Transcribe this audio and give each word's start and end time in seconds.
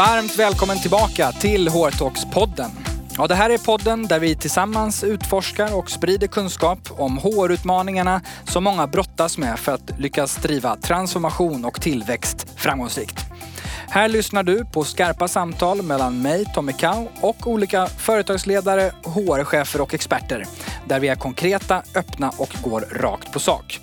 Varmt 0.00 0.38
välkommen 0.38 0.80
tillbaka 0.80 1.32
till 1.32 1.68
HR-talks-podden. 1.68 2.70
Ja, 3.16 3.26
det 3.26 3.34
här 3.34 3.50
är 3.50 3.58
podden 3.58 4.06
där 4.06 4.18
vi 4.18 4.36
tillsammans 4.36 5.04
utforskar 5.04 5.76
och 5.76 5.90
sprider 5.90 6.26
kunskap 6.26 6.78
om 6.90 7.18
HR-utmaningarna 7.18 8.20
som 8.44 8.64
många 8.64 8.86
brottas 8.86 9.38
med 9.38 9.58
för 9.58 9.72
att 9.72 9.98
lyckas 9.98 10.36
driva 10.36 10.76
transformation 10.76 11.64
och 11.64 11.80
tillväxt 11.80 12.46
framgångsrikt. 12.56 13.16
Här 13.88 14.08
lyssnar 14.08 14.42
du 14.42 14.64
på 14.64 14.84
skarpa 14.84 15.28
samtal 15.28 15.82
mellan 15.82 16.22
mig, 16.22 16.44
Tommy 16.54 16.72
Kau 16.72 17.08
och 17.20 17.46
olika 17.46 17.86
företagsledare, 17.86 18.92
HR-chefer 19.02 19.80
och 19.80 19.94
experter. 19.94 20.46
Där 20.88 21.00
vi 21.00 21.08
är 21.08 21.14
konkreta, 21.14 21.82
öppna 21.94 22.32
och 22.36 22.56
går 22.62 22.80
rakt 22.80 23.32
på 23.32 23.38
sak. 23.38 23.80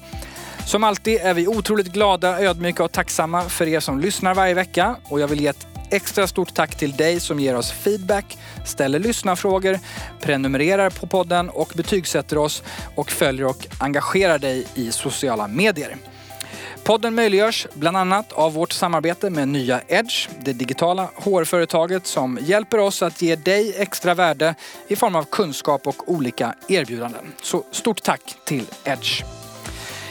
Som 0.65 0.83
alltid 0.83 1.19
är 1.21 1.33
vi 1.33 1.47
otroligt 1.47 1.87
glada, 1.93 2.41
ödmjuka 2.41 2.83
och 2.83 2.91
tacksamma 2.91 3.41
för 3.41 3.67
er 3.67 3.79
som 3.79 3.99
lyssnar 3.99 4.35
varje 4.35 4.53
vecka 4.53 4.95
och 5.03 5.19
jag 5.19 5.27
vill 5.27 5.41
ge 5.41 5.47
ett 5.47 5.67
extra 5.89 6.27
stort 6.27 6.53
tack 6.53 6.75
till 6.75 6.91
dig 6.91 7.19
som 7.19 7.39
ger 7.39 7.55
oss 7.55 7.71
feedback, 7.71 8.37
ställer 8.65 8.99
lyssnarfrågor, 8.99 9.79
prenumererar 10.21 10.89
på 10.89 11.07
podden 11.07 11.49
och 11.49 11.73
betygsätter 11.75 12.37
oss 12.37 12.63
och 12.95 13.11
följer 13.11 13.45
och 13.45 13.67
engagerar 13.79 14.39
dig 14.39 14.67
i 14.75 14.91
sociala 14.91 15.47
medier. 15.47 15.97
Podden 16.83 17.15
möjliggörs 17.15 17.67
bland 17.73 17.97
annat 17.97 18.31
av 18.33 18.53
vårt 18.53 18.71
samarbete 18.71 19.29
med 19.29 19.47
Nya 19.47 19.81
Edge, 19.87 20.29
det 20.39 20.53
digitala 20.53 21.09
HR-företaget 21.15 22.07
som 22.07 22.39
hjälper 22.41 22.77
oss 22.77 23.01
att 23.01 23.21
ge 23.21 23.35
dig 23.35 23.73
extra 23.77 24.13
värde 24.13 24.55
i 24.87 24.95
form 24.95 25.15
av 25.15 25.23
kunskap 25.23 25.87
och 25.87 26.11
olika 26.11 26.53
erbjudanden. 26.67 27.33
Så 27.41 27.63
stort 27.71 28.03
tack 28.03 28.35
till 28.45 28.65
Edge. 28.83 29.23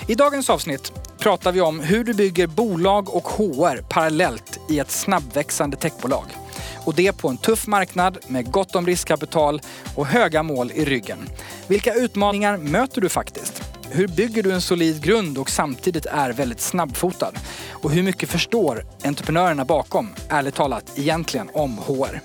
I 0.09 0.15
dagens 0.15 0.51
avsnitt 0.51 0.93
pratar 1.27 1.53
vi 1.53 1.61
om 1.61 1.81
hur 1.81 2.05
du 2.05 2.15
bygger 2.15 2.47
bolag 2.47 3.15
och 3.15 3.29
HR 3.29 3.83
parallellt 3.89 4.61
i 4.69 4.79
ett 4.79 4.91
snabbväxande 4.91 5.77
techbolag. 5.77 6.25
Och 6.85 6.95
det 6.95 7.13
på 7.13 7.29
en 7.29 7.37
tuff 7.37 7.67
marknad 7.67 8.19
med 8.27 8.51
gott 8.51 8.77
om 8.77 8.87
riskkapital 8.87 9.61
och 9.95 10.07
höga 10.07 10.43
mål 10.43 10.73
i 10.75 10.85
ryggen. 10.85 11.19
Vilka 11.67 11.95
utmaningar 11.95 12.57
möter 12.57 13.01
du 13.01 13.09
faktiskt? 13.09 13.63
Hur 13.91 14.09
bygger 14.09 14.43
du 14.43 14.53
en 14.53 14.61
solid 14.61 15.03
grund 15.03 15.39
och 15.39 15.51
samtidigt 15.51 16.07
är 16.07 16.33
väldigt 16.33 16.61
snabbfotad? 16.61 17.33
Och 17.71 17.91
hur 17.91 18.03
mycket 18.03 18.29
förstår 18.29 18.85
entreprenörerna 19.05 19.65
bakom, 19.65 20.11
ärligt 20.29 20.55
talat, 20.55 20.93
egentligen 20.97 21.51
om 21.53 21.79
HR? 21.79 22.21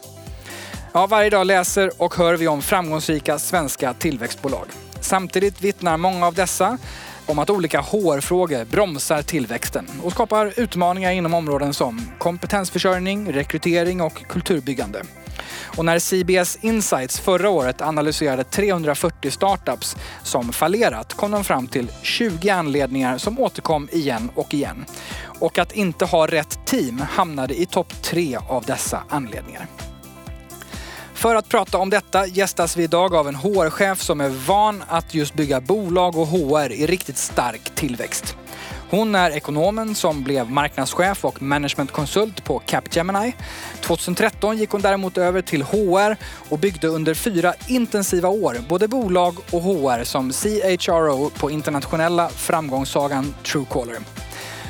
Ja, 0.93 1.07
varje 1.07 1.29
dag 1.29 1.47
läser 1.47 1.91
och 1.97 2.15
hör 2.15 2.33
vi 2.33 2.47
om 2.47 2.61
framgångsrika 2.61 3.39
svenska 3.39 3.93
tillväxtbolag. 3.93 4.65
Samtidigt 4.99 5.61
vittnar 5.61 5.97
många 5.97 6.27
av 6.27 6.33
dessa 6.33 6.77
om 7.31 7.39
att 7.39 7.49
olika 7.49 7.81
HR-frågor 7.81 8.65
bromsar 8.65 9.21
tillväxten 9.21 9.87
och 10.03 10.11
skapar 10.11 10.53
utmaningar 10.57 11.11
inom 11.11 11.33
områden 11.33 11.73
som 11.73 12.01
kompetensförsörjning, 12.17 13.33
rekrytering 13.33 14.01
och 14.01 14.27
kulturbyggande. 14.27 15.03
Och 15.77 15.85
när 15.85 15.99
CBS 15.99 16.57
Insights 16.61 17.19
förra 17.19 17.49
året 17.49 17.81
analyserade 17.81 18.43
340 18.43 19.31
startups 19.31 19.95
som 20.23 20.53
fallerat 20.53 21.13
kom 21.13 21.31
de 21.31 21.43
fram 21.43 21.67
till 21.67 21.91
20 22.01 22.49
anledningar 22.49 23.17
som 23.17 23.39
återkom 23.39 23.89
igen 23.91 24.29
och 24.35 24.53
igen. 24.53 24.85
Och 25.39 25.59
att 25.59 25.71
inte 25.71 26.05
ha 26.05 26.27
rätt 26.27 26.65
team 26.65 26.99
hamnade 26.99 27.61
i 27.61 27.65
topp 27.65 27.93
tre 28.03 28.37
av 28.49 28.63
dessa 28.63 29.03
anledningar. 29.09 29.67
För 31.21 31.35
att 31.35 31.49
prata 31.49 31.77
om 31.77 31.89
detta 31.89 32.27
gästas 32.27 32.77
vi 32.77 32.83
idag 32.83 33.15
av 33.15 33.27
en 33.27 33.35
HR-chef 33.35 34.01
som 34.01 34.21
är 34.21 34.29
van 34.29 34.83
att 34.87 35.13
just 35.13 35.33
bygga 35.33 35.61
bolag 35.61 36.17
och 36.17 36.27
HR 36.27 36.71
i 36.71 36.85
riktigt 36.85 37.17
stark 37.17 37.75
tillväxt. 37.75 38.35
Hon 38.89 39.15
är 39.15 39.31
ekonomen 39.31 39.95
som 39.95 40.23
blev 40.23 40.49
marknadschef 40.51 41.25
och 41.25 41.41
managementkonsult 41.41 42.43
på 42.43 42.59
Capgemini. 42.59 43.33
2013 43.81 44.57
gick 44.57 44.69
hon 44.69 44.81
däremot 44.81 45.17
över 45.17 45.41
till 45.41 45.63
HR 45.63 46.15
och 46.49 46.59
byggde 46.59 46.87
under 46.87 47.13
fyra 47.13 47.53
intensiva 47.67 48.29
år 48.29 48.57
både 48.69 48.87
bolag 48.87 49.37
och 49.51 49.61
HR 49.61 50.03
som 50.03 50.31
CHRO 50.31 51.29
på 51.29 51.51
internationella 51.51 52.29
framgångssagan 52.29 53.33
Truecaller. 53.43 53.97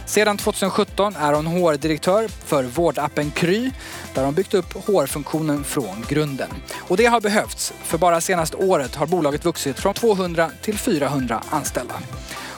Sedan 0.06 0.38
2017 0.38 1.16
är 1.16 1.34
hon 1.34 1.48
HR-direktör 1.48 2.28
för 2.28 2.64
vårdappen 2.64 3.32
Kry 3.32 3.72
där 4.14 4.26
hon 4.26 4.34
byggt 4.34 4.54
upp 4.54 4.74
HR-funktionen 4.74 5.64
från 5.64 6.06
grunden. 6.10 6.50
Och 6.88 6.98
det 6.98 7.06
har 7.06 7.22
behövts, 7.22 7.74
för 7.84 7.98
bara 7.98 8.22
senaste 8.22 8.58
året 8.58 8.96
har 8.96 9.08
bolaget 9.08 9.46
vuxit 9.46 9.80
från 9.80 9.94
200 9.94 10.52
till 10.62 10.78
400 10.78 11.44
anställda. 11.50 11.96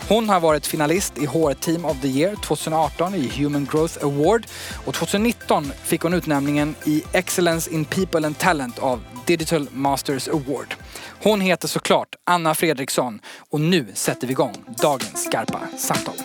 Hon 0.09 0.29
har 0.29 0.39
varit 0.39 0.65
finalist 0.65 1.17
i 1.17 1.25
HR 1.25 1.53
Team 1.53 1.85
of 1.85 2.01
the 2.01 2.07
Year 2.07 2.35
2018 2.35 3.15
i 3.15 3.27
Human 3.27 3.67
Growth 3.71 4.05
Award 4.05 4.47
och 4.85 4.93
2019 4.93 5.71
fick 5.83 6.01
hon 6.01 6.13
utnämningen 6.13 6.75
i 6.85 7.03
Excellence 7.11 7.71
in 7.71 7.85
People 7.85 8.27
and 8.27 8.37
Talent 8.37 8.79
av 8.79 9.03
Digital 9.25 9.67
Masters 9.71 10.27
Award. 10.27 10.75
Hon 11.23 11.41
heter 11.41 11.67
såklart 11.67 12.15
Anna 12.23 12.55
Fredriksson 12.55 13.19
och 13.49 13.61
nu 13.61 13.87
sätter 13.93 14.27
vi 14.27 14.31
igång 14.31 14.65
dagens 14.81 15.23
skarpa 15.23 15.59
samtal. 15.77 16.15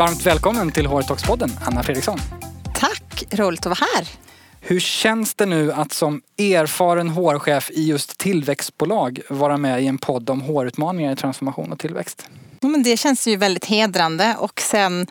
Varmt 0.00 0.26
välkommen 0.26 0.72
till 0.72 0.86
HR 0.86 1.02
Talks-podden, 1.02 1.50
Anna 1.64 1.82
Fredriksson. 1.82 2.18
Tack, 2.74 3.24
roligt 3.30 3.60
att 3.60 3.80
vara 3.80 3.88
här. 3.94 4.08
Hur 4.60 4.80
känns 4.80 5.34
det 5.34 5.46
nu 5.46 5.72
att 5.72 5.92
som 5.92 6.22
erfaren 6.38 7.08
HR-chef 7.08 7.70
i 7.70 7.88
just 7.88 8.18
tillväxtbolag 8.18 9.20
vara 9.28 9.56
med 9.56 9.82
i 9.82 9.86
en 9.86 9.98
podd 9.98 10.30
om 10.30 10.40
HR-utmaningar 10.40 11.12
i 11.12 11.16
transformation 11.16 11.72
och 11.72 11.78
tillväxt? 11.78 12.28
men 12.60 12.82
det 12.82 12.96
känns 12.96 13.26
ju 13.28 13.36
väldigt 13.36 13.64
hedrande 13.64 14.36
och 14.38 14.60
sen 14.60 15.06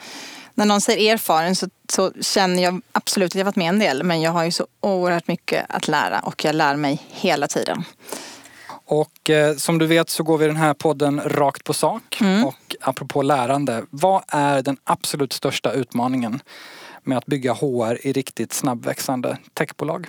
när 0.54 0.66
någon 0.66 0.82
säger 0.82 1.14
erfaren 1.14 1.56
så, 1.56 1.68
så, 1.90 2.12
känner 2.22 2.64
jag 2.64 2.82
absolut 2.92 3.32
att 3.32 3.36
jag 3.36 3.46
varit 3.46 3.56
med 3.56 3.70
en 3.70 3.80
del 3.80 4.04
men 4.04 4.22
jag 4.22 4.32
har 4.32 4.44
ju 4.44 4.52
så 4.52 4.68
oerhört 4.82 5.28
mycket 5.28 5.66
att 5.70 5.88
lära 5.88 6.20
och 6.20 6.46
jag 6.46 6.56
lär 6.56 6.76
mig 6.76 7.02
hela 7.10 7.48
tiden. 7.48 7.84
Och 8.92 9.30
eh, 9.30 9.56
som 9.56 9.78
du 9.78 9.86
vet 9.86 10.10
så 10.10 10.24
går 10.24 10.38
vi 10.38 10.48
den 10.48 10.56
här 10.56 10.74
podden 10.74 11.22
rakt 11.26 11.64
på 11.64 11.74
sak. 11.74 12.22
Mm. 12.22 12.46
Och 12.46 12.76
apropå 12.82 13.22
lärande, 13.22 13.84
vad 13.90 14.24
är 14.28 14.62
den 14.62 14.78
absolut 14.84 15.34
största 15.34 15.72
utmaningen 15.72 16.42
med 17.04 17.18
att 17.18 17.26
bygga 17.26 17.54
HR 17.54 18.08
i 18.08 18.14
riktigt 18.14 18.54
snabbväxande 18.54 19.38
techbolag? 19.54 20.08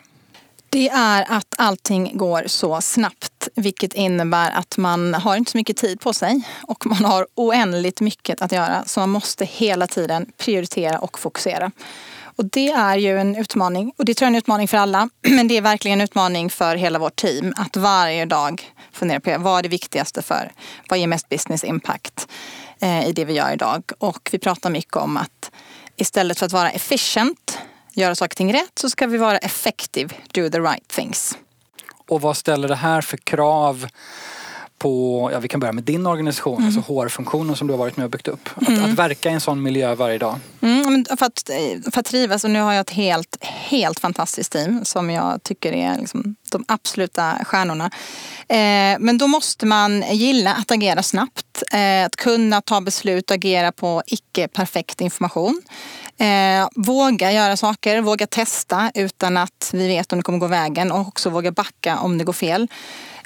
Det 0.70 0.88
är 0.88 1.26
att 1.28 1.54
allting 1.58 2.16
går 2.16 2.42
så 2.46 2.80
snabbt 2.80 3.48
vilket 3.54 3.94
innebär 3.94 4.50
att 4.50 4.76
man 4.76 5.14
har 5.14 5.36
inte 5.36 5.50
så 5.50 5.58
mycket 5.58 5.76
tid 5.76 6.00
på 6.00 6.12
sig 6.12 6.42
och 6.62 6.86
man 6.86 7.04
har 7.04 7.26
oändligt 7.34 8.00
mycket 8.00 8.42
att 8.42 8.52
göra 8.52 8.84
så 8.86 9.00
man 9.00 9.10
måste 9.10 9.44
hela 9.44 9.86
tiden 9.86 10.32
prioritera 10.38 10.98
och 10.98 11.18
fokusera. 11.18 11.70
Och 12.40 12.46
det 12.46 12.70
är 12.70 12.96
ju 12.96 13.18
en 13.18 13.36
utmaning. 13.36 13.92
Och 13.96 14.04
det 14.04 14.14
tror 14.14 14.26
jag 14.26 14.30
är 14.30 14.34
en 14.34 14.38
utmaning 14.38 14.68
för 14.68 14.76
alla. 14.76 15.08
Men 15.28 15.48
det 15.48 15.56
är 15.56 15.60
verkligen 15.60 16.00
en 16.00 16.04
utmaning 16.04 16.50
för 16.50 16.76
hela 16.76 16.98
vårt 16.98 17.16
team 17.16 17.54
att 17.56 17.76
varje 17.76 18.24
dag 18.24 18.72
fundera 18.92 19.20
på 19.20 19.38
vad 19.38 19.58
är 19.58 19.62
det 19.62 19.68
viktigaste 19.68 20.22
för, 20.22 20.52
vad 20.88 20.98
ger 20.98 21.06
mest 21.06 21.28
business 21.28 21.64
impact 21.64 22.28
eh, 22.80 23.08
i 23.08 23.12
det 23.12 23.24
vi 23.24 23.32
gör 23.32 23.52
idag? 23.52 23.82
Och 23.98 24.28
vi 24.32 24.38
pratar 24.38 24.70
mycket 24.70 24.96
om 24.96 25.16
att 25.16 25.50
istället 25.96 26.38
för 26.38 26.46
att 26.46 26.52
vara 26.52 26.70
efficient, 26.70 27.58
göra 27.92 28.14
saker 28.14 28.32
och 28.32 28.36
ting 28.36 28.52
rätt, 28.52 28.78
så 28.78 28.90
ska 28.90 29.06
vi 29.06 29.18
vara 29.18 29.38
effective, 29.38 30.14
do 30.32 30.50
the 30.50 30.60
right 30.60 30.88
things. 30.88 31.38
Och 32.08 32.20
vad 32.20 32.36
ställer 32.36 32.68
det 32.68 32.74
här 32.74 33.00
för 33.00 33.16
krav 33.16 33.86
på, 34.80 35.30
ja 35.32 35.38
vi 35.38 35.48
kan 35.48 35.60
börja 35.60 35.72
med 35.72 35.84
din 35.84 36.06
organisation, 36.06 36.56
mm. 36.56 36.66
alltså 36.66 36.92
HR-funktionen 36.92 37.56
som 37.56 37.66
du 37.66 37.72
har 37.72 37.78
varit 37.78 37.96
med 37.96 38.04
och 38.04 38.10
byggt 38.10 38.28
upp. 38.28 38.48
Att, 38.54 38.68
mm. 38.68 38.84
att 38.84 38.90
verka 38.90 39.30
i 39.30 39.32
en 39.32 39.40
sån 39.40 39.62
miljö 39.62 39.94
varje 39.94 40.18
dag. 40.18 40.38
Mm, 40.60 41.04
för, 41.04 41.26
att, 41.26 41.50
för 41.92 42.00
att 42.00 42.06
trivas, 42.06 42.44
och 42.44 42.50
nu 42.50 42.60
har 42.60 42.72
jag 42.72 42.80
ett 42.80 42.90
helt, 42.90 43.36
helt 43.40 44.00
fantastiskt 44.00 44.52
team 44.52 44.84
som 44.84 45.10
jag 45.10 45.42
tycker 45.42 45.72
är 45.72 45.98
liksom 45.98 46.34
de 46.50 46.64
absoluta 46.68 47.44
stjärnorna. 47.44 47.90
Eh, 48.48 48.98
men 48.98 49.18
då 49.18 49.26
måste 49.26 49.66
man 49.66 50.04
gilla 50.12 50.54
att 50.54 50.70
agera 50.70 51.02
snabbt, 51.02 51.62
eh, 51.72 52.06
att 52.06 52.16
kunna 52.16 52.60
ta 52.60 52.80
beslut 52.80 53.30
och 53.30 53.34
agera 53.34 53.72
på 53.72 54.02
icke 54.06 54.48
perfekt 54.48 55.00
information. 55.00 55.62
Eh, 56.18 56.68
våga 56.76 57.32
göra 57.32 57.56
saker, 57.56 58.00
våga 58.00 58.26
testa 58.26 58.90
utan 58.94 59.36
att 59.36 59.70
vi 59.72 59.88
vet 59.88 60.12
om 60.12 60.18
det 60.18 60.22
kommer 60.22 60.38
gå 60.38 60.46
vägen 60.46 60.92
och 60.92 61.08
också 61.08 61.30
våga 61.30 61.52
backa 61.52 61.98
om 61.98 62.18
det 62.18 62.24
går 62.24 62.32
fel. 62.32 62.68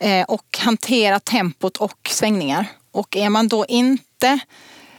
Eh, 0.00 0.24
och 0.24 0.58
hantera 0.58 1.20
tempot 1.20 1.76
och 1.76 2.08
svängningar. 2.10 2.66
Och 2.92 3.16
är 3.16 3.28
man 3.28 3.48
då 3.48 3.66
inte 3.68 4.38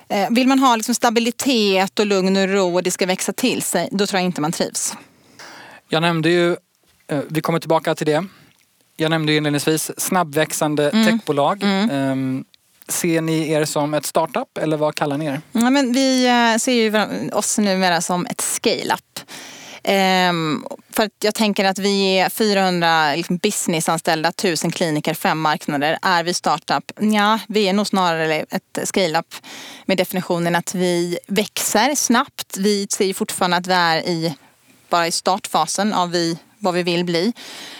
eh, 0.09 0.29
vill 0.29 0.47
man 0.47 0.59
ha 0.59 0.75
liksom 0.75 0.95
stabilitet 0.95 1.99
och 1.99 2.05
lugn 2.05 2.37
och 2.37 2.49
ro 2.49 2.73
och 2.73 2.83
det 2.83 2.91
ska 2.91 3.05
växa 3.05 3.33
till 3.33 3.61
sig, 3.61 3.89
då 3.91 4.07
tror 4.07 4.19
jag 4.19 4.25
inte 4.25 4.41
man 4.41 4.51
trivs. 4.51 4.93
Jag 5.89 6.01
nämnde 6.01 6.29
ju, 6.29 6.51
eh, 7.07 7.19
vi 7.29 7.41
kommer 7.41 7.59
tillbaka 7.59 7.95
till 7.95 8.07
det. 8.07 8.25
Jag 8.97 9.09
nämnde 9.09 9.31
ju 9.31 9.37
inledningsvis 9.37 9.91
snabbväxande 9.97 10.89
mm. 10.89 11.05
techbolag. 11.05 11.63
Mm. 11.63 11.89
Ehm, 11.89 12.45
ser 12.87 13.21
ni 13.21 13.51
er 13.51 13.65
som 13.65 13.93
ett 13.93 14.05
startup 14.05 14.57
eller 14.57 14.77
vad 14.77 14.95
kallar 14.95 15.17
ni 15.17 15.25
er? 15.25 15.41
Ja, 15.51 15.69
men 15.69 15.93
vi 15.93 16.23
ser 16.59 16.73
ju 16.73 17.29
oss 17.31 17.57
numera 17.57 18.01
som 18.01 18.25
ett 18.25 18.41
scale-up. 18.41 19.19
Ehm, 19.87 20.65
för 20.91 21.03
att 21.03 21.11
jag 21.23 21.35
tänker 21.35 21.65
att 21.65 21.79
vi 21.79 22.19
är 22.19 22.29
400 22.29 23.15
liksom 23.15 23.37
businessanställda, 23.37 24.29
1000 24.29 24.71
kliniker, 24.71 25.13
fem 25.13 25.41
marknader. 25.41 25.97
Är 26.01 26.23
vi 26.23 26.33
startup? 26.33 26.91
Ja, 26.99 27.39
vi 27.47 27.67
är 27.67 27.73
nog 27.73 27.87
snarare 27.87 28.45
ett 28.49 28.79
scale-up 28.83 29.35
med 29.85 29.97
definitionen 29.97 30.55
att 30.55 30.75
vi 30.75 31.17
växer 31.27 31.95
snabbt. 31.95 32.57
Vi 32.57 32.87
ser 32.89 33.13
fortfarande 33.13 33.57
att 33.57 33.67
vi 33.67 33.73
är 33.73 33.97
i, 33.97 34.35
bara 34.89 35.07
i 35.07 35.11
startfasen 35.11 35.93
av 35.93 36.11
vi, 36.11 36.37
vad 36.59 36.73
vi 36.73 36.83
vill 36.83 37.05
bli. 37.05 37.33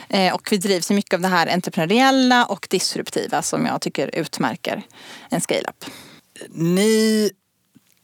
Eh, 0.09 0.33
och 0.33 0.47
vi 0.51 0.57
drivs 0.57 0.89
mycket 0.89 1.13
av 1.13 1.21
det 1.21 1.27
här 1.27 1.47
entreprenöriella 1.47 2.45
och 2.45 2.67
disruptiva 2.69 3.41
som 3.41 3.65
jag 3.65 3.81
tycker 3.81 4.15
utmärker 4.15 4.81
en 5.29 5.41
scale-up. 5.41 5.85
Ni 6.49 7.31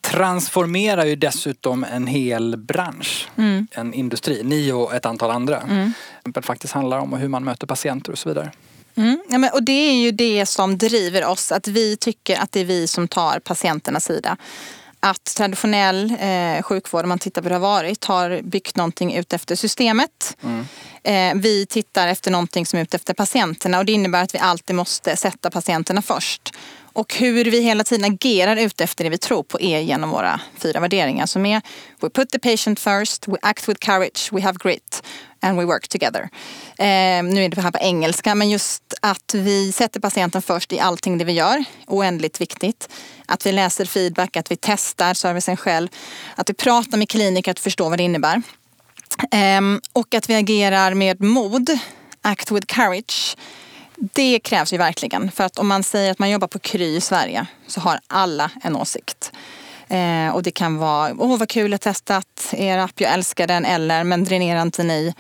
transformerar 0.02 1.06
ju 1.06 1.16
dessutom 1.16 1.84
en 1.84 2.08
hel 2.08 2.58
bransch, 2.58 3.30
mm. 3.38 3.68
en 3.72 3.94
industri. 3.94 4.44
Ni 4.44 4.72
och 4.72 4.94
ett 4.94 5.06
antal 5.06 5.32
andra. 5.32 5.62
Mm. 5.62 5.94
Det 6.24 6.42
faktiskt 6.42 6.74
handlar 6.74 7.00
om 7.00 7.14
hur 7.14 7.28
man 7.28 7.44
möter 7.44 7.68
patienter 7.68 8.12
och 8.12 8.18
så 8.18 8.30
vidare. 8.30 8.52
Mm. 8.96 9.24
Ja, 9.30 9.38
men, 9.38 9.50
och 9.54 9.64
det 9.64 9.72
är 9.72 9.94
ju 9.94 10.12
det 10.12 10.46
som 10.46 10.78
driver 10.78 11.26
oss, 11.26 11.52
att 11.52 11.68
vi 11.68 11.98
tycker 11.98 12.40
att 12.40 12.52
det 12.52 12.60
är 12.60 12.66
vi 12.66 12.88
som 12.88 13.08
tar 13.08 13.40
patienternas 13.40 14.06
sida. 14.06 14.38
Att 15.00 15.36
traditionell 15.36 16.16
eh, 16.20 16.62
sjukvård, 16.62 17.04
om 17.04 17.10
man 17.10 17.20
tittar 17.20 17.42
på 17.42 17.46
hur 17.46 17.50
det 17.50 17.56
har 17.56 17.62
varit, 17.62 18.06
har 18.06 18.42
byggt 18.44 18.76
någonting 18.76 19.14
ut 19.14 19.34
efter 19.34 19.56
systemet. 19.56 20.38
Mm. 20.44 20.66
Eh, 21.04 21.42
vi 21.42 21.66
tittar 21.66 22.08
efter 22.08 22.32
någonting 22.32 22.66
som 22.66 22.80
är 22.80 22.84
ute 22.84 22.98
efter 22.98 23.14
patienterna 23.14 23.78
och 23.78 23.86
det 23.86 23.92
innebär 23.92 24.24
att 24.24 24.36
vi 24.36 24.40
alltid 24.40 24.76
måste 24.76 25.16
sätta 25.16 25.50
patienterna 25.50 26.02
först. 26.02 26.54
Och 26.94 27.16
hur 27.16 27.46
vi 27.46 27.62
hela 27.62 27.84
tiden 27.84 28.14
agerar 28.14 28.56
utefter 28.56 29.04
det 29.04 29.10
vi 29.10 29.18
tror 29.18 29.44
på 29.44 29.62
är 29.62 29.80
genom 29.80 30.10
våra 30.10 30.42
fyra 30.58 30.80
värderingar 30.80 31.26
som 31.26 31.46
är 31.46 31.62
We 32.02 32.10
put 32.10 32.30
the 32.30 32.40
patient 32.40 32.80
first, 32.80 33.28
we 33.28 33.38
act 33.42 33.70
with 33.70 33.80
courage, 33.80 34.30
we 34.32 34.42
have 34.42 34.58
grit 34.64 35.04
and 35.40 35.58
we 35.58 35.66
work 35.66 35.88
together. 35.88 36.30
Eh, 36.78 37.24
nu 37.24 37.46
är 37.46 37.50
det 37.50 37.62
här 37.62 37.72
på 37.72 37.78
engelska 37.78 38.36
men 38.36 38.50
just 38.50 38.84
att 39.02 39.34
vi 39.34 39.72
sätter 39.72 40.00
patienten 40.00 40.42
först 40.42 40.74
i 40.74 40.80
allting 40.80 41.18
det 41.18 41.26
vi 41.26 41.34
gör, 41.34 41.64
oändligt 41.88 42.42
viktigt. 42.42 42.90
Att 43.26 43.46
vi 43.46 43.52
läser 43.52 43.86
feedback, 43.86 44.38
att 44.38 44.52
vi 44.52 44.56
testar 44.56 45.14
servicen 45.14 45.58
själv, 45.58 45.88
att 46.36 46.50
vi 46.50 46.54
pratar 46.54 46.98
med 46.98 47.10
kliniker 47.10 47.52
att 47.52 47.60
förstå 47.60 47.90
vad 47.90 48.00
det 48.00 48.04
innebär. 48.04 48.42
Eh, 49.32 49.62
och 49.94 50.14
att 50.14 50.30
vi 50.30 50.36
agerar 50.36 50.94
med 50.94 51.22
mod, 51.22 51.70
act 52.22 52.52
with 52.52 52.66
courage 52.66 53.36
det 54.02 54.40
krävs 54.40 54.74
ju 54.74 54.78
verkligen. 54.78 55.32
För 55.32 55.44
att 55.44 55.60
om 55.60 55.68
man 55.68 55.84
säger 55.84 56.12
att 56.12 56.20
man 56.20 56.30
jobbar 56.30 56.48
på 56.48 56.60
Kry 56.60 56.96
i 56.96 57.02
Sverige 57.02 57.46
så 57.68 57.80
har 57.80 58.00
alla 58.08 58.52
en 58.64 58.76
åsikt. 58.76 59.32
Eh, 59.88 60.30
och 60.36 60.44
det 60.44 60.52
kan 60.52 60.78
vara, 60.78 61.16
åh 61.18 61.38
vad 61.38 61.50
kul 61.50 61.74
att 61.74 61.82
testat 61.82 62.54
er 62.58 62.78
app, 62.78 63.02
jag 63.02 63.14
älskar 63.14 63.48
den. 63.48 63.66
Eller, 63.66 64.04
men 64.04 64.24
dränerar 64.24 64.62
inte 64.62 64.84
ni 64.84 65.14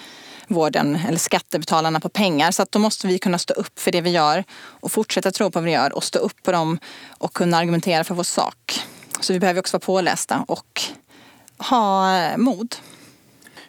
vården 0.47 0.99
eller 1.07 1.17
skattebetalarna 1.17 1.99
på 1.99 2.09
pengar? 2.09 2.51
Så 2.51 2.63
att 2.63 2.71
då 2.71 2.79
måste 2.79 3.07
vi 3.07 3.19
kunna 3.19 3.37
stå 3.37 3.53
upp 3.53 3.79
för 3.79 3.91
det 3.91 4.01
vi 4.01 4.09
gör 4.09 4.43
och 4.53 4.91
fortsätta 4.91 5.31
tro 5.31 5.51
på 5.51 5.59
vad 5.59 5.63
vi 5.63 5.71
gör 5.71 5.93
och 5.93 6.03
stå 6.03 6.19
upp 6.19 6.43
på 6.43 6.51
dem 6.51 6.79
och 7.17 7.33
kunna 7.33 7.57
argumentera 7.57 8.03
för 8.03 8.15
vår 8.15 8.23
sak. 8.23 8.79
Så 9.19 9.33
vi 9.33 9.39
behöver 9.39 9.59
också 9.59 9.77
vara 9.77 9.85
pålästa 9.85 10.45
och 10.47 10.81
ha 11.57 12.37
mod. 12.37 12.75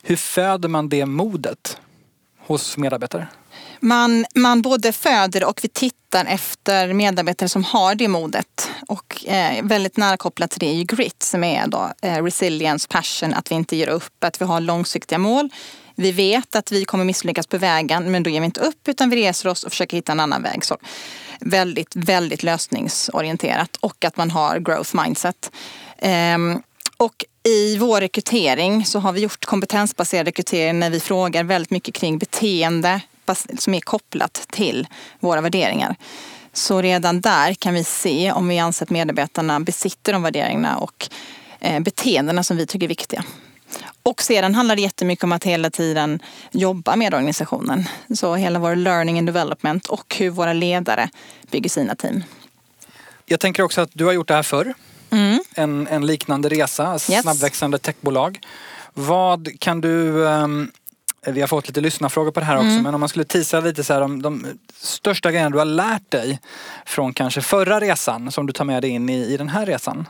Hur 0.03 0.17
föder 0.17 0.69
man 0.69 0.88
det 0.88 1.06
modet 1.06 1.79
hos 2.38 2.76
medarbetare? 2.76 3.29
Man, 3.84 4.26
man 4.34 4.62
både 4.62 4.93
föder 4.93 5.44
och 5.44 5.61
vi 5.62 5.69
tittar 5.69 6.25
efter 6.25 6.93
medarbetare 6.93 7.49
som 7.49 7.64
har 7.64 7.94
det 7.94 8.08
modet. 8.08 8.70
Och 8.88 9.29
eh, 9.29 9.64
väldigt 9.64 9.96
nära 9.96 10.17
kopplat 10.17 10.50
till 10.50 10.61
det 10.61 10.67
är 10.67 10.75
ju 10.75 10.84
grit 10.84 11.23
som 11.23 11.44
är 11.44 11.67
då 11.67 11.93
eh, 12.02 12.25
resilience, 12.25 12.88
passion, 12.88 13.34
att 13.34 13.50
vi 13.50 13.55
inte 13.55 13.76
ger 13.76 13.88
upp, 13.88 14.25
att 14.25 14.40
vi 14.40 14.44
har 14.44 14.61
långsiktiga 14.61 15.19
mål. 15.19 15.49
Vi 15.94 16.12
vet 16.12 16.56
att 16.56 16.73
vi 16.73 16.84
kommer 16.84 17.05
misslyckas 17.05 17.46
på 17.46 17.58
vägen 17.58 18.11
men 18.11 18.23
då 18.23 18.31
ger 18.31 18.40
vi 18.40 18.46
inte 18.46 18.61
upp 18.61 18.88
utan 18.88 19.11
vi 19.11 19.17
reser 19.17 19.49
oss 19.49 19.64
och 19.64 19.73
försöker 19.73 19.96
hitta 19.96 20.12
en 20.12 20.20
annan 20.20 20.43
väg. 20.43 20.64
Så 20.64 20.76
väldigt, 21.40 21.96
väldigt 21.96 22.43
lösningsorienterat 22.43 23.76
och 23.76 24.05
att 24.05 24.17
man 24.17 24.31
har 24.31 24.58
growth 24.58 24.96
mindset. 25.05 25.50
Ehm, 25.99 26.62
och 26.96 27.25
i 27.44 27.76
vår 27.76 28.00
rekrytering 28.00 28.85
så 28.85 28.99
har 28.99 29.12
vi 29.12 29.20
gjort 29.20 29.44
kompetensbaserad 29.44 30.26
rekrytering 30.26 30.78
när 30.78 30.90
vi 30.90 31.00
frågar 31.00 31.44
väldigt 31.44 31.70
mycket 31.70 31.94
kring 31.94 32.19
beteende, 32.19 33.00
som 33.34 33.75
är 33.75 33.81
kopplat 33.81 34.46
till 34.50 34.87
våra 35.20 35.40
värderingar. 35.40 35.96
Så 36.52 36.82
redan 36.82 37.20
där 37.20 37.55
kan 37.55 37.75
vi 37.75 37.84
se 37.84 38.32
om 38.32 38.49
vi 38.49 38.58
anser 38.58 38.87
att 38.87 38.90
medarbetarna 38.90 39.61
besitter 39.61 40.12
de 40.12 40.23
värderingarna 40.23 40.79
och 40.79 41.08
eh, 41.61 41.81
beteendena 41.81 42.44
som 42.44 42.56
vi 42.56 42.67
tycker 42.67 42.87
är 42.87 42.88
viktiga. 42.88 43.25
Och 44.02 44.23
sedan 44.23 44.55
handlar 44.55 44.76
det 44.76 44.82
jättemycket 44.82 45.25
om 45.25 45.32
att 45.32 45.44
hela 45.44 45.70
tiden 45.70 46.23
jobba 46.50 46.96
med 46.96 47.14
organisationen. 47.14 47.88
Så 48.14 48.34
hela 48.34 48.58
vår 48.58 48.76
learning 48.76 49.19
and 49.19 49.29
development 49.29 49.87
och 49.87 50.17
hur 50.19 50.31
våra 50.31 50.52
ledare 50.52 51.11
bygger 51.50 51.70
sina 51.70 51.94
team. 51.94 52.25
Jag 53.26 53.40
tänker 53.40 53.62
också 53.62 53.81
att 53.81 53.90
du 53.93 54.05
har 54.05 54.12
gjort 54.12 54.28
det 54.28 54.35
här 54.35 54.43
förr. 54.43 54.75
Mm. 55.11 55.40
En, 55.55 55.88
en 55.88 56.06
liknande 56.06 56.49
resa, 56.49 56.93
yes. 56.93 57.23
snabbväxande 57.23 57.78
techbolag. 57.78 58.40
Vad 58.94 59.61
kan 59.61 59.81
du 59.81 60.11
um, 60.11 60.70
vi 61.27 61.41
har 61.41 61.49
fått 61.49 61.69
lite 61.69 61.81
lyssnarfrågor 61.81 62.31
på 62.31 62.41
det 62.41 62.47
här 62.47 62.57
också 62.57 62.69
mm. 62.69 62.83
men 62.83 62.95
om 62.95 63.01
man 63.01 63.09
skulle 63.09 63.25
tisa 63.25 63.61
lite 63.61 63.85
så 63.85 63.93
här 63.93 64.01
om 64.01 64.23
de 64.23 64.47
största 64.75 65.31
grejerna 65.31 65.51
du 65.51 65.59
har 65.59 65.65
lärt 65.65 66.11
dig 66.11 66.41
från 66.87 67.13
kanske 67.15 67.41
förra 67.41 67.81
resan 67.81 68.33
som 68.33 68.47
du 68.47 68.53
tar 68.53 68.65
med 68.65 68.83
dig 68.83 68.91
in 68.91 69.09
i, 69.09 69.35
i 69.35 69.37
den 69.37 69.49
här 69.49 69.67
resan? 69.67 70.07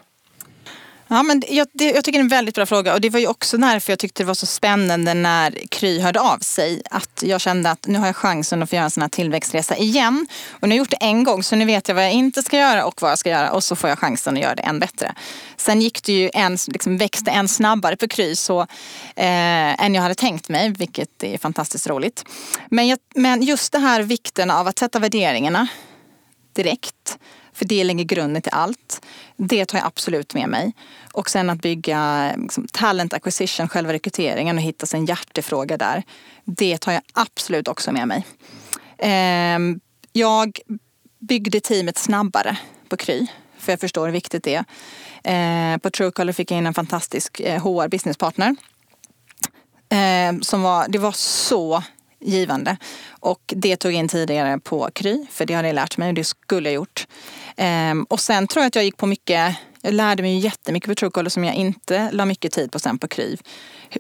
Ja, 1.13 1.23
men 1.23 1.43
jag, 1.49 1.67
det, 1.73 1.91
jag 1.91 2.05
tycker 2.05 2.19
det 2.19 2.21
är 2.21 2.25
en 2.25 2.29
väldigt 2.29 2.55
bra 2.55 2.67
fråga 2.67 2.95
och 2.95 3.01
det 3.01 3.11
var 3.11 3.21
ju 3.21 3.27
också 3.27 3.57
därför 3.57 3.93
jag 3.93 3.99
tyckte 3.99 4.23
det 4.23 4.27
var 4.27 4.35
så 4.35 4.47
spännande 4.47 5.15
när 5.15 5.59
Kry 5.69 6.01
hörde 6.01 6.21
av 6.21 6.39
sig. 6.39 6.83
Att 6.91 7.23
jag 7.27 7.41
kände 7.41 7.71
att 7.71 7.87
nu 7.87 7.99
har 7.99 8.07
jag 8.07 8.17
chansen 8.17 8.63
att 8.63 8.71
få 8.71 8.77
göra 8.77 8.85
en 8.85 8.91
sån 8.91 9.03
här 9.03 9.09
tillväxtresa 9.09 9.77
igen. 9.77 10.27
Och 10.51 10.69
nu 10.69 10.69
har 10.69 10.77
jag 10.77 10.79
gjort 10.79 10.91
det 10.91 10.97
en 10.97 11.25
gång 11.25 11.43
så 11.43 11.57
nu 11.57 11.65
vet 11.65 11.89
jag 11.89 11.95
vad 11.95 12.05
jag 12.05 12.13
inte 12.13 12.43
ska 12.43 12.59
göra 12.59 12.85
och 12.85 13.03
vad 13.03 13.11
jag 13.11 13.19
ska 13.19 13.31
göra 13.31 13.53
och 13.53 13.65
så 13.65 13.77
får 13.77 13.91
jag 13.91 13.99
chansen 13.99 14.35
att 14.35 14.43
göra 14.43 14.55
det 14.55 14.63
än 14.63 14.79
bättre. 14.79 15.15
Sen 15.57 15.81
gick 15.81 16.03
det 16.05 16.13
ju 16.13 16.31
en, 16.35 16.59
liksom 16.67 16.99
växte 16.99 17.31
än 17.31 17.49
snabbare 17.49 17.97
på 17.97 18.09
Kry 18.09 18.37
så, 18.37 18.61
eh, 19.17 19.85
än 19.85 19.95
jag 19.95 20.03
hade 20.03 20.15
tänkt 20.15 20.49
mig, 20.49 20.69
vilket 20.69 21.23
är 21.23 21.39
fantastiskt 21.39 21.87
roligt. 21.87 22.25
Men, 22.71 22.89
jag, 22.89 22.99
men 23.15 23.43
just 23.43 23.73
det 23.73 23.79
här 23.79 24.03
vikten 24.03 24.51
av 24.51 24.69
att 24.69 24.79
sätta 24.79 24.99
värderingarna 24.99 25.69
direkt 26.53 27.19
för 27.53 27.65
det 27.65 27.85
lägger 27.85 28.05
grunden 28.05 28.43
till 28.43 28.53
allt. 28.55 29.07
Det 29.37 29.67
tar 29.67 29.79
jag 29.79 29.87
absolut 29.87 30.35
med 30.35 30.49
mig. 30.49 30.73
Och 31.13 31.31
sen 31.31 31.51
att 31.51 31.63
bygga 31.63 32.33
liksom, 32.37 32.67
talent 32.73 33.13
acquisition, 33.13 33.69
själva 33.69 33.93
rekryteringen 33.93 34.57
och 34.57 34.63
hitta 34.63 34.87
sin 34.87 35.05
hjärtefråga 35.05 35.77
där. 35.77 36.03
Det 36.45 36.79
tar 36.79 36.93
jag 36.93 37.03
absolut 37.13 37.69
också 37.69 37.93
med 37.93 38.09
mig. 38.09 38.27
Eh, 38.99 39.59
jag 40.13 40.59
byggde 41.19 41.61
teamet 41.61 41.99
snabbare 41.99 42.57
på 42.89 42.97
Kry. 42.97 43.27
För 43.59 43.73
jag 43.73 43.81
förstår 43.81 44.07
hur 44.07 44.13
viktigt 44.13 44.45
det 44.45 44.55
är. 44.55 44.65
Eh, 45.25 45.79
på 45.79 45.91
Truecaller 45.91 46.33
fick 46.33 46.51
jag 46.51 46.59
in 46.59 46.67
en 46.67 46.75
fantastisk 46.75 47.41
eh, 47.41 47.63
HR 47.63 47.89
businesspartner. 47.89 48.57
Eh, 49.89 50.41
som 50.41 50.63
var, 50.63 50.89
det 50.89 50.99
var 50.99 51.13
så 51.13 51.83
givande. 52.23 52.77
Och 53.11 53.41
det 53.57 53.77
tog 53.77 53.93
jag 53.93 53.99
in 53.99 54.09
tidigare 54.09 54.59
på 54.59 54.89
Kry, 54.95 55.27
för 55.31 55.47
det 55.47 55.55
hade 55.55 55.69
jag 55.69 55.75
lärt 55.75 55.97
mig 55.97 56.09
och 56.09 56.15
det 56.15 56.25
skulle 56.25 56.69
jag 56.69 56.75
gjort. 56.75 57.07
Ehm, 57.57 58.05
och 58.05 58.21
sen 58.21 58.47
tror 58.47 58.63
jag 58.63 58.69
att 58.69 58.77
jag 58.77 58.85
gick 58.85 58.97
på 58.97 59.07
mycket 59.07 59.57
jag 59.83 59.95
lärde 59.95 60.23
mig 60.23 60.39
jättemycket 60.39 60.89
på 60.89 60.95
Truecaller 60.95 61.31
som 61.31 61.45
jag 61.45 61.55
inte 61.55 62.11
la 62.13 62.25
mycket 62.25 62.53
tid 62.53 62.73
på 62.73 62.79
sen 62.79 62.99
på 62.99 63.09
Kryv. 63.09 63.41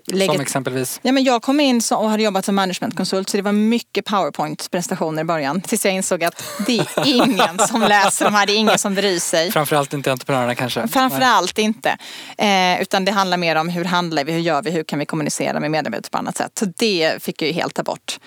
Lägget... 0.07 0.33
Som 0.33 0.41
exempelvis? 0.41 1.01
Ja, 1.03 1.13
men 1.13 1.25
jag 1.25 1.43
kom 1.43 1.61
in 1.61 1.81
och 1.93 2.11
hade 2.11 2.23
jobbat 2.23 2.45
som 2.45 2.55
managementkonsult 2.55 3.29
så 3.29 3.37
det 3.37 3.43
var 3.43 3.53
mycket 3.53 4.05
powerpoint-presentationer 4.05 5.23
i 5.23 5.25
början. 5.25 5.61
Tills 5.61 5.85
jag 5.85 5.95
insåg 5.95 6.25
att 6.25 6.45
det 6.67 6.79
är 6.79 7.07
ingen 7.07 7.59
som 7.59 7.81
läser 7.81 8.25
de 8.25 8.35
här, 8.35 8.47
det 8.47 8.53
är 8.53 8.57
ingen 8.57 8.79
som 8.79 8.95
bryr 8.95 9.19
sig. 9.19 9.51
Framförallt 9.51 9.93
inte 9.93 10.13
entreprenörerna 10.13 10.55
kanske? 10.55 10.89
Framförallt 10.89 11.57
Nej. 11.57 11.65
inte. 11.65 11.97
Eh, 12.39 12.83
utan 12.83 13.05
det 13.05 13.13
handlar 13.13 13.37
mer 13.37 13.57
om 13.57 13.69
hur 13.69 13.85
handlar 13.85 14.25
vi, 14.25 14.33
hur 14.33 14.41
gör 14.41 14.63
vi, 14.63 14.71
hur 14.71 14.85
kan 14.85 14.99
vi 14.99 15.07
kommunicera 15.07 15.61
med 15.61 15.71
medarbetare 15.71 16.11
på 16.11 16.19
annat 16.19 16.37
sätt. 16.37 16.59
Så 16.59 16.67
det 16.77 17.23
fick 17.23 17.43
jag 17.43 17.49
ju 17.49 17.55
helt 17.55 17.75
ta 17.75 17.83
bort. 17.83 18.19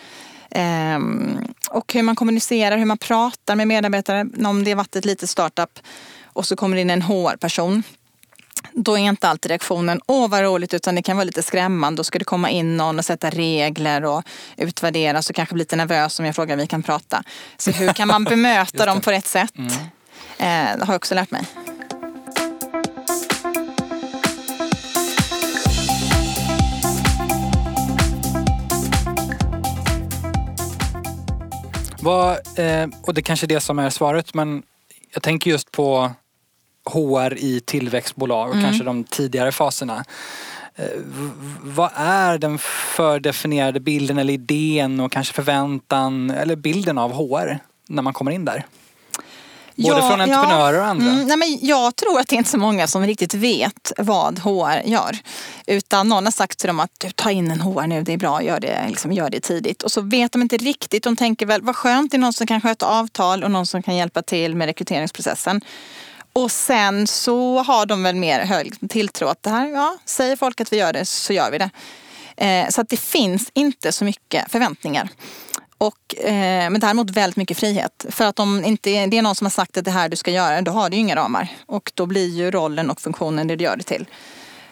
Um, 0.95 1.38
och 1.69 1.93
hur 1.93 2.03
man 2.03 2.15
kommunicerar, 2.15 2.77
hur 2.77 2.85
man 2.85 2.97
pratar 2.97 3.55
med 3.55 3.67
medarbetare. 3.67 4.25
Om 4.45 4.63
det 4.63 4.71
har 4.71 4.75
varit 4.75 4.95
ett 4.95 5.05
litet 5.05 5.29
startup 5.29 5.79
och 6.36 6.46
så 6.46 6.56
kommer 6.56 6.75
det 6.75 6.82
in 6.82 6.89
en 6.89 7.01
HR-person. 7.01 7.84
Då 8.74 8.98
är 8.98 9.01
inte 9.01 9.30
alltid 9.30 9.50
reaktionen 9.50 10.01
åh 10.06 10.30
vad 10.30 10.42
roligt 10.42 10.74
utan 10.74 10.96
det 10.96 11.01
kan 11.01 11.18
vara 11.18 11.24
lite 11.24 11.44
skrämmande. 11.44 12.00
Då 12.00 12.04
ska 12.04 12.20
det 12.20 12.25
komma 12.25 12.50
in 12.50 12.77
någon 12.77 13.00
och 13.00 13.06
sätta 13.06 13.30
regler 13.30 14.06
och 14.06 14.24
utvärdera 14.58 15.22
så 15.22 15.34
kanske 15.34 15.54
bli 15.54 15.62
lite 15.62 15.75
nervös 15.75 16.20
om 16.20 16.25
jag 16.25 16.36
frågar 16.36 16.56
om 16.56 16.60
vi 16.60 16.68
kan 16.68 16.84
prata. 16.84 17.24
Så 17.58 17.72
hur 17.72 17.94
kan 17.94 18.08
man 18.08 18.24
bemöta 18.24 18.86
dem 18.86 19.01
på 19.01 19.12
rätt 19.12 19.27
sätt? 19.27 19.58
Mm. 19.58 19.72
Eh, 20.38 20.77
det 20.77 20.86
har 20.86 20.94
jag 20.94 20.96
också 20.96 21.15
lärt 21.15 21.32
mig. 21.32 21.46
Vad, 32.01 32.32
eh, 32.60 32.88
och 33.01 33.13
det 33.13 33.22
kanske 33.22 33.46
är 33.46 33.48
det 33.48 33.60
som 33.60 33.80
är 33.80 33.89
svaret 33.89 34.34
men 34.34 34.63
jag 35.13 35.24
tänker 35.24 35.51
just 35.51 35.72
på 35.72 36.12
HR 36.86 37.38
i 37.38 37.60
tillväxtbolag 37.65 38.50
och 38.50 38.56
mm. 38.56 38.65
kanske 38.65 38.84
de 38.84 39.04
tidigare 39.04 39.51
faserna. 39.51 40.06
Eh, 40.75 40.86
vad 41.62 41.89
är 41.96 42.38
den 42.38 42.58
fördefinierade 42.96 43.80
bilden 43.80 44.18
eller 44.18 44.34
idén 44.34 45.00
och 45.00 45.12
kanske 45.12 45.34
förväntan 45.34 46.32
eller 46.32 46.56
bilden 46.56 46.98
av 46.98 47.12
HR 47.12 47.60
när 47.88 48.01
man 48.01 48.13
kommer 48.13 48.32
in 48.32 48.46
där? 48.46 48.65
Både 49.75 50.00
ja, 50.00 50.10
från 50.10 50.22
entreprenörer 50.22 50.77
ja, 50.77 50.82
och 50.82 50.88
andra? 50.88 51.10
Mm, 51.12 51.27
nej 51.27 51.38
men 51.38 51.58
jag 51.62 51.96
tror 51.96 52.20
att 52.20 52.27
det 52.27 52.36
är 52.36 52.38
inte 52.38 52.50
så 52.50 52.58
många 52.58 52.88
som 52.88 53.06
riktigt 53.06 53.34
vet 53.34 53.92
vad 53.98 54.39
HR 54.39 54.82
gör. 54.86 55.18
Utan 55.68 56.10
någon 56.10 56.25
har 56.25 56.32
sagt 56.32 56.60
till 56.60 56.68
dem 56.68 56.80
att 56.80 56.92
du, 56.98 57.10
ta 57.10 57.32
in 57.32 57.51
en 57.51 57.62
HR 57.62 57.88
nu, 57.88 58.01
det 58.01 58.13
är 58.13 58.18
bra, 58.18 58.44
gör 58.44 58.60
det, 58.60 58.86
liksom, 58.88 59.12
gör 59.12 59.30
det 59.30 59.39
tidigt. 59.39 59.84
Och 59.84 59.92
så 59.92 60.01
vet 60.01 60.32
de 60.32 60.42
inte 60.42 60.58
riktigt. 60.58 61.04
De 61.04 61.15
tänker 61.15 61.46
väl, 61.46 61.62
vad 61.62 61.75
skönt, 61.75 62.12
det 62.12 62.18
är 62.18 62.20
någon 62.20 62.34
som 62.34 62.48
kan 62.48 62.62
sköta 62.62 62.86
avtal 62.86 63.44
och 63.44 63.51
någon 63.51 63.65
som 63.65 63.84
kan 63.84 63.96
hjälpa 63.96 64.22
till 64.22 64.56
med 64.56 64.65
rekryteringsprocessen. 64.65 65.62
Och 66.39 66.51
sen 66.51 67.08
så 67.08 67.63
har 67.63 67.86
de 67.86 68.04
väl 68.04 68.15
mer 68.15 68.39
hög 68.39 68.89
tilltro 68.89 69.27
att 69.27 69.44
det 69.44 69.50
här, 69.50 69.68
ja, 69.68 69.98
säger 70.06 70.36
folk 70.36 70.62
att 70.62 70.74
vi 70.74 70.77
gör 70.77 70.94
det 70.94 71.06
så 71.06 71.34
gör 71.34 71.51
vi 71.51 71.58
det. 71.58 71.70
Eh, 72.38 72.70
så 72.70 72.82
att 72.82 72.89
det 72.89 72.98
finns 72.98 73.51
inte 73.54 73.92
så 73.92 74.06
mycket 74.06 74.51
förväntningar. 74.51 75.10
Och, 75.77 76.15
eh, 76.15 76.70
men 76.70 76.80
däremot 76.80 77.10
väldigt 77.10 77.36
mycket 77.36 77.58
frihet. 77.58 78.06
För 78.10 78.25
att 78.25 78.39
om 78.39 78.65
inte 78.65 79.06
det 79.06 79.18
är 79.18 79.22
någon 79.22 79.36
som 79.36 79.46
har 79.46 79.51
sagt 79.51 79.77
att 79.77 79.86
det 79.86 79.92
här 79.92 80.10
du 80.10 80.15
ska 80.15 80.32
göra, 80.32 80.62
då 80.62 80.72
har 80.72 80.89
du 80.89 80.96
ju 80.96 81.01
inga 81.01 81.15
ramar. 81.15 81.48
Och 81.65 81.92
då 81.94 82.06
blir 82.06 82.27
ju 82.27 82.51
rollen 82.51 82.89
och 82.89 83.01
funktionen 83.01 83.48
det 83.48 83.56
du 83.56 83.63
gör 83.63 83.77
det 83.77 83.84
till. 83.84 84.06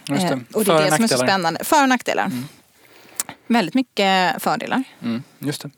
Det. 0.05 0.13
Eh, 0.13 0.37
och 0.53 0.65
det 0.65 0.73
är 0.73 0.81
det 0.81 0.95
som 0.95 1.03
är 1.03 1.07
så 1.07 1.17
spännande. 1.17 1.63
För 1.63 1.83
och 1.83 1.89
nackdelar. 1.89 2.25
Mm. 2.25 2.47
Väldigt 3.47 3.75
mycket 3.75 4.43
fördelar. 4.43 4.83
Mm, 5.01 5.23
just 5.39 5.61
det. 5.61 5.69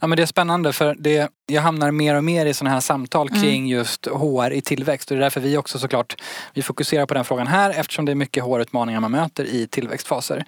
Ja, 0.00 0.06
men 0.06 0.16
det 0.16 0.22
är 0.22 0.26
spännande 0.26 0.72
för 0.72 0.96
det, 0.98 1.30
jag 1.46 1.62
hamnar 1.62 1.90
mer 1.90 2.14
och 2.14 2.24
mer 2.24 2.46
i 2.46 2.54
sådana 2.54 2.74
här 2.74 2.80
samtal 2.80 3.28
mm. 3.28 3.42
kring 3.42 3.58
mm. 3.58 3.78
just 3.78 4.06
HR 4.06 4.52
i 4.52 4.60
tillväxt 4.60 5.10
och 5.10 5.16
det 5.16 5.20
är 5.20 5.22
därför 5.22 5.40
vi 5.40 5.56
också 5.56 5.78
såklart 5.78 6.22
vi 6.54 6.62
fokuserar 6.62 7.06
på 7.06 7.14
den 7.14 7.24
frågan 7.24 7.46
här 7.46 7.70
eftersom 7.70 8.04
det 8.04 8.12
är 8.12 8.16
mycket 8.16 8.44
HR-utmaningar 8.44 9.00
man 9.00 9.10
möter 9.10 9.44
i 9.44 9.66
tillväxtfaser. 9.66 10.44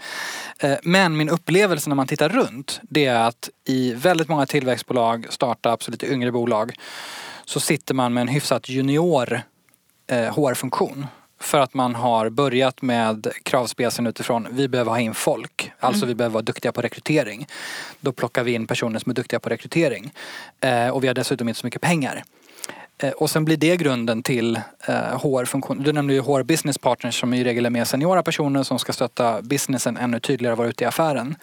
Eh, 0.58 0.76
men 0.82 1.16
min 1.16 1.28
upplevelse 1.28 1.88
när 1.90 1.96
man 1.96 2.06
tittar 2.06 2.28
runt 2.28 2.80
det 2.82 3.06
är 3.06 3.20
att 3.20 3.50
i 3.64 3.94
väldigt 3.94 4.28
många 4.28 4.46
tillväxtbolag, 4.46 5.26
startups 5.30 5.86
och 5.86 5.92
lite 5.92 6.12
yngre 6.12 6.32
bolag 6.32 6.72
så 7.44 7.60
sitter 7.60 7.94
man 7.94 8.14
med 8.14 8.20
en 8.20 8.28
hyfsat 8.28 8.68
junior 8.68 9.42
HR-funktion. 10.08 10.98
Eh, 11.02 11.06
för 11.40 11.60
att 11.60 11.74
man 11.74 11.94
har 11.94 12.30
börjat 12.30 12.82
med 12.82 13.32
kravspecen 13.42 14.06
utifrån 14.06 14.48
vi 14.50 14.68
behöver 14.68 14.90
ha 14.90 15.00
in 15.00 15.14
folk. 15.14 15.67
Alltså 15.80 16.02
mm. 16.02 16.08
vi 16.08 16.14
behöver 16.14 16.34
vara 16.34 16.42
duktiga 16.42 16.72
på 16.72 16.82
rekrytering. 16.82 17.46
Då 18.00 18.12
plockar 18.12 18.44
vi 18.44 18.52
in 18.52 18.66
personer 18.66 18.98
som 18.98 19.10
är 19.10 19.14
duktiga 19.14 19.40
på 19.40 19.48
rekrytering. 19.48 20.12
Eh, 20.60 20.88
och 20.88 21.04
vi 21.04 21.06
har 21.06 21.14
dessutom 21.14 21.48
inte 21.48 21.60
så 21.60 21.66
mycket 21.66 21.82
pengar. 21.82 22.24
Eh, 22.98 23.10
och 23.10 23.30
sen 23.30 23.44
blir 23.44 23.56
det 23.56 23.76
grunden 23.76 24.22
till 24.22 24.56
eh, 24.86 24.94
HR-funktion. 24.94 25.82
Du 25.82 25.92
nämnde 25.92 26.14
ju 26.14 26.20
HR 26.20 26.42
business 26.42 26.78
partners 26.78 27.20
som 27.20 27.34
i 27.34 27.44
regel 27.44 27.66
är 27.66 27.70
mer 27.70 27.84
seniora 27.84 28.22
personer 28.22 28.62
som 28.62 28.78
ska 28.78 28.92
stötta 28.92 29.42
businessen 29.42 29.96
ännu 29.96 30.20
tydligare 30.20 30.54
vara 30.54 30.68
ute 30.68 30.84
i 30.84 30.86
affären. 30.86 31.36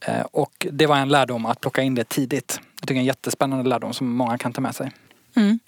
Eh, 0.00 0.20
och 0.20 0.66
det 0.70 0.86
var 0.86 0.96
en 0.96 1.08
lärdom 1.08 1.46
att 1.46 1.60
plocka 1.60 1.82
in 1.82 1.94
det 1.94 2.08
tidigt. 2.08 2.60
Jag 2.60 2.88
tycker 2.88 2.94
det 2.94 2.98
är 2.98 3.00
en 3.00 3.04
jättespännande 3.04 3.68
lärdom 3.68 3.94
som 3.94 4.16
många 4.16 4.38
kan 4.38 4.52
ta 4.52 4.60
med 4.60 4.74
sig. 4.74 4.90
Mm. 5.36 5.58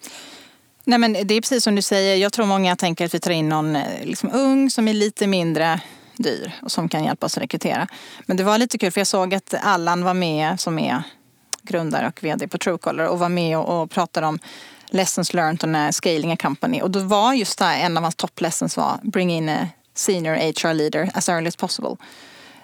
Nej, 0.85 0.99
men 0.99 1.13
det 1.13 1.35
är 1.35 1.41
precis 1.41 1.65
som 1.65 1.75
du 1.75 1.83
säger. 1.83 2.17
Jag 2.17 2.33
tror 2.33 2.47
många 2.47 2.77
tänker 2.77 3.05
att 3.05 3.15
vi 3.15 3.21
tar 3.21 3.31
in 3.31 3.49
någon 3.49 3.77
eh, 3.77 4.05
liksom, 4.05 4.31
ung 4.33 4.71
som 4.71 4.89
är 4.89 4.95
lite 4.95 5.27
mindre 5.27 5.81
dyr 6.23 6.53
och 6.63 6.73
som 6.73 6.89
kan 6.89 7.05
hjälpa 7.05 7.27
oss 7.27 7.37
att 7.37 7.43
rekrytera. 7.43 7.89
Men 8.27 8.37
det 8.37 8.45
var 8.45 8.59
lite 8.59 8.79
kul 8.79 8.91
för 8.91 9.01
jag 9.01 9.07
såg 9.07 9.35
att 9.35 9.55
Allan 9.63 10.05
var 10.05 10.15
med 10.15 10.61
som 10.61 10.79
är 10.79 11.03
grundare 11.63 12.07
och 12.07 12.25
vd 12.25 12.49
på 12.49 12.59
Truecaller 12.59 13.07
och 13.07 13.19
var 13.19 13.29
med 13.29 13.59
och, 13.59 13.83
och 13.83 13.91
pratade 13.91 14.27
om 14.27 14.39
lessons 14.91 15.35
learned 15.35 15.65
on 15.65 15.93
scaling 15.93 16.33
a 16.33 16.37
company. 16.37 16.81
Och 16.81 16.91
då 16.91 17.01
var 17.01 17.33
just 17.33 17.59
det 17.59 17.65
en 17.65 17.97
av 17.97 18.03
hans 18.03 18.15
top 18.15 18.41
lessons 18.41 18.77
var 18.77 19.01
bring 19.03 19.33
in 19.33 19.49
a 19.49 19.69
senior 19.95 20.35
HR 20.35 20.75
leader 20.75 21.11
as 21.15 21.29
early 21.29 21.49
as 21.49 21.57
possible. 21.57 21.97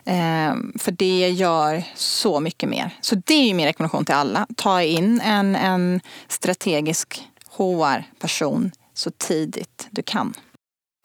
Um, 0.04 0.72
för 0.78 0.92
det 0.92 1.28
gör 1.28 1.84
så 1.94 2.40
mycket 2.40 2.68
mer. 2.68 2.90
Så 3.00 3.14
det 3.14 3.34
är 3.34 3.46
ju 3.46 3.54
min 3.54 3.66
rekommendation 3.66 4.04
till 4.04 4.14
alla. 4.14 4.46
Ta 4.56 4.82
in 4.82 5.20
en, 5.20 5.56
en 5.56 6.00
strategisk 6.28 7.28
HR-person 7.50 8.70
så 8.94 9.10
tidigt 9.10 9.88
du 9.90 10.02
kan. 10.02 10.34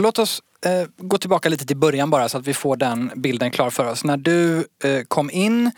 Låt 0.03 0.20
oss 0.20 0.41
eh, 0.65 0.87
gå 0.97 1.17
tillbaka 1.17 1.49
lite 1.49 1.65
till 1.65 1.77
början 1.77 2.09
bara 2.09 2.29
så 2.29 2.37
att 2.37 2.47
vi 2.47 2.53
får 2.53 2.75
den 2.75 3.11
bilden 3.15 3.51
klar 3.51 3.69
för 3.69 3.85
oss. 3.85 4.03
När 4.03 4.17
du 4.17 4.67
eh, 4.83 5.01
kom 5.07 5.31
in 5.31 5.71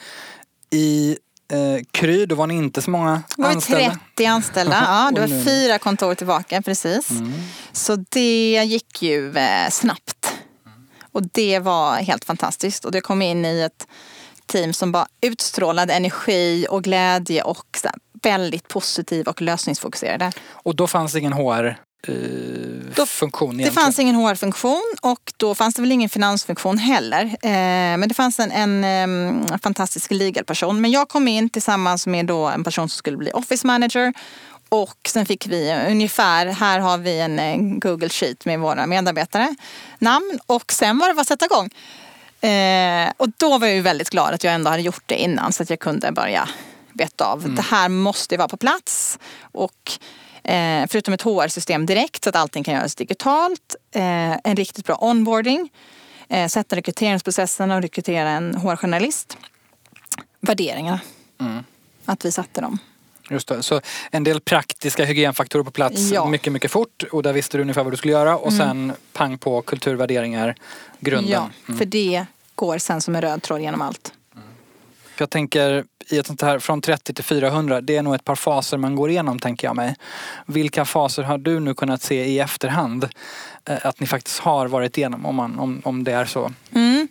i 0.70 1.18
eh, 1.52 1.84
Kry, 1.92 2.26
då 2.26 2.36
var 2.36 2.48
ni 2.48 2.54
inte 2.54 2.82
så 2.82 2.92
många 2.92 3.24
anställda. 3.38 3.84
Det 3.84 3.90
var 3.90 3.96
30 4.16 4.26
anställda, 4.26 4.84
ja. 4.88 5.12
Det 5.16 5.22
var 5.22 5.44
fyra 5.44 5.80
kontor 5.80 6.16
tillbaka 6.16 6.62
precis. 6.62 7.10
Mm. 7.10 7.34
Så 7.72 7.96
det 8.10 8.64
gick 8.64 9.02
ju 9.02 9.38
eh, 9.38 9.70
snabbt. 9.70 10.34
Och 11.12 11.24
det 11.32 11.60
var 11.60 11.96
helt 11.96 12.26
fantastiskt. 12.26 12.86
Och 12.86 12.92
det 12.92 13.02
kom 13.02 13.22
in 13.22 13.46
i 13.46 13.60
ett 13.62 13.88
team 14.46 14.74
som 14.74 14.92
bara 14.92 15.08
utstrålade 15.22 15.94
energi 15.94 16.68
och 16.70 16.84
glädje 16.84 17.44
och 17.44 17.78
väldigt 18.24 18.68
positiv 18.68 19.28
och 19.28 19.42
lösningsfokuserade. 19.42 20.32
Och 20.50 20.76
då 20.76 20.88
fanns 20.88 21.14
det 21.14 21.20
ingen 21.20 21.34
HR 21.34 21.78
då, 22.96 23.06
funktion 23.06 23.50
egentligen. 23.50 23.76
Det 23.76 23.82
fanns 23.82 24.00
ingen 24.00 24.16
HR-funktion 24.16 24.96
och 25.02 25.34
då 25.38 25.56
fanns 25.56 25.76
det 25.76 25.82
väl 25.82 25.92
ingen 25.92 26.10
finansfunktion 26.10 26.78
heller. 26.78 27.24
Eh, 27.24 27.98
men 27.98 28.10
det 28.10 28.14
fanns 28.14 28.40
en, 28.40 28.52
en 28.52 28.84
eh, 29.50 29.58
fantastisk 29.58 30.12
legal 30.12 30.46
person. 30.46 30.82
Men 30.82 30.92
jag 30.92 31.10
kom 31.10 31.28
in 31.28 31.50
tillsammans 31.50 32.08
med 32.08 32.26
då 32.26 32.46
en 32.46 32.64
person 32.64 32.90
som 32.90 32.98
skulle 32.98 33.18
bli 33.18 33.32
office 33.32 33.68
manager. 33.68 34.14
Och 34.70 34.98
sen 35.08 35.26
fick 35.26 35.48
vi 35.48 35.86
ungefär, 35.90 36.46
här 36.46 36.80
har 36.80 36.98
vi 36.98 37.20
en, 37.20 37.80
Google 37.80 38.10
Sheet 38.10 38.46
med 38.46 38.60
våra 38.60 38.88
medarbetare 38.88 39.56
namn. 40.00 40.40
Och 40.46 40.72
sen 40.72 41.00
var 41.00 41.08
det 41.08 41.14
bara 41.14 41.22
att 41.22 41.28
sätta 41.28 41.46
igång. 41.46 41.70
Eh, 42.52 43.12
och 43.18 43.30
då 43.38 43.58
var 43.58 43.68
jag 43.68 43.76
ju 43.76 43.82
väldigt 43.82 44.10
glad 44.10 44.34
att 44.34 44.44
jag 44.44 44.54
ändå 44.54 44.70
hade 44.70 44.82
gjort 44.82 45.04
det 45.06 45.16
innan 45.16 45.54
så 45.54 45.64
att 45.64 45.70
jag 45.70 45.80
kunde 45.80 46.12
börja 46.12 46.50
beta 46.94 47.26
av. 47.26 47.44
Mm. 47.44 47.56
Det 47.56 47.62
här 47.62 47.90
måste 47.90 48.38
vara 48.38 48.48
på 48.48 48.58
plats. 48.58 49.20
Och 49.52 49.92
eh, 50.44 50.88
förutom 50.90 51.14
ett 51.14 51.22
HR-system 51.22 51.86
direkt 51.86 52.24
så 52.24 52.30
att 52.30 52.36
allting 52.36 52.64
kan 52.64 52.74
göras 52.74 52.96
digitalt. 52.96 53.76
Eh, 53.96 54.32
en 54.44 54.56
riktigt 54.56 54.86
bra 54.86 54.96
onboarding. 54.96 55.70
Eh, 56.30 56.48
sätta 56.48 56.76
rekryteringsprocessen 56.76 57.72
och 57.72 57.82
rekrytera 57.82 58.30
en 58.30 58.56
HR-journalist. 58.56 59.38
Värderingarna. 60.40 61.00
Mm. 61.42 61.64
Att 62.06 62.26
vi 62.26 62.32
satte 62.32 62.62
dem. 62.62 62.80
Just 63.30 63.48
det. 63.48 63.64
Så 63.64 63.82
en 64.12 64.24
del 64.24 64.42
praktiska 64.42 65.06
hygienfaktorer 65.06 65.64
på 65.64 65.72
plats 65.72 66.12
ja. 66.12 66.28
mycket, 66.28 66.54
mycket 66.54 66.72
fort 66.72 67.04
och 67.12 67.24
där 67.24 67.34
visste 67.34 67.58
du 67.58 67.62
ungefär 67.62 67.84
vad 67.84 67.94
du 67.94 67.98
skulle 67.98 68.14
göra 68.14 68.38
och 68.38 68.52
mm. 68.52 68.60
sen 68.60 68.94
pang 69.14 69.38
på 69.38 69.62
kulturvärderingar, 69.62 70.56
grunden. 71.00 71.32
Ja, 71.32 71.50
mm. 71.68 71.78
för 71.78 71.86
det 71.86 72.26
går 72.56 72.78
sen 72.78 73.02
som 73.02 73.16
en 73.16 73.22
röd 73.22 73.42
tråd 73.44 73.62
genom 73.62 73.82
allt. 73.82 74.14
Jag 75.18 75.30
tänker 75.30 75.84
i 76.10 76.18
ett 76.18 76.28
sånt 76.28 76.42
här 76.42 76.60
från 76.60 76.82
30 76.82 77.14
till 77.14 77.24
400, 77.24 77.82
det 77.82 77.96
är 77.96 78.02
nog 78.02 78.16
ett 78.16 78.26
par 78.26 78.36
faser 78.36 78.78
man 78.78 78.96
går 78.96 79.10
igenom 79.10 79.40
tänker 79.40 79.68
jag 79.68 79.76
mig. 79.76 79.96
Vilka 80.46 80.86
faser 80.86 81.24
har 81.24 81.38
du 81.38 81.60
nu 81.60 81.74
kunnat 81.74 82.02
se 82.02 82.26
i 82.26 82.40
efterhand 82.40 83.08
eh, 83.66 83.86
att 83.86 84.00
ni 84.00 84.08
faktiskt 84.08 84.40
har 84.40 84.68
varit 84.68 84.98
igenom 84.98 85.26
om, 85.26 85.36
man, 85.36 85.60
om, 85.60 85.82
om 85.86 86.04
det 86.04 86.12
är 86.12 86.26
så? 86.26 86.52
Mm. 86.76 87.08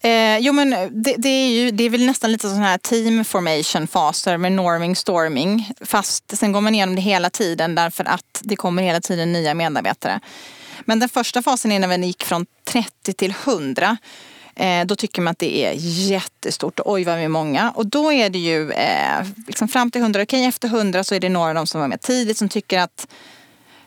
Eh, 0.00 0.38
jo 0.38 0.52
men 0.52 0.70
det, 1.02 1.14
det, 1.18 1.28
är 1.28 1.48
ju, 1.48 1.70
det 1.70 1.84
är 1.84 1.90
väl 1.90 2.06
nästan 2.06 2.32
lite 2.32 2.48
sån 2.48 2.58
här 2.58 2.78
team 2.78 3.24
formation 3.24 3.86
faser 3.86 4.36
med 4.36 4.52
norming, 4.52 4.96
storming. 4.96 5.70
Fast 5.80 6.38
sen 6.38 6.52
går 6.52 6.60
man 6.60 6.74
igenom 6.74 6.94
det 6.94 7.00
hela 7.00 7.30
tiden 7.30 7.74
därför 7.74 8.04
att 8.04 8.40
det 8.40 8.56
kommer 8.56 8.82
hela 8.82 9.00
tiden 9.00 9.32
nya 9.32 9.54
medarbetare. 9.54 10.20
Men 10.84 10.98
den 10.98 11.08
första 11.08 11.42
fasen 11.42 11.72
är 11.72 11.78
när 11.78 11.98
vi 11.98 12.06
gick 12.06 12.24
från 12.24 12.46
30 12.64 13.12
till 13.12 13.34
100 13.46 13.96
Eh, 14.58 14.86
då 14.86 14.96
tycker 14.96 15.22
man 15.22 15.30
att 15.30 15.38
det 15.38 15.64
är 15.64 15.72
jättestort 16.10 16.80
och 16.80 16.92
oj 16.92 17.04
vad 17.04 17.18
vi 17.18 17.24
är 17.24 17.28
många. 17.28 17.70
Och 17.70 17.86
då 17.86 18.12
är 18.12 18.30
det 18.30 18.38
ju 18.38 18.72
eh, 18.72 19.26
liksom 19.46 19.68
fram 19.68 19.90
till 19.90 20.00
100, 20.00 20.22
okej 20.22 20.38
okay, 20.38 20.48
efter 20.48 20.68
100 20.68 21.04
så 21.04 21.14
är 21.14 21.20
det 21.20 21.28
några 21.28 21.48
av 21.48 21.54
dem 21.54 21.66
som 21.66 21.80
var 21.80 21.88
med 21.88 22.00
tidigt 22.00 22.38
som 22.38 22.48
tycker 22.48 22.78
att 22.78 23.06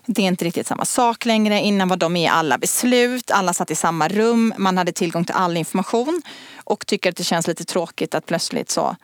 det 0.06 0.22
är 0.22 0.28
inte 0.28 0.46
riktigt 0.46 0.68
samma 0.68 0.86
sak 0.86 1.26
längre. 1.26 1.60
Innan 1.60 1.88
var 1.88 1.98
de 1.98 2.14
med 2.14 2.22
i 2.22 2.28
alla 2.28 2.58
beslut, 2.58 3.32
alla 3.32 3.54
satt 3.54 3.72
i 3.72 3.76
samma 3.76 4.08
rum, 4.08 4.54
man 4.58 4.78
hade 4.78 4.92
tillgång 4.92 5.26
till 5.26 5.36
all 5.36 5.58
information 5.58 6.22
och 6.56 6.88
tycker 6.88 7.10
att 7.10 7.16
det 7.16 7.24
känns 7.24 7.48
lite 7.48 7.66
tråkigt 7.66 8.16
att 8.16 8.26
plötsligt 8.26 8.70
så 8.70 8.96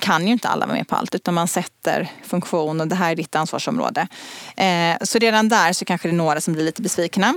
kan 0.00 0.26
ju 0.26 0.32
inte 0.32 0.48
alla 0.48 0.66
vara 0.66 0.76
med 0.76 0.88
på 0.88 0.96
allt 0.96 1.14
utan 1.14 1.34
man 1.34 1.48
sätter 1.48 2.10
funktion 2.24 2.80
och 2.80 2.88
det 2.88 2.94
här 2.94 3.10
är 3.10 3.16
ditt 3.16 3.36
ansvarsområde. 3.36 4.08
Eh, 4.56 4.96
så 5.02 5.18
redan 5.18 5.48
där 5.48 5.72
så 5.72 5.84
kanske 5.84 6.08
det 6.08 6.12
är 6.12 6.16
några 6.16 6.40
som 6.40 6.54
blir 6.54 6.64
lite 6.64 6.82
besvikna. 6.82 7.34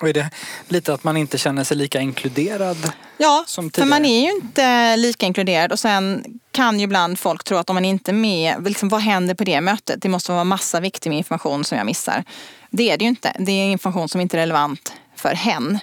Och 0.00 0.08
är 0.08 0.12
det 0.12 0.30
lite 0.68 0.94
att 0.94 1.04
man 1.04 1.16
inte 1.16 1.38
känner 1.38 1.64
sig 1.64 1.76
lika 1.76 2.00
inkluderad 2.00 2.92
ja, 3.16 3.44
för 3.48 3.84
man 3.84 4.04
är 4.04 4.20
ju 4.20 4.30
inte 4.30 4.96
lika 4.96 5.26
inkluderad 5.26 5.72
och 5.72 5.78
sen 5.78 6.24
kan 6.50 6.78
ju 6.78 6.84
ibland 6.84 7.18
folk 7.18 7.44
tro 7.44 7.56
att 7.56 7.70
om 7.70 7.74
man 7.74 7.84
inte 7.84 8.10
är 8.10 8.14
med, 8.14 8.64
liksom, 8.64 8.88
vad 8.88 9.00
händer 9.00 9.34
på 9.34 9.44
det 9.44 9.60
mötet? 9.60 10.02
Det 10.02 10.08
måste 10.08 10.32
vara 10.32 10.44
massa 10.44 10.80
viktig 10.80 11.12
information 11.12 11.64
som 11.64 11.78
jag 11.78 11.86
missar. 11.86 12.24
Det 12.70 12.90
är 12.90 12.98
det 12.98 13.04
ju 13.04 13.08
inte. 13.08 13.36
Det 13.38 13.52
är 13.52 13.64
information 13.64 14.08
som 14.08 14.20
inte 14.20 14.36
är 14.36 14.38
relevant 14.38 14.92
för 15.16 15.34
hen. 15.34 15.78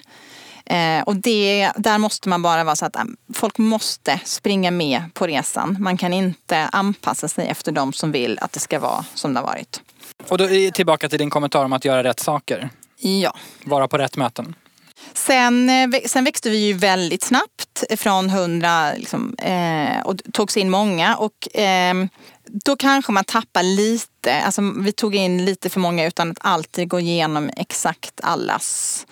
Eh, 0.66 1.02
och 1.02 1.16
det, 1.16 1.72
där 1.76 1.98
måste 1.98 2.28
man 2.28 2.42
bara 2.42 2.64
vara 2.64 2.76
så 2.76 2.86
att 2.86 2.96
äh, 2.96 3.02
folk 3.34 3.58
måste 3.58 4.20
springa 4.24 4.70
med 4.70 5.02
på 5.14 5.26
resan. 5.26 5.76
Man 5.80 5.96
kan 5.96 6.12
inte 6.12 6.58
anpassa 6.72 7.28
sig 7.28 7.48
efter 7.48 7.72
de 7.72 7.92
som 7.92 8.12
vill 8.12 8.38
att 8.40 8.52
det 8.52 8.60
ska 8.60 8.78
vara 8.78 9.04
som 9.14 9.34
det 9.34 9.40
har 9.40 9.46
varit. 9.46 9.80
Och 10.28 10.38
då 10.38 10.44
är 10.44 10.70
tillbaka 10.70 11.08
till 11.08 11.18
din 11.18 11.30
kommentar 11.30 11.64
om 11.64 11.72
att 11.72 11.84
göra 11.84 12.04
rätt 12.04 12.20
saker. 12.20 12.70
Ja. 13.02 13.36
Vara 13.64 13.88
på 13.88 13.98
rätt 13.98 14.16
möten. 14.16 14.54
Sen, 15.14 15.70
eh, 15.70 16.00
sen 16.06 16.24
växte 16.24 16.50
vi 16.50 16.66
ju 16.66 16.72
väldigt 16.72 17.22
snabbt 17.22 17.84
från 17.96 18.30
100 18.30 18.92
liksom, 18.96 19.34
eh, 19.38 20.00
och 20.04 20.16
togs 20.32 20.56
in 20.56 20.70
många. 20.70 21.16
Och, 21.16 21.56
eh, 21.56 21.94
då 22.46 22.76
kanske 22.76 23.12
man 23.12 23.24
tappar 23.24 23.62
lite. 23.62 24.42
Alltså, 24.42 24.62
vi 24.78 24.92
tog 24.92 25.14
in 25.14 25.44
lite 25.44 25.70
för 25.70 25.80
många 25.80 26.06
utan 26.06 26.30
att 26.30 26.38
alltid 26.40 26.88
gå 26.88 27.00
igenom 27.00 27.50
exakt 27.56 28.20
allas 28.22 29.06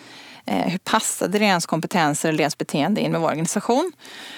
eh, 0.47 0.69
hur 0.69 0.79
passade 0.79 1.39
deras 1.39 1.67
kompetenser 1.67 2.33
och 2.33 2.37
deras 2.37 2.59
beteende 2.59 3.01
in 3.01 3.13
med 3.13 3.21
vår 3.21 3.29
organisation. 3.29 3.93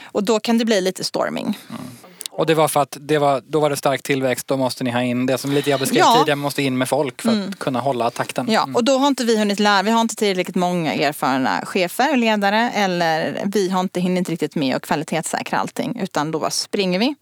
Och 0.04 0.24
då 0.24 0.40
kan 0.40 0.58
det 0.58 0.64
bli 0.64 0.80
lite 0.80 1.04
storming. 1.04 1.58
Mm. 1.68 2.11
Och 2.34 2.46
det 2.46 2.54
var 2.54 2.68
för 2.68 2.80
att 2.80 2.96
det 3.00 3.18
var, 3.18 3.42
då 3.46 3.60
var 3.60 3.70
det 3.70 3.76
stark 3.76 4.02
tillväxt, 4.02 4.48
då 4.48 4.56
måste 4.56 4.84
ni 4.84 4.90
ha 4.90 5.02
in 5.02 5.26
det 5.26 5.38
som 5.38 5.52
lite 5.52 5.70
jag 5.70 5.80
beskrev 5.80 5.98
ja. 5.98 6.16
tidigare, 6.18 6.36
måste 6.36 6.62
in 6.62 6.78
med 6.78 6.88
folk 6.88 7.22
för 7.22 7.32
mm. 7.32 7.48
att 7.48 7.58
kunna 7.58 7.80
hålla 7.80 8.10
takten. 8.10 8.46
Ja, 8.50 8.62
mm. 8.62 8.76
och 8.76 8.84
då 8.84 8.98
har 8.98 9.08
inte 9.08 9.24
vi 9.24 9.38
hunnit 9.38 9.60
lära, 9.60 9.82
vi 9.82 9.90
har 9.90 10.00
inte 10.00 10.16
tillräckligt 10.16 10.56
många 10.56 10.94
erfarna 10.94 11.64
chefer 11.64 12.10
och 12.10 12.18
ledare 12.18 12.70
eller 12.74 13.42
vi 13.44 13.68
har 13.68 13.80
inte 13.80 14.00
hinnit 14.00 14.28
riktigt 14.28 14.54
med 14.54 14.76
att 14.76 14.82
kvalitetssäkra 14.82 15.58
allting 15.58 16.00
utan 16.02 16.30
då 16.30 16.38
bara 16.38 16.50
springer 16.50 16.98
vi. 16.98 17.14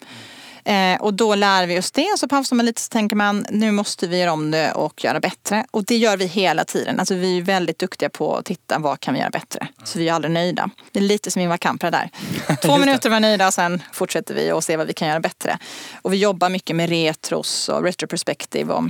Eh, 0.70 1.00
och 1.00 1.14
då 1.14 1.34
lär 1.34 1.66
vi 1.66 1.78
oss 1.78 1.90
det 1.90 2.12
och 2.12 2.18
så 2.18 2.28
pausar 2.28 2.56
man 2.56 2.66
lite 2.66 2.80
så 2.80 2.88
tänker 2.88 3.16
man 3.16 3.46
nu 3.50 3.70
måste 3.70 4.06
vi 4.06 4.18
göra 4.18 4.32
om 4.32 4.50
det 4.50 4.72
och 4.72 5.04
göra 5.04 5.20
bättre. 5.20 5.66
Och 5.70 5.84
det 5.84 5.96
gör 5.96 6.16
vi 6.16 6.26
hela 6.26 6.64
tiden. 6.64 7.00
Alltså 7.00 7.14
vi 7.14 7.38
är 7.38 7.42
väldigt 7.42 7.78
duktiga 7.78 8.10
på 8.10 8.36
att 8.36 8.44
titta 8.44 8.78
vad 8.78 9.00
kan 9.00 9.14
vi 9.14 9.20
göra 9.20 9.30
bättre. 9.30 9.68
Så 9.84 9.98
vi 9.98 10.08
är 10.08 10.12
aldrig 10.12 10.32
nöjda. 10.34 10.70
Det 10.92 10.98
är 10.98 11.02
lite 11.02 11.30
som 11.30 11.42
Ingvar 11.42 11.56
Kamprad 11.56 11.92
där. 11.92 12.10
Två 12.62 12.78
minuter 12.78 13.10
var 13.10 13.20
nöjda 13.20 13.46
och 13.46 13.54
sen 13.54 13.82
fortsätter 13.92 14.34
vi 14.34 14.52
och 14.52 14.64
ser 14.64 14.76
vad 14.76 14.86
vi 14.86 14.92
kan 14.92 15.08
göra 15.08 15.20
bättre. 15.20 15.58
Och 16.02 16.12
vi 16.12 16.16
jobbar 16.16 16.48
mycket 16.48 16.76
med 16.76 16.88
retros 16.88 17.68
och 17.68 17.84
retroperspektiv 17.84 18.70
och 18.70 18.84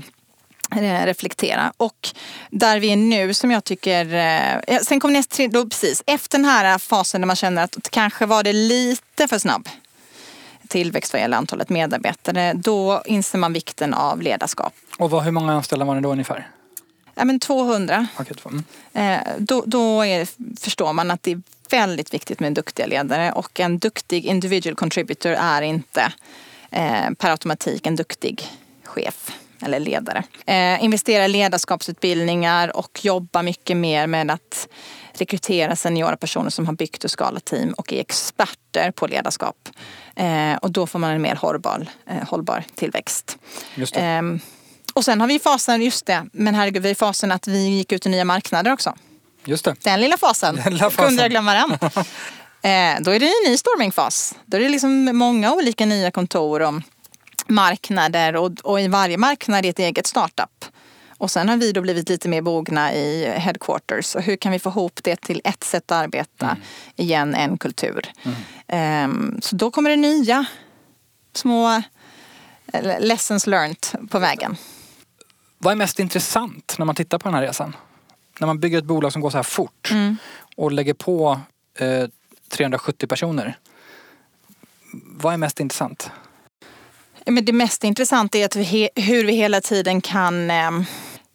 eh, 0.77 1.07
reflektera. 1.07 1.73
Och 1.77 2.09
där 2.51 2.81
vi 2.81 2.93
är 2.93 2.97
nu 2.97 3.35
som 3.35 3.51
jag 3.51 3.65
tycker, 3.65 4.15
eh, 4.67 4.79
sen 4.83 5.01
kom 5.01 5.13
nästa 5.13 5.49
då 5.49 5.69
precis 5.69 6.03
efter 6.07 6.39
den 6.39 6.45
här 6.45 6.79
fasen 6.79 7.21
där 7.21 7.27
man 7.27 7.37
känner 7.37 7.65
att 7.65 7.91
kanske 7.91 8.27
var 8.27 8.43
det 8.43 8.53
lite 8.53 9.29
för 9.29 9.39
snabb 9.39 9.69
tillväxt 10.71 11.13
vad 11.13 11.23
gäller 11.23 11.37
antalet 11.37 11.69
medarbetare, 11.69 12.53
då 12.53 13.03
inser 13.07 13.39
man 13.39 13.53
vikten 13.53 13.95
av 13.95 14.23
ledarskap. 14.23 14.73
Och 14.99 15.11
vad, 15.11 15.23
hur 15.23 15.31
många 15.31 15.53
anställda 15.53 15.85
var 15.85 15.95
ni 15.95 16.01
då 16.01 16.13
ungefär? 16.13 16.49
Ja, 17.15 17.25
men 17.25 17.41
200. 17.41 18.07
Okay, 18.19 18.37
mm. 18.45 18.65
eh, 18.93 19.29
då 19.39 19.63
då 19.67 20.05
är, 20.05 20.29
förstår 20.61 20.93
man 20.93 21.11
att 21.11 21.23
det 21.23 21.33
är 21.33 21.43
väldigt 21.71 22.15
viktigt 22.15 22.41
med 22.41 22.53
duktiga 22.53 22.87
ledare 22.87 23.33
och 23.33 23.61
en 23.61 23.79
duktig 23.79 24.27
individual 24.27 24.77
contributor 24.77 25.33
är 25.33 25.63
inte 25.63 26.13
eh, 26.71 27.11
per 27.19 27.31
automatik 27.31 27.87
en 27.87 27.97
duktig 27.97 28.49
chef 28.85 29.33
eller 29.63 29.81
ledare. 29.81 30.25
Eh, 30.47 30.85
investera 30.85 31.25
i 31.25 31.29
ledarskapsutbildningar 31.29 32.77
och 32.77 33.05
jobba 33.05 33.43
mycket 33.43 33.77
mer 33.77 34.07
med 34.07 34.31
att 34.31 34.69
rekrytera 35.13 35.77
seniora 35.77 36.17
personer 36.17 36.51
som 36.51 36.67
har 36.67 36.73
byggt 36.73 37.05
och 37.05 37.11
skalat 37.11 37.45
team 37.45 37.73
och 37.73 37.93
är 37.93 38.01
experter 38.01 38.91
på 38.91 39.07
ledarskap. 39.07 39.69
Eh, 40.17 40.55
och 40.55 40.71
då 40.71 40.87
får 40.87 40.99
man 40.99 41.11
en 41.11 41.23
mer 41.23 41.35
hållbar, 41.35 41.87
eh, 42.07 42.29
hållbar 42.29 42.65
tillväxt. 42.75 43.39
Eh, 43.93 44.23
och 44.95 45.05
sen 45.05 45.21
har 45.21 45.29
vi 45.29 45.39
fasen, 45.39 45.83
just 45.83 46.07
det, 46.07 46.27
men 46.33 46.55
herregud, 46.55 46.83
vi 46.83 46.89
har 46.89 46.95
fasen 46.95 47.33
att 47.33 47.49
vi 47.49 47.69
gick 47.69 47.93
ut 47.93 48.07
i 48.07 48.09
nya 48.09 48.25
marknader 48.25 48.73
också. 48.73 48.95
Just 49.45 49.65
det. 49.65 49.75
Den 49.83 50.01
lilla 50.01 50.17
fasen. 50.17 50.57
Den 50.65 50.73
lilla 50.73 50.91
fasen. 50.91 51.07
Kunde 51.07 51.23
jag 51.23 51.31
glömma 51.31 51.55
den? 51.55 51.71
eh, 52.63 53.03
då 53.03 53.11
är 53.11 53.21
det 53.21 53.27
en 53.27 53.51
ny 53.51 53.57
stormingfas. 53.57 54.35
Då 54.47 54.57
är 54.57 54.61
det 54.61 54.69
liksom 54.69 55.17
många 55.17 55.53
olika 55.53 55.87
nya 55.87 56.11
kontor 56.11 56.63
och 56.63 56.75
marknader 57.51 58.37
och, 58.37 58.53
och 58.63 58.81
i 58.81 58.89
varje 58.89 59.19
marknad 59.19 59.65
är 59.65 59.71
ett 59.71 59.79
eget 59.79 60.07
startup. 60.07 60.65
Och 61.21 61.31
sen 61.31 61.49
har 61.49 61.57
vi 61.57 61.73
då 61.73 61.81
blivit 61.81 62.09
lite 62.09 62.29
mer 62.29 62.43
mogna 62.43 62.95
i 62.95 63.29
headquarters. 63.37 64.15
Och 64.15 64.23
hur 64.23 64.37
kan 64.37 64.53
vi 64.53 64.59
få 64.59 64.69
ihop 64.69 65.01
det 65.03 65.17
till 65.17 65.41
ett 65.45 65.65
sätt 65.65 65.93
att 65.93 66.05
arbeta? 66.05 66.47
Mm. 66.47 66.63
Igen, 66.97 67.35
en 67.35 67.59
kultur. 67.59 68.13
Mm. 68.69 69.11
Um, 69.11 69.41
så 69.43 69.57
då 69.57 69.71
kommer 69.71 69.91
det 69.91 69.97
nya 69.97 70.45
små 71.35 71.83
eh, 72.73 73.01
lessons 73.01 73.47
learned 73.47 74.11
på 74.11 74.19
vägen. 74.19 74.57
Vad 75.59 75.73
är 75.73 75.77
mest 75.77 76.01
intressant 76.01 76.75
när 76.79 76.87
man 76.87 76.95
tittar 76.95 77.19
på 77.19 77.29
den 77.29 77.35
här 77.35 77.43
resan? 77.43 77.77
När 78.39 78.47
man 78.47 78.61
bygger 78.61 78.79
ett 78.79 78.85
bolag 78.85 79.13
som 79.13 79.23
går 79.23 79.31
så 79.31 79.39
här 79.39 79.43
fort 79.43 79.91
mm. 79.91 80.17
och 80.57 80.73
lägger 80.73 80.95
på 80.95 81.41
eh, 81.79 82.09
370 82.49 83.07
personer. 83.07 83.59
Vad 84.93 85.33
är 85.33 85.37
mest 85.37 85.61
intressant? 85.61 86.11
Men 87.31 87.45
det 87.45 87.53
mest 87.53 87.85
intressanta 87.85 88.39
är 88.39 88.45
att 88.45 88.57
vi, 88.57 88.91
hur 88.95 89.25
vi 89.25 89.33
hela 89.33 89.61
tiden 89.61 90.01
kan 90.01 90.51
eh, 90.51 90.71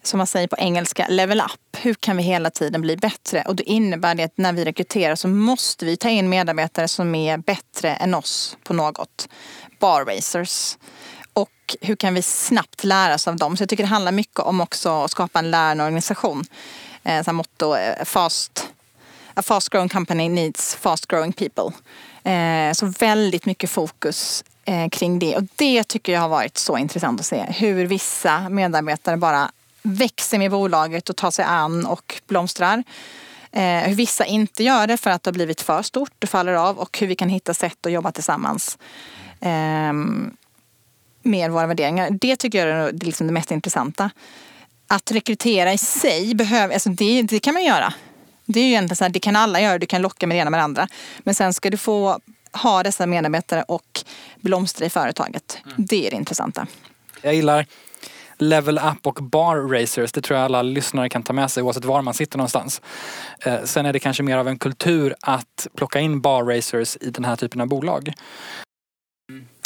som 0.04 0.18
man 0.18 0.28
säger 0.28 0.48
på 0.48 0.56
engelska, 0.60 1.08
level 1.10 1.42
up. 1.42 1.78
Hur 1.78 1.94
kan 1.94 2.18
vi 2.18 2.24
hela 2.24 2.50
tiden 2.50 2.82
bli 2.82 2.98
bättre? 2.98 3.44
Och 3.48 3.56
då 3.56 3.64
innebär 3.64 4.16
det 4.16 4.24
att 4.24 4.38
när 4.38 4.54
vi 4.54 4.66
rekryterar 4.66 5.16
så 5.16 5.28
måste 5.28 5.86
vi 5.86 5.98
ta 5.98 6.10
in 6.10 6.30
medarbetare 6.30 6.88
som 6.88 7.16
är 7.16 7.38
bättre 7.38 7.96
än 7.96 8.14
oss 8.14 8.58
på 8.64 8.74
något. 8.74 9.30
Bar 9.80 10.06
racers. 10.06 10.78
Och 11.34 11.76
hur 11.82 11.96
kan 11.96 12.14
vi 12.14 12.22
snabbt 12.22 12.84
lära 12.84 13.14
oss 13.16 13.28
av 13.28 13.36
dem? 13.36 13.58
Så 13.58 13.62
jag 13.62 13.70
tycker 13.70 13.84
det 13.84 13.90
handlar 13.90 14.12
mycket 14.12 14.40
om 14.40 14.62
också 14.62 15.04
att 15.04 15.12
skapa 15.12 15.40
en 15.40 15.52
lärande 15.52 15.84
organisation. 15.84 16.44
Eh, 17.04 17.24
så 17.24 17.34
motto, 17.34 17.76
eh, 17.76 18.06
fast, 18.06 18.70
a 19.34 19.42
fast 19.42 19.70
growing 19.70 19.90
company 19.90 20.30
needs 20.30 20.76
fast 20.76 21.08
growing 21.08 21.34
people. 21.34 21.72
Eh, 22.32 22.74
så 22.74 22.86
väldigt 22.86 23.46
mycket 23.46 23.70
fokus 23.70 24.44
eh, 24.66 24.90
kring 24.90 25.20
det. 25.20 25.36
Och 25.36 25.44
det 25.56 25.84
tycker 25.84 26.14
jag 26.14 26.22
har 26.22 26.30
varit 26.30 26.58
så 26.58 26.78
intressant 26.78 27.20
att 27.20 27.26
se. 27.26 27.46
Hur 27.50 27.86
vissa 27.86 28.50
medarbetare 28.50 29.18
bara 29.18 29.52
växer 29.82 30.38
med 30.38 30.52
bolaget 30.52 31.10
och 31.10 31.16
tar 31.16 31.32
sig 31.32 31.46
an 31.46 31.86
och 31.86 32.22
blomstrar. 32.28 32.84
Eh, 33.52 33.80
hur 33.80 33.96
vissa 33.96 34.26
inte 34.26 34.64
gör 34.64 34.88
det 34.88 34.98
för 34.98 35.10
att 35.10 35.24
det 35.24 35.28
har 35.28 35.34
blivit 35.34 35.62
för 35.62 35.82
stort, 35.82 36.12
det 36.20 36.28
faller 36.28 36.54
av 36.54 36.78
och 36.80 36.98
hur 37.00 37.08
vi 37.08 37.16
kan 37.16 37.30
hitta 37.30 37.54
sätt 37.54 37.86
att 37.86 37.92
jobba 37.92 38.12
tillsammans 38.12 38.78
eh, 39.40 39.94
med 41.24 41.52
våra 41.52 41.68
värderingar. 41.68 42.10
Det 42.12 42.36
tycker 42.36 42.68
jag 42.68 42.78
är 42.78 42.92
det, 42.92 43.06
liksom 43.06 43.28
det 43.28 43.34
mest 43.34 43.52
intressanta. 43.52 44.10
Att 44.88 45.12
rekrytera 45.12 45.74
i 45.74 45.78
sig, 45.78 46.36
behöver, 46.36 46.74
alltså 46.74 46.90
det, 46.90 47.22
det 47.22 47.40
kan 47.40 47.54
man 47.54 47.64
göra. 47.64 47.94
Det 48.46 48.60
är 48.60 48.64
ju 48.64 48.70
egentligen 48.70 48.96
så 48.96 49.04
här, 49.04 49.12
det 49.12 49.20
kan 49.20 49.36
alla 49.36 49.62
göra, 49.62 49.80
du 49.80 49.86
kan 49.86 50.02
locka 50.02 50.28
med 50.28 50.38
det 50.38 50.42
ena 50.42 50.50
med 50.50 50.60
det 50.60 50.64
andra. 50.64 50.88
Men 51.20 51.36
sen 51.36 51.54
ska 51.54 51.70
du 51.70 51.78
få 51.78 52.20
ha 52.56 52.84
dessa 52.84 53.06
medarbetare 53.06 53.64
och 53.64 54.04
blomstra 54.42 54.86
i 54.86 54.90
företaget. 54.90 55.58
Mm. 55.66 55.76
Det 55.78 56.08
är 56.08 56.12
det 56.12 56.18
intressanta. 56.18 56.68
Jag 57.22 57.36
gillar 57.36 57.66
level 58.38 58.78
up 58.78 59.08
och 59.08 59.14
bar 59.24 59.56
racers. 59.56 60.12
Det 60.12 60.22
tror 60.22 60.40
jag 60.40 60.46
alla 60.46 60.62
lyssnare 60.62 61.10
kan 61.10 61.24
ta 61.24 61.34
med 61.34 61.52
sig 61.52 61.64
oavsett 61.64 61.86
var 61.86 62.02
man 62.02 62.14
sitter 62.14 62.38
någonstans. 62.38 62.82
Eh, 63.40 63.64
sen 63.64 63.86
är 63.86 63.94
det 63.94 64.00
kanske 64.00 64.24
mer 64.24 64.38
av 64.38 64.48
en 64.48 64.60
kultur 64.60 65.16
att 65.22 65.68
plocka 65.76 66.00
in 66.00 66.22
bar 66.22 66.44
racers 66.44 66.98
i 67.02 67.10
den 67.10 67.26
här 67.26 67.36
typen 67.36 67.62
av 67.62 67.68
bolag. 67.68 68.14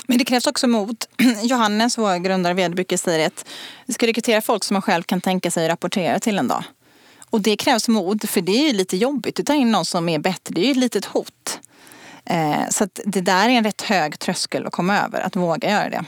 Men 0.08 0.17
det 0.17 0.25
krävs 0.25 0.47
också 0.47 0.67
mod. 0.67 1.06
Johannes, 1.43 1.97
vår 1.97 2.17
grundare 2.17 2.54
vd, 2.54 2.75
brukar 2.75 2.97
säga 2.97 3.28
att 3.28 3.45
vi 3.86 3.93
ska 3.93 4.08
rekrytera 4.08 4.41
folk 4.41 4.63
som 4.63 4.75
man 4.75 4.82
själv 4.82 5.04
kan 5.04 5.21
tänka 5.21 5.52
sig 5.52 5.67
rapportera 5.67 6.19
till 6.19 6.38
en 6.38 6.47
dag. 6.47 6.63
Och 7.30 7.41
det 7.41 7.58
krävs 7.58 7.88
mod, 7.88 8.30
för 8.30 8.41
det 8.41 8.52
är 8.52 8.67
ju 8.67 8.73
lite 8.73 8.97
jobbigt 8.97 9.39
att 9.39 9.45
ta 9.45 9.54
in 9.54 9.71
någon 9.71 9.86
som 9.86 10.10
är 10.10 10.19
bättre. 10.19 10.54
Det 10.56 10.62
är 10.62 10.65
ju 10.65 10.71
ett 10.71 10.78
litet 10.78 11.06
hot. 11.06 11.60
Eh, 12.25 12.69
så 12.69 12.88
det 13.05 13.21
där 13.21 13.49
är 13.49 13.53
en 13.53 13.63
rätt 13.63 13.82
hög 13.82 14.19
tröskel 14.19 14.65
att 14.65 14.71
komma 14.71 14.99
över, 14.99 15.21
att 15.21 15.36
våga 15.36 15.69
göra 15.69 15.89
det. 15.89 16.05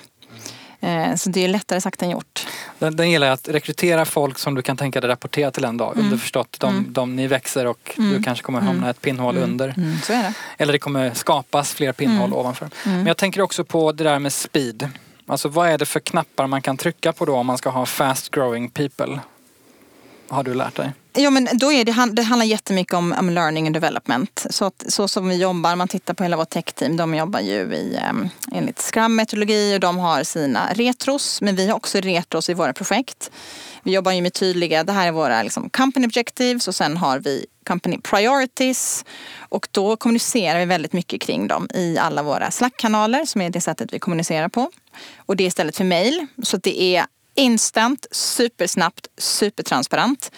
Eh, 0.82 1.16
så 1.16 1.30
det 1.30 1.44
är 1.44 1.48
lättare 1.48 1.82
sagt 1.82 2.02
än 2.02 2.10
gjort. 2.10 2.48
Den, 2.80 2.96
den 2.96 3.12
gillar 3.12 3.28
att 3.28 3.48
rekrytera 3.48 4.06
folk 4.06 4.40
som 4.40 4.56
du 4.56 4.62
kan 4.62 4.78
tänka 4.78 5.02
dig 5.02 5.10
rapportera 5.10 5.52
till 5.52 5.66
en 5.66 5.78
dag. 5.78 5.94
Mm. 5.94 6.06
Underförstått, 6.06 6.60
de, 6.60 6.70
mm. 6.70 6.94
de, 6.94 7.16
ni 7.16 7.28
växer 7.28 7.66
och 7.66 7.96
mm. 7.98 8.12
du 8.14 8.24
kanske 8.24 8.44
kommer 8.44 8.60
hamna 8.60 8.78
mm. 8.78 8.90
ett 8.90 9.02
pinnhål 9.02 9.38
mm. 9.38 9.50
under. 9.50 9.74
Mm. 9.78 9.98
Så 10.04 10.14
är 10.14 10.24
det. 10.24 10.34
Eller 10.58 10.74
det 10.74 10.80
kommer 10.80 11.14
skapas 11.14 11.74
fler 11.74 11.94
pinnhål 11.94 12.34
ovanför. 12.34 12.70
Men 12.84 13.08
jag 13.08 13.18
tänker 13.18 13.42
också 13.42 13.64
på 13.64 13.92
det 13.92 14.04
där 14.04 14.20
med 14.20 14.34
speed. 14.34 14.90
Alltså 15.28 15.50
vad 15.50 15.70
är 15.70 15.78
det 15.78 15.86
för 15.86 16.00
knappar 16.00 16.48
man 16.48 16.62
kan 16.62 16.78
trycka 16.78 17.14
på 17.14 17.26
då 17.26 17.36
om 17.36 17.48
man 17.48 17.58
ska 17.58 17.70
ha 17.70 17.86
fast 17.86 18.32
growing 18.32 18.70
people? 18.70 19.20
Har 20.30 20.44
du 20.44 20.54
lärt 20.54 20.76
dig? 20.76 20.92
Ja, 21.14 21.30
men 21.30 21.48
då 21.54 21.72
är 21.72 21.86
det, 21.86 22.12
det 22.14 22.22
handlar 22.22 22.46
jättemycket 22.46 22.94
om, 22.94 23.16
om 23.20 23.30
learning 23.30 23.68
and 23.68 23.76
development. 23.76 24.46
Så, 24.50 24.66
att, 24.66 24.86
så 24.88 25.08
som 25.08 25.30
vi 25.30 25.36
jobbar, 25.36 25.76
man 25.76 25.88
tittar 25.88 26.14
på 26.14 26.24
hela 26.24 26.38
vårt 26.38 26.50
tech-team. 26.50 26.98
de 26.98 27.16
jobbar 27.16 27.40
ju 27.40 27.54
i, 27.54 28.00
enligt 28.52 28.80
Scrum-metodologi 28.80 29.76
och 29.76 29.80
de 29.80 29.98
har 29.98 30.24
sina 30.24 30.74
retros. 30.74 31.42
Men 31.42 31.56
vi 31.56 31.68
har 31.68 31.76
också 31.76 32.00
retros 32.00 32.50
i 32.50 32.54
våra 32.54 32.74
projekt. 32.74 33.32
Vi 33.84 33.92
jobbar 33.92 34.12
ju 34.12 34.22
med 34.22 34.34
tydliga, 34.34 34.84
det 34.84 34.92
här 34.92 35.08
är 35.08 35.12
våra 35.12 35.44
liksom, 35.44 35.70
company 35.70 36.08
objectives 36.08 36.68
och 36.68 36.76
sen 36.76 36.98
har 36.98 37.20
vi 37.20 37.46
company 37.68 37.98
priorities. 38.02 39.06
Och 39.40 39.68
då 39.72 39.98
kommunicerar 39.98 40.60
vi 40.60 40.66
väldigt 40.66 40.94
mycket 40.94 41.22
kring 41.22 41.48
dem 41.48 41.70
i 41.74 41.98
alla 41.98 42.24
våra 42.24 42.52
Slack-kanaler 42.52 43.26
som 43.26 43.42
är 43.42 43.50
det 43.50 43.62
sättet 43.62 43.94
vi 43.94 44.00
kommunicerar 44.00 44.50
på. 44.50 44.72
Och 45.18 45.36
det 45.36 45.44
är 45.44 45.48
istället 45.48 45.78
för 45.78 45.84
mail. 45.84 46.28
Så 46.44 46.58
det 46.58 46.82
är 46.82 47.06
instant, 47.36 48.06
supersnabbt, 48.12 49.08
supertransparent. 49.18 50.32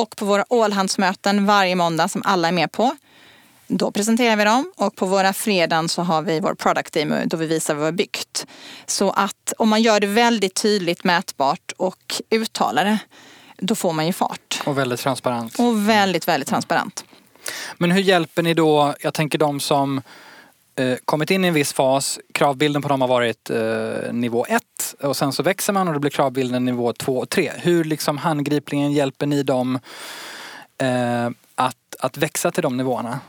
Och 0.00 0.16
på 0.16 0.24
våra 0.24 0.44
allhandsmöten 0.50 1.46
varje 1.46 1.76
måndag 1.76 2.08
som 2.08 2.22
alla 2.24 2.48
är 2.48 2.52
med 2.52 2.72
på. 2.72 2.96
Då 3.66 3.90
presenterar 3.90 4.36
vi 4.36 4.44
dem 4.44 4.72
och 4.76 4.96
på 4.96 5.06
våra 5.06 5.32
fredagen 5.32 5.88
så 5.88 6.02
har 6.02 6.22
vi 6.22 6.40
vår 6.40 6.54
product 6.54 6.92
demo 6.92 7.14
då 7.26 7.36
vi 7.36 7.46
visar 7.46 7.74
vad 7.74 7.80
vi 7.80 7.86
har 7.86 7.92
byggt. 7.92 8.46
Så 8.86 9.10
att 9.10 9.52
om 9.58 9.68
man 9.68 9.82
gör 9.82 10.00
det 10.00 10.06
väldigt 10.06 10.54
tydligt, 10.54 11.04
mätbart 11.04 11.72
och 11.76 12.22
uttalar 12.30 12.84
det, 12.84 12.98
då 13.58 13.74
får 13.74 13.92
man 13.92 14.06
ju 14.06 14.12
fart. 14.12 14.62
Och 14.66 14.78
väldigt 14.78 15.00
transparent. 15.00 15.58
Och 15.58 15.88
väldigt, 15.88 16.28
väldigt 16.28 16.48
transparent. 16.48 17.04
Men 17.78 17.90
hur 17.90 18.00
hjälper 18.00 18.42
ni 18.42 18.54
då, 18.54 18.94
jag 19.00 19.14
tänker 19.14 19.38
de 19.38 19.60
som 19.60 20.02
Eh, 20.76 20.96
kommit 21.04 21.30
in 21.30 21.44
i 21.44 21.48
en 21.48 21.54
viss 21.54 21.72
fas, 21.72 22.20
kravbilden 22.34 22.82
på 22.82 22.88
dem 22.88 23.00
har 23.00 23.08
varit 23.08 23.50
eh, 23.50 24.12
nivå 24.12 24.46
1 24.48 24.62
och 25.00 25.16
sen 25.16 25.32
så 25.32 25.42
växer 25.42 25.72
man 25.72 25.88
och 25.88 25.94
då 25.94 26.00
blir 26.00 26.10
kravbilden 26.10 26.64
nivå 26.64 26.92
2 26.92 27.18
och 27.18 27.28
3. 27.28 27.52
Hur 27.56 27.84
liksom 27.84 28.18
handgripligen 28.18 28.92
hjälper 28.92 29.26
ni 29.26 29.42
dem 29.42 29.78
eh, 30.78 31.26
att, 31.54 31.76
att 32.00 32.16
växa 32.16 32.50
till 32.50 32.62
de 32.62 32.76
nivåerna? 32.76 33.20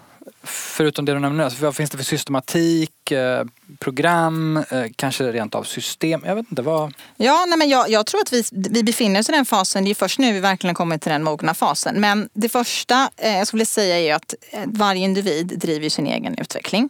Förutom 0.43 1.05
det 1.05 1.13
du 1.13 1.19
nämnde, 1.19 1.45
alltså, 1.45 1.65
vad 1.65 1.75
finns 1.75 1.89
det 1.89 1.97
för 1.97 2.05
systematik, 2.05 3.11
eh, 3.11 3.43
program, 3.79 4.57
eh, 4.57 4.83
kanske 4.95 5.31
rent 5.31 5.55
av 5.55 5.63
system? 5.63 6.21
Jag 6.25 6.35
vet 6.35 6.45
inte 6.49 6.61
vad... 6.61 6.93
Ja, 7.17 7.45
nej 7.47 7.57
men 7.57 7.69
jag, 7.69 7.89
jag 7.89 8.05
tror 8.05 8.21
att 8.21 8.33
vi, 8.33 8.43
vi 8.51 8.83
befinner 8.83 9.19
oss 9.19 9.29
i 9.29 9.31
den 9.31 9.45
fasen. 9.45 9.83
Det 9.83 9.89
är 9.89 9.95
först 9.95 10.19
nu 10.19 10.33
vi 10.33 10.39
verkligen 10.39 10.75
kommit 10.75 11.01
till 11.01 11.11
den 11.11 11.23
mogna 11.23 11.53
fasen. 11.53 12.01
Men 12.01 12.29
det 12.33 12.49
första 12.49 13.09
eh, 13.17 13.37
jag 13.37 13.47
skulle 13.47 13.65
säga 13.65 13.99
är 13.99 14.15
att 14.15 14.33
varje 14.65 15.01
individ 15.01 15.47
driver 15.47 15.89
sin 15.89 16.07
egen 16.07 16.37
utveckling. 16.37 16.89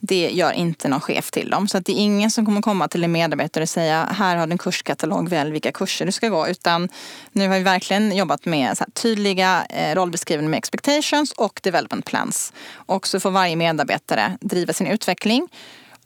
Det 0.00 0.30
gör 0.30 0.52
inte 0.52 0.88
någon 0.88 1.00
chef 1.00 1.30
till 1.30 1.50
dem. 1.50 1.68
Så 1.68 1.78
att 1.78 1.84
det 1.84 1.92
är 1.92 1.96
ingen 1.96 2.30
som 2.30 2.46
kommer 2.46 2.62
komma 2.62 2.88
till 2.88 3.04
en 3.04 3.12
medarbetare 3.12 3.62
och 3.62 3.68
säga 3.68 4.04
här 4.04 4.36
har 4.36 4.46
du 4.46 4.52
en 4.52 4.58
kurskatalog, 4.58 5.28
välj 5.28 5.50
vilka 5.50 5.72
kurser 5.72 6.06
du 6.06 6.12
ska 6.12 6.28
gå. 6.28 6.48
Utan 6.48 6.88
nu 7.32 7.48
har 7.48 7.56
vi 7.56 7.62
verkligen 7.62 8.16
jobbat 8.16 8.44
med 8.44 8.78
så 8.78 8.84
tydliga 8.92 9.66
eh, 9.70 9.94
rollbeskrivningar 9.94 10.50
med 10.50 10.58
expectations 10.58 11.32
och 11.32 11.60
development 11.62 12.04
plans. 12.04 12.52
Och 12.72 13.06
så 13.06 13.20
får 13.20 13.30
varje 13.30 13.56
medarbetare 13.56 14.38
driva 14.40 14.72
sin 14.72 14.86
utveckling. 14.86 15.48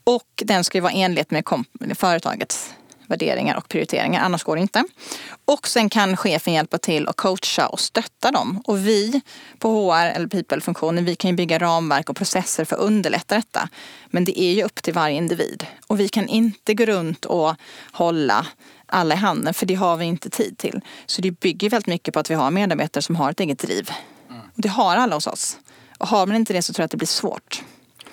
Och 0.03 0.43
den 0.45 0.63
ska 0.63 0.77
ju 0.77 0.81
vara 0.81 0.93
enlighet 0.93 1.31
med 1.31 1.43
företagets 1.97 2.73
värderingar 3.11 3.57
och 3.57 3.69
prioriteringar. 3.69 4.21
Annars 4.21 4.43
går 4.43 4.55
det 4.55 4.61
inte. 4.61 4.83
Och 5.45 5.67
sen 5.67 5.89
kan 5.89 6.17
chefen 6.17 6.53
hjälpa 6.53 6.77
till 6.77 7.07
och 7.07 7.15
coacha 7.15 7.67
och 7.67 7.79
stötta 7.79 8.31
dem. 8.31 8.61
Och 8.65 8.87
vi 8.87 9.21
på 9.59 9.69
HR 9.69 10.05
eller 10.05 10.27
people-funktionen, 10.27 11.05
vi 11.05 11.15
kan 11.15 11.31
ju 11.31 11.35
bygga 11.35 11.59
ramverk 11.59 12.09
och 12.09 12.15
processer 12.15 12.65
för 12.65 12.75
att 12.75 12.81
underlätta 12.81 13.35
detta. 13.35 13.69
Men 14.07 14.25
det 14.25 14.41
är 14.41 14.53
ju 14.53 14.63
upp 14.63 14.83
till 14.83 14.93
varje 14.93 15.15
individ. 15.15 15.65
Och 15.87 15.99
vi 15.99 16.09
kan 16.09 16.27
inte 16.27 16.73
gå 16.73 16.85
runt 16.85 17.25
och 17.25 17.55
hålla 17.91 18.47
alla 18.85 19.15
i 19.15 19.17
handen, 19.17 19.53
för 19.53 19.65
det 19.65 19.75
har 19.75 19.97
vi 19.97 20.05
inte 20.05 20.29
tid 20.29 20.57
till. 20.57 20.81
Så 21.05 21.21
det 21.21 21.31
bygger 21.31 21.69
väldigt 21.69 21.87
mycket 21.87 22.13
på 22.13 22.19
att 22.19 22.31
vi 22.31 22.35
har 22.35 22.51
medarbetare 22.51 23.01
som 23.01 23.15
har 23.15 23.31
ett 23.31 23.39
eget 23.39 23.59
driv. 23.59 23.89
Mm. 24.29 24.41
Och 24.41 24.61
det 24.61 24.69
har 24.69 24.95
alla 24.95 25.15
hos 25.15 25.27
oss. 25.27 25.57
Och 25.97 26.07
har 26.07 26.27
man 26.27 26.35
inte 26.35 26.53
det 26.53 26.61
så 26.61 26.73
tror 26.73 26.81
jag 26.81 26.85
att 26.85 26.91
det 26.91 26.97
blir 26.97 27.07
svårt. 27.07 27.63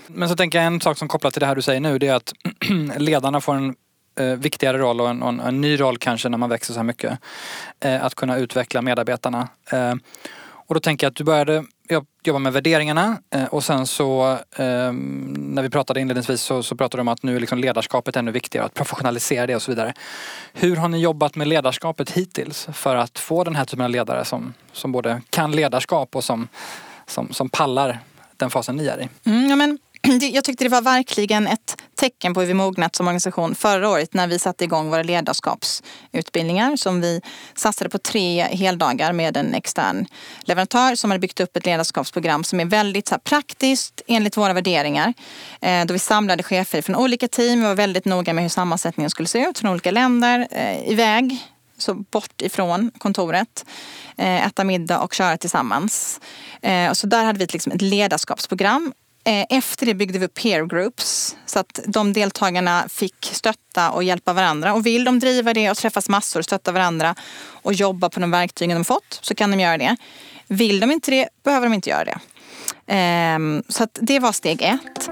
Men 0.06 0.28
så 0.28 0.36
tänker 0.36 0.58
jag 0.58 0.66
en 0.66 0.80
sak 0.80 0.98
som 0.98 1.08
kopplat 1.08 1.32
till 1.32 1.40
det 1.40 1.46
här 1.46 1.54
du 1.54 1.62
säger 1.62 1.80
nu, 1.80 1.98
det 1.98 2.06
är 2.06 2.14
att 2.14 2.32
ledarna 2.98 3.40
får 3.40 3.54
en 3.54 3.74
eh, 4.18 4.26
viktigare 4.26 4.78
roll 4.78 5.00
och 5.00 5.10
en, 5.10 5.22
en, 5.22 5.40
en, 5.40 5.60
ny 5.60 5.80
roll 5.80 5.98
kanske 5.98 6.28
när 6.28 6.38
man 6.38 6.50
växer 6.50 6.74
så 6.74 6.78
här 6.78 6.84
mycket. 6.84 7.18
Eh, 7.80 8.04
att 8.04 8.14
kunna 8.14 8.36
utveckla 8.36 8.82
medarbetarna. 8.82 9.48
Eh, 9.72 9.94
och 10.68 10.74
då 10.74 10.80
tänker 10.80 11.06
jag 11.06 11.10
att 11.10 11.16
du 11.16 11.24
började 11.24 11.64
jobba 12.24 12.38
med 12.38 12.52
värderingarna 12.52 13.18
eh, 13.30 13.44
och 13.44 13.64
sen 13.64 13.86
så 13.86 14.32
eh, 14.56 14.92
när 15.32 15.62
vi 15.62 15.70
pratade 15.70 16.00
inledningsvis 16.00 16.42
så, 16.42 16.62
så 16.62 16.76
pratade 16.76 16.98
du 16.98 17.00
om 17.00 17.08
att 17.08 17.22
nu 17.22 17.36
är 17.36 17.40
liksom 17.40 17.58
ledarskapet 17.58 18.16
ännu 18.16 18.30
viktigare, 18.30 18.66
att 18.66 18.74
professionalisera 18.74 19.46
det 19.46 19.56
och 19.56 19.62
så 19.62 19.70
vidare. 19.70 19.94
Hur 20.52 20.76
har 20.76 20.88
ni 20.88 20.98
jobbat 20.98 21.36
med 21.36 21.48
ledarskapet 21.48 22.10
hittills 22.10 22.68
för 22.72 22.96
att 22.96 23.18
få 23.18 23.44
den 23.44 23.56
här 23.56 23.64
typen 23.64 23.84
av 23.84 23.90
ledare 23.90 24.24
som, 24.24 24.54
som 24.72 24.92
både 24.92 25.22
kan 25.30 25.52
ledarskap 25.52 26.16
och 26.16 26.24
som, 26.24 26.48
som, 27.06 27.32
som 27.32 27.48
pallar 27.48 27.98
den 28.36 28.50
fasen 28.50 28.76
ni 28.76 28.86
är 28.86 29.00
i? 29.00 29.08
Mm, 29.24 29.50
ja, 29.50 29.56
men 29.56 29.78
jag 30.08 30.44
tyckte 30.44 30.64
det 30.64 30.70
var 30.70 30.82
verkligen 30.82 31.46
ett 31.46 31.76
tecken 31.94 32.34
på 32.34 32.40
hur 32.40 32.46
vi 32.46 32.54
mognat 32.54 32.96
som 32.96 33.06
organisation 33.06 33.54
förra 33.54 33.88
året 33.88 34.14
när 34.14 34.26
vi 34.26 34.38
satte 34.38 34.64
igång 34.64 34.90
våra 34.90 35.02
ledarskapsutbildningar 35.02 36.76
som 36.76 37.00
vi 37.00 37.20
satsade 37.54 37.90
på 37.90 37.98
tre 37.98 38.42
heldagar 38.42 39.12
med 39.12 39.36
en 39.36 39.54
extern 39.54 40.06
leverantör 40.40 40.94
som 40.94 41.10
hade 41.10 41.20
byggt 41.20 41.40
upp 41.40 41.56
ett 41.56 41.66
ledarskapsprogram 41.66 42.44
som 42.44 42.60
är 42.60 42.64
väldigt 42.64 43.08
så 43.08 43.14
här, 43.14 43.20
praktiskt 43.20 44.02
enligt 44.06 44.36
våra 44.36 44.52
värderingar. 44.52 45.14
Eh, 45.60 45.84
då 45.84 45.92
vi 45.92 45.98
samlade 45.98 46.42
chefer 46.42 46.82
från 46.82 46.96
olika 46.96 47.28
team, 47.28 47.60
vi 47.60 47.66
var 47.66 47.74
väldigt 47.74 48.04
noga 48.04 48.32
med 48.32 48.44
hur 48.44 48.48
sammansättningen 48.48 49.10
skulle 49.10 49.28
se 49.28 49.38
ut 49.38 49.58
från 49.58 49.70
olika 49.70 49.90
länder, 49.90 50.48
eh, 50.50 50.92
iväg 50.92 51.38
så 51.78 51.94
bort 51.94 52.42
ifrån 52.42 52.90
kontoret, 52.98 53.64
eh, 54.16 54.46
äta 54.46 54.64
middag 54.64 55.00
och 55.00 55.14
köra 55.14 55.36
tillsammans. 55.36 56.20
Eh, 56.62 56.92
så 56.92 57.06
där 57.06 57.24
hade 57.24 57.38
vi 57.38 57.46
liksom 57.46 57.72
ett 57.72 57.82
ledarskapsprogram 57.82 58.92
Eh, 59.28 59.46
efter 59.48 59.86
det 59.86 59.94
byggde 59.94 60.18
vi 60.18 60.24
upp 60.24 60.34
peer 60.34 60.66
groups 60.66 61.36
så 61.46 61.58
att 61.58 61.80
de 61.86 62.12
deltagarna 62.12 62.84
fick 62.88 63.30
stötta 63.32 63.90
och 63.90 64.04
hjälpa 64.04 64.32
varandra. 64.32 64.74
Och 64.74 64.86
vill 64.86 65.04
de 65.04 65.18
driva 65.18 65.54
det 65.54 65.70
och 65.70 65.76
träffas 65.76 66.08
massor, 66.08 66.42
stötta 66.42 66.72
varandra 66.72 67.14
och 67.50 67.72
jobba 67.72 68.10
på 68.10 68.20
de 68.20 68.30
verktygen 68.30 68.76
de 68.76 68.84
fått 68.84 69.18
så 69.22 69.34
kan 69.34 69.50
de 69.50 69.60
göra 69.60 69.78
det. 69.78 69.96
Vill 70.46 70.80
de 70.80 70.90
inte 70.90 71.10
det 71.10 71.28
behöver 71.44 71.66
de 71.66 71.74
inte 71.74 71.90
göra 71.90 72.04
det. 72.04 72.18
Ehm, 72.86 73.62
så 73.68 73.82
att 73.82 73.98
det 74.02 74.18
var 74.18 74.32
steg 74.32 74.62
ett. 74.62 75.10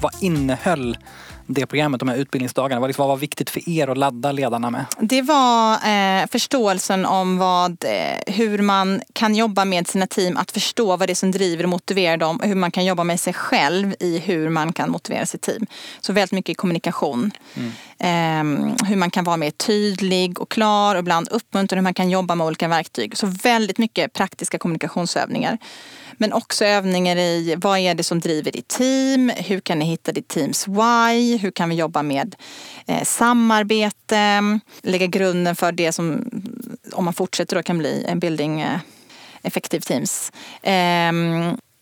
Vad 0.00 0.14
innehöll 0.20 0.96
det 1.54 1.66
programmet, 1.66 2.00
de 2.00 2.08
här 2.08 2.16
utbildningsdagarna? 2.16 2.80
Vad, 2.80 2.88
liksom, 2.88 3.02
vad 3.02 3.08
var 3.08 3.16
viktigt 3.16 3.50
för 3.50 3.68
er 3.68 3.88
att 3.88 3.98
ladda 3.98 4.32
ledarna 4.32 4.70
med? 4.70 4.84
Det 4.98 5.22
var 5.22 5.72
eh, 5.72 6.26
förståelsen 6.26 7.06
om 7.06 7.38
vad, 7.38 7.84
eh, 7.84 8.34
hur 8.34 8.58
man 8.58 9.00
kan 9.12 9.34
jobba 9.34 9.64
med 9.64 9.88
sina 9.88 10.06
team, 10.06 10.36
att 10.36 10.50
förstå 10.50 10.96
vad 10.96 11.08
det 11.08 11.12
är 11.12 11.14
som 11.14 11.30
driver 11.30 11.64
och 11.64 11.70
motiverar 11.70 12.16
dem 12.16 12.36
och 12.36 12.46
hur 12.46 12.54
man 12.54 12.70
kan 12.70 12.84
jobba 12.84 13.04
med 13.04 13.20
sig 13.20 13.32
själv 13.32 13.94
i 14.00 14.18
hur 14.18 14.48
man 14.48 14.72
kan 14.72 14.90
motivera 14.90 15.26
sitt 15.26 15.42
team. 15.42 15.66
Så 16.00 16.12
väldigt 16.12 16.32
mycket 16.32 16.56
kommunikation. 16.56 17.30
Mm. 17.54 17.70
Eh, 17.98 18.74
hur 18.88 18.96
man 18.96 19.10
kan 19.10 19.24
vara 19.24 19.36
mer 19.36 19.50
tydlig 19.50 20.40
och 20.40 20.50
klar 20.50 20.94
och 20.94 21.00
ibland 21.00 21.28
uppmuntra 21.28 21.76
hur 21.76 21.82
man 21.82 21.94
kan 21.94 22.10
jobba 22.10 22.34
med 22.34 22.46
olika 22.46 22.68
verktyg. 22.68 23.16
Så 23.16 23.26
väldigt 23.26 23.78
mycket 23.78 24.12
praktiska 24.12 24.58
kommunikationsövningar. 24.58 25.58
Men 26.20 26.32
också 26.32 26.64
övningar 26.64 27.16
i 27.16 27.54
vad 27.58 27.78
är 27.78 27.94
det 27.94 28.02
som 28.02 28.20
driver 28.20 28.52
ditt 28.52 28.68
team? 28.68 29.32
Hur 29.36 29.60
kan 29.60 29.78
ni 29.78 29.84
hitta 29.84 30.12
ditt 30.12 30.28
teams 30.28 30.68
why? 30.68 31.36
Hur 31.36 31.50
kan 31.50 31.68
vi 31.68 31.74
jobba 31.74 32.02
med 32.02 32.34
eh, 32.86 33.04
samarbete? 33.04 34.60
Lägga 34.82 35.06
grunden 35.06 35.56
för 35.56 35.72
det 35.72 35.92
som, 35.92 36.30
om 36.92 37.04
man 37.04 37.14
fortsätter 37.14 37.56
då, 37.56 37.62
kan 37.62 37.78
bli 37.78 38.04
en 38.08 38.18
building 38.18 38.60
eh, 38.60 38.78
effective 39.42 39.80
teams. 39.80 40.32
Eh, 40.62 41.12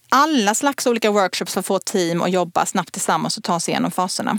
alla 0.08 0.54
slags 0.54 0.86
olika 0.86 1.10
workshops 1.10 1.52
för 1.52 1.60
att 1.60 1.66
få 1.66 1.78
team 1.78 2.22
att 2.22 2.30
jobba 2.30 2.66
snabbt 2.66 2.92
tillsammans 2.92 3.36
och 3.36 3.44
ta 3.44 3.60
sig 3.60 3.72
igenom 3.72 3.90
faserna. 3.90 4.38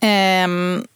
Mm. 0.00 0.86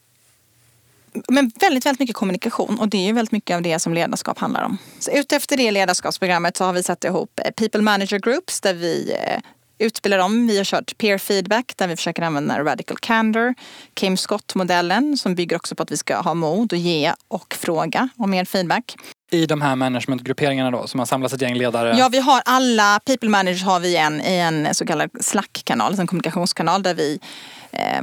Men 1.28 1.50
väldigt, 1.60 1.86
väldigt 1.86 2.00
mycket 2.00 2.16
kommunikation 2.16 2.78
och 2.78 2.88
det 2.88 3.08
är 3.08 3.12
väldigt 3.12 3.32
mycket 3.32 3.54
av 3.54 3.62
det 3.62 3.78
som 3.78 3.94
ledarskap 3.94 4.38
handlar 4.38 4.62
om. 4.62 4.78
Så 4.98 5.10
utefter 5.10 5.56
det 5.56 5.70
ledarskapsprogrammet 5.70 6.56
så 6.56 6.64
har 6.64 6.72
vi 6.72 6.82
satt 6.82 7.04
ihop 7.04 7.40
eh, 7.44 7.50
People 7.50 7.82
Manager 7.82 8.18
Groups 8.18 8.60
där 8.60 8.74
vi 8.74 9.16
eh, 9.26 9.40
utbildar 9.78 10.18
dem. 10.18 10.46
Vi 10.46 10.56
har 10.56 10.64
kört 10.64 10.98
peer 10.98 11.18
feedback 11.18 11.72
där 11.76 11.88
vi 11.88 11.96
försöker 11.96 12.22
använda 12.22 12.64
radical 12.64 12.96
candor. 12.96 13.54
Kim 13.94 14.16
Scott-modellen 14.16 15.16
som 15.16 15.34
bygger 15.34 15.56
också 15.56 15.74
på 15.74 15.82
att 15.82 15.92
vi 15.92 15.96
ska 15.96 16.20
ha 16.20 16.34
mod 16.34 16.72
och 16.72 16.78
ge 16.78 17.12
och 17.28 17.54
fråga 17.54 18.08
om 18.16 18.30
mer 18.30 18.44
feedback. 18.44 18.96
I 19.30 19.46
de 19.46 19.62
här 19.62 19.76
managementgrupperingarna 19.76 20.70
då 20.70 20.86
som 20.86 20.98
har 21.00 21.06
samlats 21.06 21.34
ett 21.34 21.42
gäng 21.42 21.54
ledare? 21.54 21.98
Ja, 21.98 22.08
vi 22.08 22.18
har 22.18 22.42
alla 22.44 23.00
people 23.06 23.28
managers 23.28 23.62
har 23.62 23.80
vi 23.80 23.96
en, 23.96 24.20
i 24.20 24.36
en 24.36 24.74
så 24.74 24.86
kallad 24.86 25.10
Slack-kanal, 25.20 25.98
en 25.98 26.06
kommunikationskanal 26.06 26.82
där 26.82 26.94
vi 26.94 27.20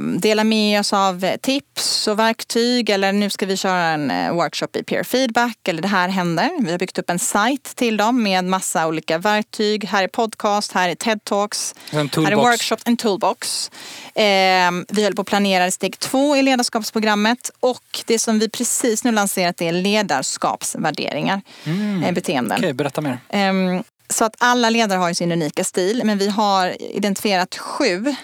dela 0.00 0.44
med 0.44 0.80
oss 0.80 0.92
av 0.92 1.36
tips 1.42 2.08
och 2.08 2.18
verktyg 2.18 2.90
eller 2.90 3.12
nu 3.12 3.30
ska 3.30 3.46
vi 3.46 3.56
köra 3.56 3.84
en 3.84 4.10
eh, 4.10 4.34
workshop 4.34 4.68
i 4.76 4.82
peer 4.82 5.04
feedback 5.04 5.68
eller 5.68 5.82
det 5.82 5.88
här 5.88 6.08
händer. 6.08 6.50
Vi 6.60 6.70
har 6.70 6.78
byggt 6.78 6.98
upp 6.98 7.10
en 7.10 7.18
sajt 7.18 7.64
till 7.76 7.96
dem 7.96 8.22
med 8.22 8.44
massa 8.44 8.86
olika 8.86 9.18
verktyg. 9.18 9.84
Här 9.84 10.04
är 10.04 10.08
podcast, 10.08 10.72
här 10.72 10.88
är 10.88 10.94
TED-talks, 10.94 11.74
här 11.92 12.32
är 12.32 12.36
workshops, 12.36 12.82
en 12.86 12.96
toolbox. 12.96 13.70
Ehm, 14.14 14.86
vi 14.88 15.02
håller 15.02 15.16
på 15.16 15.22
att 15.22 15.28
planera 15.28 15.70
steg 15.70 15.98
två 15.98 16.36
i 16.36 16.42
ledarskapsprogrammet 16.42 17.50
och 17.60 18.02
det 18.06 18.18
som 18.18 18.38
vi 18.38 18.48
precis 18.48 19.04
nu 19.04 19.12
lanserat 19.12 19.62
är 19.62 19.72
ledarskapsvärderingar, 19.72 21.42
mm. 21.64 22.04
Eh, 22.04 22.12
beteenden. 22.12 22.56
Okej, 22.58 22.66
okay, 22.66 22.72
berätta 22.72 23.00
mer. 23.00 23.18
Ehm, 23.28 23.82
så 24.08 24.24
att 24.24 24.34
alla 24.38 24.70
ledare 24.70 24.98
har 24.98 25.12
sin 25.12 25.32
unika 25.32 25.64
stil 25.64 26.02
men 26.04 26.18
vi 26.18 26.28
har 26.28 26.82
identifierat 26.82 27.56
sju 27.56 28.14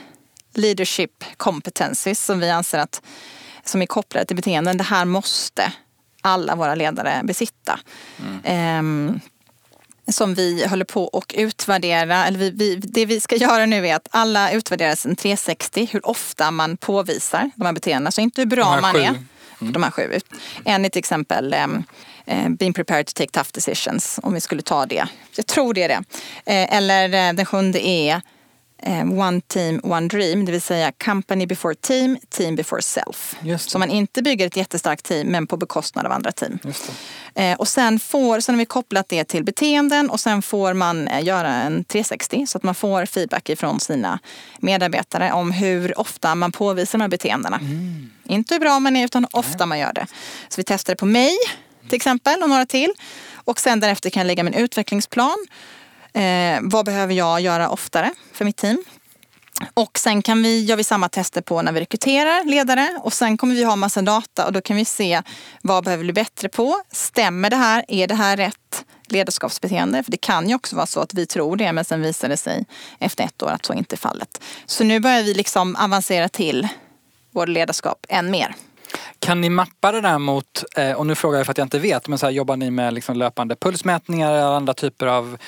leadership 0.56 1.24
competencies 1.36 2.24
som 2.24 2.40
vi 2.40 2.50
anser 2.50 2.78
att 2.78 3.02
som 3.64 3.82
är 3.82 3.86
kopplade 3.86 4.26
till 4.26 4.36
beteenden. 4.36 4.76
Det 4.76 4.84
här 4.84 5.04
måste 5.04 5.72
alla 6.20 6.54
våra 6.54 6.74
ledare 6.74 7.20
besitta. 7.24 7.80
Mm. 8.44 8.78
Um, 8.78 9.20
som 10.12 10.34
vi 10.34 10.66
håller 10.66 10.84
på 10.84 11.04
och 11.04 11.34
utvärdera. 11.38 12.26
Eller 12.26 12.38
vi, 12.38 12.50
vi, 12.50 12.76
det 12.76 13.06
vi 13.06 13.20
ska 13.20 13.36
göra 13.36 13.66
nu 13.66 13.88
är 13.88 13.96
att 13.96 14.08
alla 14.10 14.52
utvärderas 14.52 15.06
en 15.06 15.16
360 15.16 15.88
hur 15.92 16.06
ofta 16.06 16.50
man 16.50 16.76
påvisar 16.76 17.50
de 17.54 17.66
här 17.66 17.72
beteendena. 17.72 18.10
Så 18.10 18.20
inte 18.20 18.40
hur 18.40 18.46
bra 18.46 18.80
man 18.80 18.94
sju. 18.94 19.00
är. 19.00 19.08
Mm. 19.60 19.72
De 19.72 19.82
här 19.82 19.90
sju. 19.90 20.20
En 20.64 20.84
är 20.84 20.88
till 20.88 20.98
exempel 20.98 21.54
um, 22.26 22.56
being 22.56 22.72
prepared 22.72 23.06
to 23.06 23.12
take 23.14 23.30
tough 23.30 23.50
decisions. 23.52 24.20
Om 24.22 24.34
vi 24.34 24.40
skulle 24.40 24.62
ta 24.62 24.86
det. 24.86 25.06
Jag 25.36 25.46
tror 25.46 25.74
det 25.74 25.82
är 25.82 25.88
det. 25.88 25.98
Uh, 26.52 26.76
eller 26.76 27.08
uh, 27.08 27.36
den 27.36 27.46
sjunde 27.46 27.88
är 27.88 28.14
eh, 28.14 28.20
One 29.18 29.40
Team, 29.40 29.80
One 29.82 30.08
Dream, 30.08 30.44
det 30.44 30.52
vill 30.52 30.62
säga 30.62 30.92
Company 30.92 31.46
before 31.46 31.74
team, 31.74 32.18
team 32.30 32.56
before 32.56 32.82
self. 32.82 33.36
Så 33.70 33.78
man 33.78 33.90
inte 33.90 34.22
bygger 34.22 34.46
ett 34.46 34.56
jättestarkt 34.56 35.04
team 35.04 35.26
men 35.26 35.46
på 35.46 35.56
bekostnad 35.56 36.06
av 36.06 36.12
andra 36.12 36.32
team. 36.32 36.58
Eh, 37.34 37.58
och 37.58 37.68
sen, 37.68 38.00
får, 38.00 38.40
sen 38.40 38.54
har 38.54 38.58
vi 38.58 38.66
kopplat 38.66 39.08
det 39.08 39.24
till 39.24 39.44
beteenden 39.44 40.10
och 40.10 40.20
sen 40.20 40.42
får 40.42 40.74
man 40.74 41.08
eh, 41.08 41.24
göra 41.24 41.48
en 41.48 41.84
360 41.84 42.46
så 42.48 42.58
att 42.58 42.64
man 42.64 42.74
får 42.74 43.06
feedback 43.06 43.48
ifrån 43.48 43.80
sina 43.80 44.18
medarbetare 44.58 45.32
om 45.32 45.50
hur 45.50 46.00
ofta 46.00 46.34
man 46.34 46.52
påvisar 46.52 46.98
de 46.98 47.02
här 47.02 47.08
beteendena. 47.08 47.56
Mm. 47.56 48.10
Inte 48.24 48.54
hur 48.54 48.60
bra 48.60 48.80
man 48.80 48.96
är 48.96 49.04
utan 49.04 49.22
hur 49.32 49.38
ofta 49.38 49.66
man 49.66 49.78
gör 49.78 49.92
det. 49.92 50.06
Så 50.48 50.60
vi 50.60 50.64
testade 50.64 50.96
på 50.96 51.06
mig 51.06 51.36
till 51.88 51.96
exempel 51.96 52.42
och 52.42 52.48
några 52.48 52.66
till. 52.66 52.92
Och 53.34 53.60
sen 53.60 53.80
därefter 53.80 54.10
kan 54.10 54.20
jag 54.20 54.26
lägga 54.26 54.42
min 54.42 54.54
utvecklingsplan. 54.54 55.46
Eh, 56.16 56.58
vad 56.62 56.84
behöver 56.84 57.14
jag 57.14 57.40
göra 57.40 57.68
oftare 57.70 58.10
för 58.32 58.44
mitt 58.44 58.56
team? 58.56 58.84
Och 59.74 59.98
sen 59.98 60.22
kan 60.22 60.42
vi, 60.42 60.64
gör 60.64 60.76
vi 60.76 60.84
samma 60.84 61.08
tester 61.08 61.40
på 61.40 61.62
när 61.62 61.72
vi 61.72 61.80
rekryterar 61.80 62.44
ledare 62.44 63.00
och 63.02 63.12
sen 63.12 63.36
kommer 63.36 63.54
vi 63.54 63.64
ha 63.64 63.76
massa 63.76 64.02
data 64.02 64.46
och 64.46 64.52
då 64.52 64.60
kan 64.60 64.76
vi 64.76 64.84
se 64.84 65.22
vad 65.62 65.84
behöver 65.84 66.02
vi 66.02 66.12
bli 66.12 66.22
bättre 66.22 66.48
på. 66.48 66.82
Stämmer 66.92 67.50
det 67.50 67.56
här? 67.56 67.84
Är 67.88 68.06
det 68.06 68.14
här 68.14 68.36
rätt 68.36 68.84
ledarskapsbeteende? 69.06 70.02
För 70.02 70.10
det 70.10 70.16
kan 70.16 70.48
ju 70.48 70.54
också 70.54 70.76
vara 70.76 70.86
så 70.86 71.00
att 71.00 71.14
vi 71.14 71.26
tror 71.26 71.56
det 71.56 71.72
men 71.72 71.84
sen 71.84 72.02
visar 72.02 72.28
det 72.28 72.36
sig 72.36 72.64
efter 72.98 73.24
ett 73.24 73.42
år 73.42 73.50
att 73.50 73.66
så 73.66 73.74
inte 73.74 73.94
är 73.94 73.98
fallet. 73.98 74.42
Så 74.66 74.84
nu 74.84 75.00
börjar 75.00 75.22
vi 75.22 75.34
liksom 75.34 75.76
avancera 75.76 76.28
till 76.28 76.68
vårt 77.30 77.48
ledarskap 77.48 78.06
än 78.08 78.30
mer. 78.30 78.54
Kan 79.18 79.40
ni 79.40 79.50
mappa 79.50 79.92
det 79.92 80.00
där 80.00 80.18
mot, 80.18 80.64
eh, 80.76 80.92
och 80.92 81.06
nu 81.06 81.14
frågar 81.14 81.38
jag 81.38 81.46
för 81.46 81.50
att 81.50 81.58
jag 81.58 81.64
inte 81.64 81.78
vet, 81.78 82.08
men 82.08 82.18
så 82.18 82.26
här, 82.26 82.32
jobbar 82.32 82.56
ni 82.56 82.70
med 82.70 82.94
liksom 82.94 83.16
löpande 83.16 83.56
pulsmätningar 83.56 84.32
eller 84.32 84.56
andra 84.56 84.74
typer 84.74 85.06
av 85.06 85.38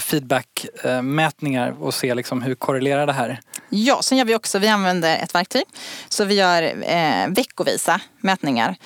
feedbackmätningar 0.00 1.82
och 1.82 1.94
ser 1.94 2.14
liksom 2.14 2.42
hur 2.42 2.54
korrelerar 2.54 3.06
det 3.06 3.12
här? 3.12 3.40
Ja, 3.68 4.02
sen 4.02 4.18
gör 4.18 4.24
vi 4.24 4.34
också, 4.34 4.58
vi 4.58 4.68
använder 4.68 5.18
ett 5.18 5.34
verktyg. 5.34 5.64
Så 6.08 6.24
vi 6.24 6.34
gör 6.34 6.62
eh, 6.62 7.28
veckovisa 7.28 8.00
mätningar 8.20 8.76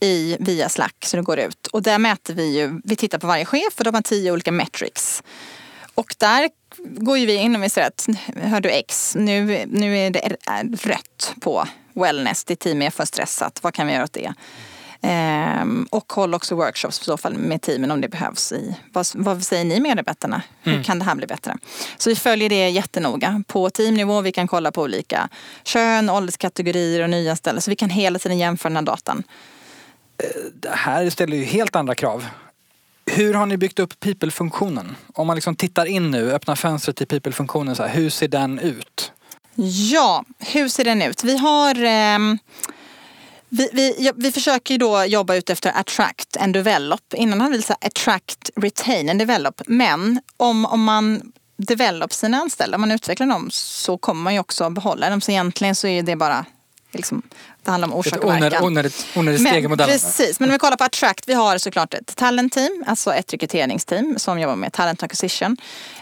i, 0.00 0.36
via 0.40 0.68
Slack 0.68 0.96
så 1.04 1.16
det 1.16 1.22
går 1.22 1.38
ut. 1.38 1.66
Och 1.66 1.82
där 1.82 1.98
mäter 1.98 2.34
vi 2.34 2.58
ju, 2.58 2.80
vi 2.84 2.96
tittar 2.96 3.18
på 3.18 3.26
varje 3.26 3.44
chef 3.44 3.78
och 3.78 3.84
de 3.84 3.94
har 3.94 4.02
tio 4.02 4.32
olika 4.32 4.52
metrics. 4.52 5.22
Och 5.94 6.14
där 6.18 6.50
går 6.76 7.18
ju 7.18 7.26
vi 7.26 7.34
in 7.34 7.56
och 7.56 7.62
vi 7.62 7.70
säger 7.70 7.88
att 7.88 8.06
hör 8.42 8.60
du 8.60 8.70
X, 8.70 9.14
nu, 9.18 9.66
nu 9.66 9.98
är 9.98 10.10
det 10.10 10.36
rött 10.82 11.34
på 11.40 11.66
wellness, 11.92 12.44
ditt 12.44 12.60
team 12.60 12.82
är 12.82 12.90
för 12.90 13.04
stressat, 13.04 13.58
vad 13.62 13.74
kan 13.74 13.86
vi 13.86 13.92
göra 13.92 14.04
åt 14.04 14.12
det? 14.12 14.34
Ehm, 15.02 15.86
och 15.90 16.12
håll 16.12 16.34
också 16.34 16.54
workshops 16.54 17.00
i 17.00 17.04
så 17.04 17.16
fall 17.16 17.34
med 17.34 17.62
teamen 17.62 17.90
om 17.90 18.00
det 18.00 18.08
behövs. 18.08 18.52
I, 18.52 18.76
vad, 18.92 19.06
vad 19.14 19.42
säger 19.42 19.64
ni 19.64 19.80
medarbetarna? 19.80 20.42
Hur 20.62 20.72
mm. 20.72 20.84
kan 20.84 20.98
det 20.98 21.04
här 21.04 21.14
bli 21.14 21.26
bättre? 21.26 21.56
Så 21.98 22.10
vi 22.10 22.16
följer 22.16 22.48
det 22.48 22.68
jättenoga. 22.68 23.42
På 23.46 23.70
teamnivå 23.70 24.20
vi 24.20 24.32
kan 24.32 24.48
kolla 24.48 24.72
på 24.72 24.82
olika 24.82 25.28
kön, 25.64 26.10
ålderskategorier 26.10 27.02
och 27.02 27.10
nyanställda. 27.10 27.60
Så 27.60 27.70
vi 27.70 27.76
kan 27.76 27.90
hela 27.90 28.18
tiden 28.18 28.38
jämföra 28.38 28.70
den 28.70 28.76
här 28.76 28.82
datan. 28.82 29.22
Eh, 30.22 30.26
det 30.52 30.70
här 30.70 31.10
ställer 31.10 31.36
ju 31.36 31.44
helt 31.44 31.76
andra 31.76 31.94
krav. 31.94 32.24
Hur 33.12 33.34
har 33.34 33.46
ni 33.46 33.56
byggt 33.56 33.78
upp 33.78 34.00
people-funktionen? 34.00 34.96
Om 35.14 35.26
man 35.26 35.36
liksom 35.36 35.56
tittar 35.56 35.86
in 35.86 36.10
nu, 36.10 36.32
öppnar 36.32 36.56
fönstret 36.56 36.96
till 36.96 37.06
people-funktionen, 37.06 37.76
så 37.76 37.82
här, 37.82 37.94
hur 37.94 38.10
ser 38.10 38.28
den 38.28 38.58
ut? 38.58 39.12
Ja, 39.90 40.24
hur 40.38 40.68
ser 40.68 40.84
den 40.84 41.02
ut? 41.02 41.24
Vi 41.24 41.36
har 41.36 41.74
eh, 41.74 42.18
vi, 43.48 43.68
vi, 43.72 44.12
vi 44.16 44.32
försöker 44.32 44.74
ju 44.74 44.78
då 44.78 45.04
jobba 45.04 45.34
ut 45.34 45.50
efter 45.50 45.72
attract 45.80 46.36
and 46.36 46.54
develop. 46.54 47.14
Innan 47.14 47.40
hade 47.40 47.56
vi 47.56 47.62
sagt 47.62 47.84
attract, 47.84 48.50
retain 48.56 49.10
and 49.10 49.18
develop. 49.18 49.62
Men 49.66 50.20
om, 50.36 50.66
om 50.66 50.84
man 50.84 51.32
develop 51.56 52.12
sina 52.12 52.36
anställda, 52.36 52.74
om 52.74 52.80
man 52.80 52.92
utvecklar 52.92 53.26
dem 53.26 53.48
så 53.52 53.98
kommer 53.98 54.22
man 54.22 54.34
ju 54.34 54.40
också 54.40 54.70
behålla 54.70 55.10
dem. 55.10 55.20
Så 55.20 55.30
egentligen 55.30 55.74
så 55.74 55.86
är 55.86 56.02
det 56.02 56.16
bara 56.16 56.46
liksom, 56.92 57.22
det 57.62 57.70
handlar 57.70 57.88
om 57.88 57.94
orsak 57.94 58.24
och 58.24 58.30
verkan. 58.30 58.64
Onödigt, 58.64 59.06
onödigt 59.16 59.40
steg 59.40 59.64
i 59.64 59.68
modellen. 59.68 59.92
Precis, 59.92 60.40
men 60.40 60.48
om 60.48 60.52
vi 60.52 60.58
kollar 60.58 60.76
på 60.76 60.84
Attract. 60.84 61.28
Vi 61.28 61.34
har 61.34 61.58
såklart 61.58 61.94
ett 61.94 62.16
talent 62.16 62.52
team, 62.52 62.84
alltså 62.86 63.14
ett 63.14 63.32
rekryteringsteam 63.32 64.18
som 64.18 64.40
jobbar 64.40 64.56
med 64.56 64.72
talent 64.72 65.02
acquisition. 65.02 65.56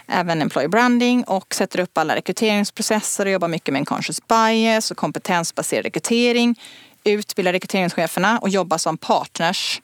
Även 0.07 0.43
employee 0.43 0.69
branding 0.69 1.25
och 1.25 1.55
sätter 1.55 1.81
upp 1.81 1.99
alla 1.99 2.17
rekryteringsprocesser 2.17 3.27
och 3.27 3.33
jobbar 3.33 3.49
mycket 3.49 3.73
med 3.73 3.81
en 3.81 3.87
conscious 3.87 4.21
bias 4.29 4.91
och 4.91 4.97
kompetensbaserad 4.97 5.85
rekrytering. 5.85 6.61
Utbildar 7.05 7.53
rekryteringscheferna 7.53 8.39
och 8.39 8.49
jobbar 8.49 8.79
som 8.79 8.97
partners, 8.99 9.81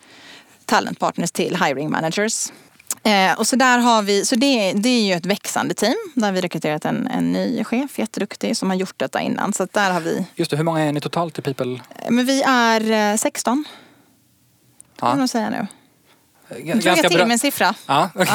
talentpartners 0.65 1.31
till 1.31 1.57
hiring 1.65 1.91
managers. 1.91 2.49
Eh, 3.05 3.39
och 3.39 3.47
så 3.47 3.57
där 3.57 3.79
har 3.79 4.03
vi, 4.03 4.25
så 4.25 4.37
det, 4.37 4.73
det 4.73 4.89
är 4.89 5.03
ju 5.03 5.13
ett 5.13 5.27
växande 5.27 5.75
team. 5.75 5.95
Där 6.15 6.33
vi 6.33 6.41
rekryterat 6.41 6.85
en, 6.85 7.07
en 7.07 7.33
ny 7.33 7.65
chef, 7.65 7.99
jätteduktig, 7.99 8.57
som 8.57 8.71
har 8.71 8.77
gjort 8.77 8.99
detta 8.99 9.21
innan. 9.21 9.53
Så 9.53 9.67
där 9.73 9.91
har 9.91 10.01
vi... 10.01 10.27
Just 10.35 10.51
det, 10.51 10.57
hur 10.57 10.65
många 10.65 10.81
är 10.81 10.93
ni 10.93 11.01
totalt 11.01 11.39
i 11.39 11.43
People? 11.43 11.73
Eh, 11.73 12.11
men 12.11 12.27
vi 12.27 12.43
är 12.43 13.17
16. 13.17 13.65
Eh, 13.67 13.75
ja. 15.01 15.11
kan 15.11 15.19
nog 15.19 15.29
säga 15.29 15.51
nu. 15.51 15.67
Tror 16.49 16.87
jag 16.87 17.11
till 17.11 17.19
med 17.19 17.31
en 17.31 17.39
siffra. 17.39 17.75
Ja, 17.87 18.11
okay. 18.15 18.27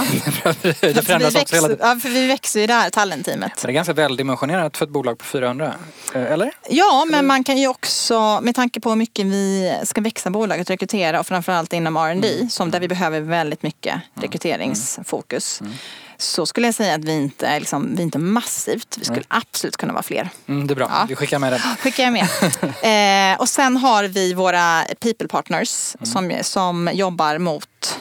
ja. 0.43 0.53
det 0.81 1.05
förändras 1.05 1.35
också 1.35 1.55
hela 1.55 1.67
tiden. 1.67 1.87
Ja, 1.87 1.95
för 1.95 2.09
vi 2.09 2.27
växer 2.27 2.59
ju 2.59 2.67
det 2.67 2.73
här 2.73 2.89
talentteamet. 2.89 3.51
Det 3.61 3.67
är 3.67 3.71
ganska 3.71 3.93
väldimensionerat 3.93 4.77
för 4.77 4.85
ett 4.85 4.91
bolag 4.91 5.17
på 5.17 5.25
400, 5.25 5.73
eh, 6.15 6.31
eller? 6.31 6.51
Ja, 6.69 7.05
men 7.09 7.27
man 7.27 7.43
kan 7.43 7.57
ju 7.57 7.67
också, 7.67 8.39
med 8.41 8.55
tanke 8.55 8.79
på 8.79 8.89
hur 8.89 8.95
mycket 8.95 9.25
vi 9.25 9.73
ska 9.83 10.01
växa 10.01 10.29
bolaget, 10.29 10.69
rekrytera 10.69 11.19
och 11.19 11.27
framförallt 11.27 11.73
inom 11.73 11.97
R&D 11.97 12.35
mm. 12.35 12.49
som 12.49 12.71
där 12.71 12.79
vi 12.79 12.87
behöver 12.87 13.21
väldigt 13.21 13.63
mycket 13.63 13.93
mm. 13.93 14.01
rekryteringsfokus. 14.21 15.61
Mm. 15.61 15.73
Så 16.21 16.45
skulle 16.45 16.67
jag 16.67 16.75
säga 16.75 16.95
att 16.95 17.05
vi 17.05 17.11
inte 17.11 17.47
är, 17.47 17.59
liksom, 17.59 17.95
vi 17.95 18.03
inte 18.03 18.19
massivt. 18.19 18.97
Vi 18.97 19.05
skulle 19.05 19.25
absolut 19.27 19.77
kunna 19.77 19.93
vara 19.93 20.03
fler. 20.03 20.29
Mm, 20.47 20.67
det 20.67 20.73
är 20.73 20.75
bra, 20.75 20.87
ja. 20.89 21.05
vi 21.09 21.15
skickar 21.15 21.39
med 21.39 21.53
det. 21.53 21.59
Skickar 21.79 22.03
jag 22.03 22.13
med. 22.13 22.23
eh, 23.33 23.39
och 23.39 23.49
sen 23.49 23.77
har 23.77 24.03
vi 24.03 24.33
våra 24.33 24.83
people 24.99 25.27
partners 25.27 25.95
mm. 25.95 26.05
som, 26.05 26.43
som 26.43 26.89
jobbar 26.93 27.37
mot 27.37 27.99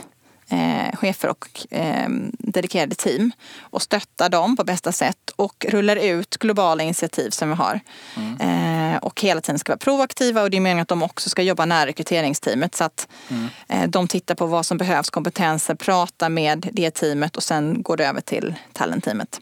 eh, 0.49 0.97
chefer 0.97 1.29
och 1.29 1.67
eh, 1.71 2.09
dedikerade 2.39 2.95
team 2.95 3.33
och 3.61 3.83
stöttar 3.83 4.29
dem 4.29 4.57
på 4.57 4.65
bästa 4.65 4.93
sätt 4.93 5.31
och 5.37 5.67
rullar 5.69 5.97
ut 5.97 6.37
globala 6.37 6.83
initiativ 6.83 7.31
som 7.31 7.49
vi 7.49 7.55
har. 7.55 7.81
Mm. 8.17 8.41
Eh, 8.41 8.99
och 8.99 9.21
hela 9.21 9.41
tiden 9.41 9.59
ska 9.59 9.73
vara 9.73 9.79
proaktiva 9.79 10.43
och 10.43 10.51
det 10.51 10.57
är 10.57 10.61
meningen 10.61 10.83
att 10.83 10.89
de 10.89 11.03
också 11.03 11.31
ska 11.31 11.43
jobba 11.43 11.65
nära 11.65 11.87
rekryteringsteamet 11.87 12.75
så 12.75 12.85
att 12.85 13.09
mm. 13.29 13.49
eh, 13.69 13.91
de 13.91 14.09
tittar 14.09 14.35
på 14.35 14.47
vad 14.47 14.67
som 14.67 14.79
behövs, 14.79 15.11
kompetenser, 15.11 15.75
pratar 15.75 16.29
med 16.29 16.69
det 16.73 16.91
teamet 16.91 17.37
och 17.37 17.43
sen 17.43 17.83
går 17.83 17.97
det 17.97 18.07
över 18.07 18.21
till 18.21 18.55
talentteamet. 18.73 19.41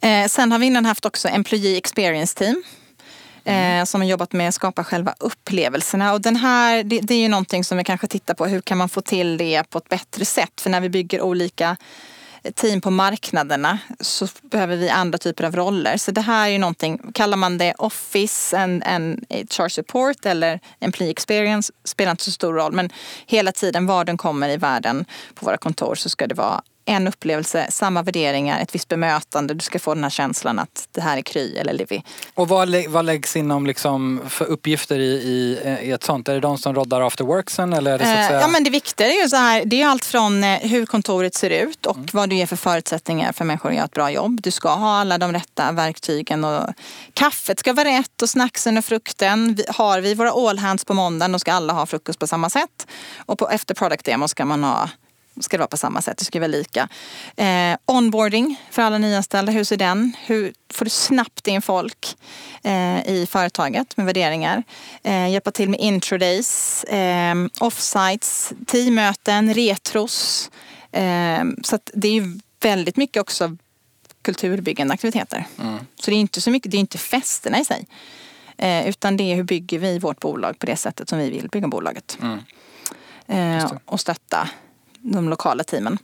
Eh, 0.00 0.26
sen 0.28 0.52
har 0.52 0.58
vi 0.58 0.66
innan 0.66 0.86
haft 0.86 1.04
också 1.04 1.28
Employee 1.28 1.76
Experience 1.76 2.38
Team 2.38 2.62
Mm. 3.44 3.80
eh, 3.80 3.84
som 3.84 4.00
har 4.00 4.08
jobbat 4.08 4.32
med 4.32 4.48
att 4.48 4.54
skapa 4.54 4.84
själva 4.84 5.14
upplevelserna. 5.18 6.12
Och 6.12 6.20
den 6.20 6.36
här, 6.36 6.82
det, 6.82 7.00
det 7.00 7.14
är 7.14 7.18
ju 7.18 7.28
någonting 7.28 7.64
som 7.64 7.78
vi 7.78 7.84
kanske 7.84 8.06
tittar 8.06 8.34
på. 8.34 8.46
Hur 8.46 8.60
kan 8.60 8.78
man 8.78 8.88
få 8.88 9.00
till 9.00 9.36
det 9.36 9.70
på 9.70 9.78
ett 9.78 9.88
bättre 9.88 10.24
sätt? 10.24 10.60
För 10.60 10.70
när 10.70 10.80
vi 10.80 10.88
bygger 10.88 11.20
olika 11.20 11.76
eh, 12.42 12.52
team 12.52 12.80
på 12.80 12.90
marknaderna 12.90 13.78
så 14.00 14.28
behöver 14.42 14.76
vi 14.76 14.90
andra 14.90 15.18
typer 15.18 15.44
av 15.44 15.56
roller. 15.56 15.96
Så 15.96 16.10
det 16.10 16.20
här 16.20 16.46
är 16.46 16.52
ju 16.52 16.58
någonting, 16.58 17.12
kallar 17.14 17.36
man 17.36 17.58
det 17.58 17.74
Office, 17.78 18.56
en, 18.56 18.82
en 18.82 19.24
HR 19.30 19.68
support 19.68 20.26
eller 20.26 20.60
Employee 20.80 21.10
experience 21.10 21.72
spelar 21.84 22.10
inte 22.10 22.24
så 22.24 22.30
stor 22.30 22.54
roll. 22.54 22.72
Men 22.72 22.90
hela 23.26 23.52
tiden 23.52 23.86
var 23.86 24.04
den 24.04 24.16
kommer 24.16 24.48
i 24.48 24.56
världen 24.56 25.04
på 25.34 25.46
våra 25.46 25.56
kontor 25.56 25.94
så 25.94 26.08
ska 26.08 26.26
det 26.26 26.34
vara 26.34 26.62
en 26.84 27.08
upplevelse, 27.08 27.66
samma 27.70 28.02
värderingar, 28.02 28.60
ett 28.60 28.74
visst 28.74 28.88
bemötande. 28.88 29.54
Du 29.54 29.60
ska 29.60 29.78
få 29.78 29.94
den 29.94 30.02
här 30.02 30.10
känslan 30.10 30.58
att 30.58 30.88
det 30.92 31.00
här 31.00 31.16
är 31.16 31.22
Kry 31.22 31.56
eller 31.56 31.72
Livy. 31.72 32.02
Och 32.34 32.48
vad, 32.48 32.68
lä 32.68 32.84
vad 32.88 33.04
läggs 33.04 33.36
inom 33.36 33.66
liksom 33.66 34.20
för 34.28 34.44
uppgifter 34.44 34.98
i, 34.98 35.12
i, 35.12 35.58
i, 35.82 35.90
ett 35.90 36.04
sånt? 36.04 36.28
Är 36.28 36.34
det 36.34 36.40
de 36.40 36.58
som 36.58 36.74
roddar 36.74 37.00
after 37.00 37.24
worksen 37.24 37.72
eller 37.72 37.92
är 37.92 37.98
det 37.98 38.04
så 38.04 38.10
att 38.10 38.18
eh, 38.18 38.26
säga... 38.26 38.40
Ja 38.40 38.48
men 38.48 38.64
det 38.64 38.70
viktiga 38.70 39.06
är 39.06 39.22
ju 39.22 39.28
så 39.28 39.36
här, 39.36 39.64
det 39.64 39.82
är 39.82 39.86
allt 39.86 40.04
från 40.04 40.44
eh, 40.44 40.58
hur 40.58 40.86
kontoret 40.86 41.34
ser 41.34 41.50
ut 41.50 41.86
och 41.86 41.96
mm. 41.96 42.08
vad 42.12 42.30
du 42.30 42.36
ger 42.36 42.46
för 42.46 42.56
förutsättningar 42.56 43.32
för 43.32 43.44
människor 43.44 43.68
att 43.68 43.74
göra 43.74 43.84
ett 43.84 43.92
bra 43.92 44.10
jobb. 44.10 44.40
Du 44.42 44.50
ska 44.50 44.74
ha 44.74 44.96
alla 44.96 45.18
de 45.18 45.32
rätta 45.32 45.72
verktygen 45.72 46.44
och 46.44 46.70
kaffet 47.14 47.58
ska 47.58 47.72
vara 47.72 47.88
rätt 47.88 48.22
och 48.22 48.30
snacksen 48.30 48.78
och 48.78 48.84
frukten. 48.84 49.58
Har 49.68 50.00
vi 50.00 50.14
våra 50.14 50.50
all 50.50 50.58
hands 50.58 50.84
på 50.84 50.94
måndagen 50.94 51.32
då 51.32 51.38
ska 51.38 51.52
alla 51.52 51.72
ha 51.72 51.86
frukost 51.86 52.18
på 52.18 52.26
samma 52.26 52.50
sätt. 52.50 52.86
Och 53.18 53.38
på 53.38 53.48
efter 53.48 53.74
product 53.74 54.04
demo 54.04 54.28
ska 54.28 54.44
man 54.44 54.64
ha 54.64 54.88
ska 55.40 55.56
det 55.56 55.60
vara 55.60 55.68
på 55.68 55.76
samma 55.76 56.02
sätt, 56.02 56.18
det 56.18 56.24
ska 56.24 56.40
vara 56.40 56.48
lika. 56.48 56.88
Eh, 57.36 57.76
onboarding 57.86 58.60
för 58.70 58.82
alla 58.82 58.98
nyanställda, 58.98 59.52
hur 59.52 59.64
ser 59.64 59.76
den? 59.76 60.16
Hur 60.26 60.52
får 60.72 60.84
du 60.84 60.90
snabbt 60.90 61.46
in 61.46 61.62
folk 61.62 62.16
eh, 62.62 63.08
i 63.08 63.26
företaget 63.30 63.96
med 63.96 64.06
värderingar? 64.06 64.62
Eh, 65.02 65.30
hjälpa 65.30 65.50
till 65.50 65.68
med 65.68 65.80
introdays, 65.80 66.84
eh, 66.84 67.34
offsites, 67.60 68.52
teammöten, 68.66 69.54
retros. 69.54 70.50
Eh, 70.92 71.44
så 71.62 71.78
det 71.92 72.08
är 72.08 72.40
väldigt 72.60 72.96
mycket 72.96 73.20
också 73.20 73.56
kulturbyggande 74.22 74.94
aktiviteter. 74.94 75.46
Mm. 75.60 75.78
Så 76.00 76.10
det 76.10 76.16
är 76.16 76.20
inte 76.20 76.40
så 76.40 76.50
mycket, 76.50 76.70
det 76.70 76.76
är 76.76 76.80
inte 76.80 76.98
festerna 76.98 77.60
i 77.60 77.64
sig. 77.64 77.86
Eh, 78.56 78.88
utan 78.88 79.16
det 79.16 79.32
är 79.32 79.36
hur 79.36 79.42
bygger 79.42 79.78
vi 79.78 79.98
vårt 79.98 80.20
bolag 80.20 80.58
på 80.58 80.66
det 80.66 80.76
sättet 80.76 81.08
som 81.08 81.18
vi 81.18 81.30
vill 81.30 81.48
bygga 81.48 81.68
bolaget. 81.68 82.18
Mm. 82.22 82.38
Eh, 83.26 83.72
och 83.84 84.00
stötta 84.00 84.48
de 85.04 85.28
lokala 85.28 85.64
teamen. 85.64 85.98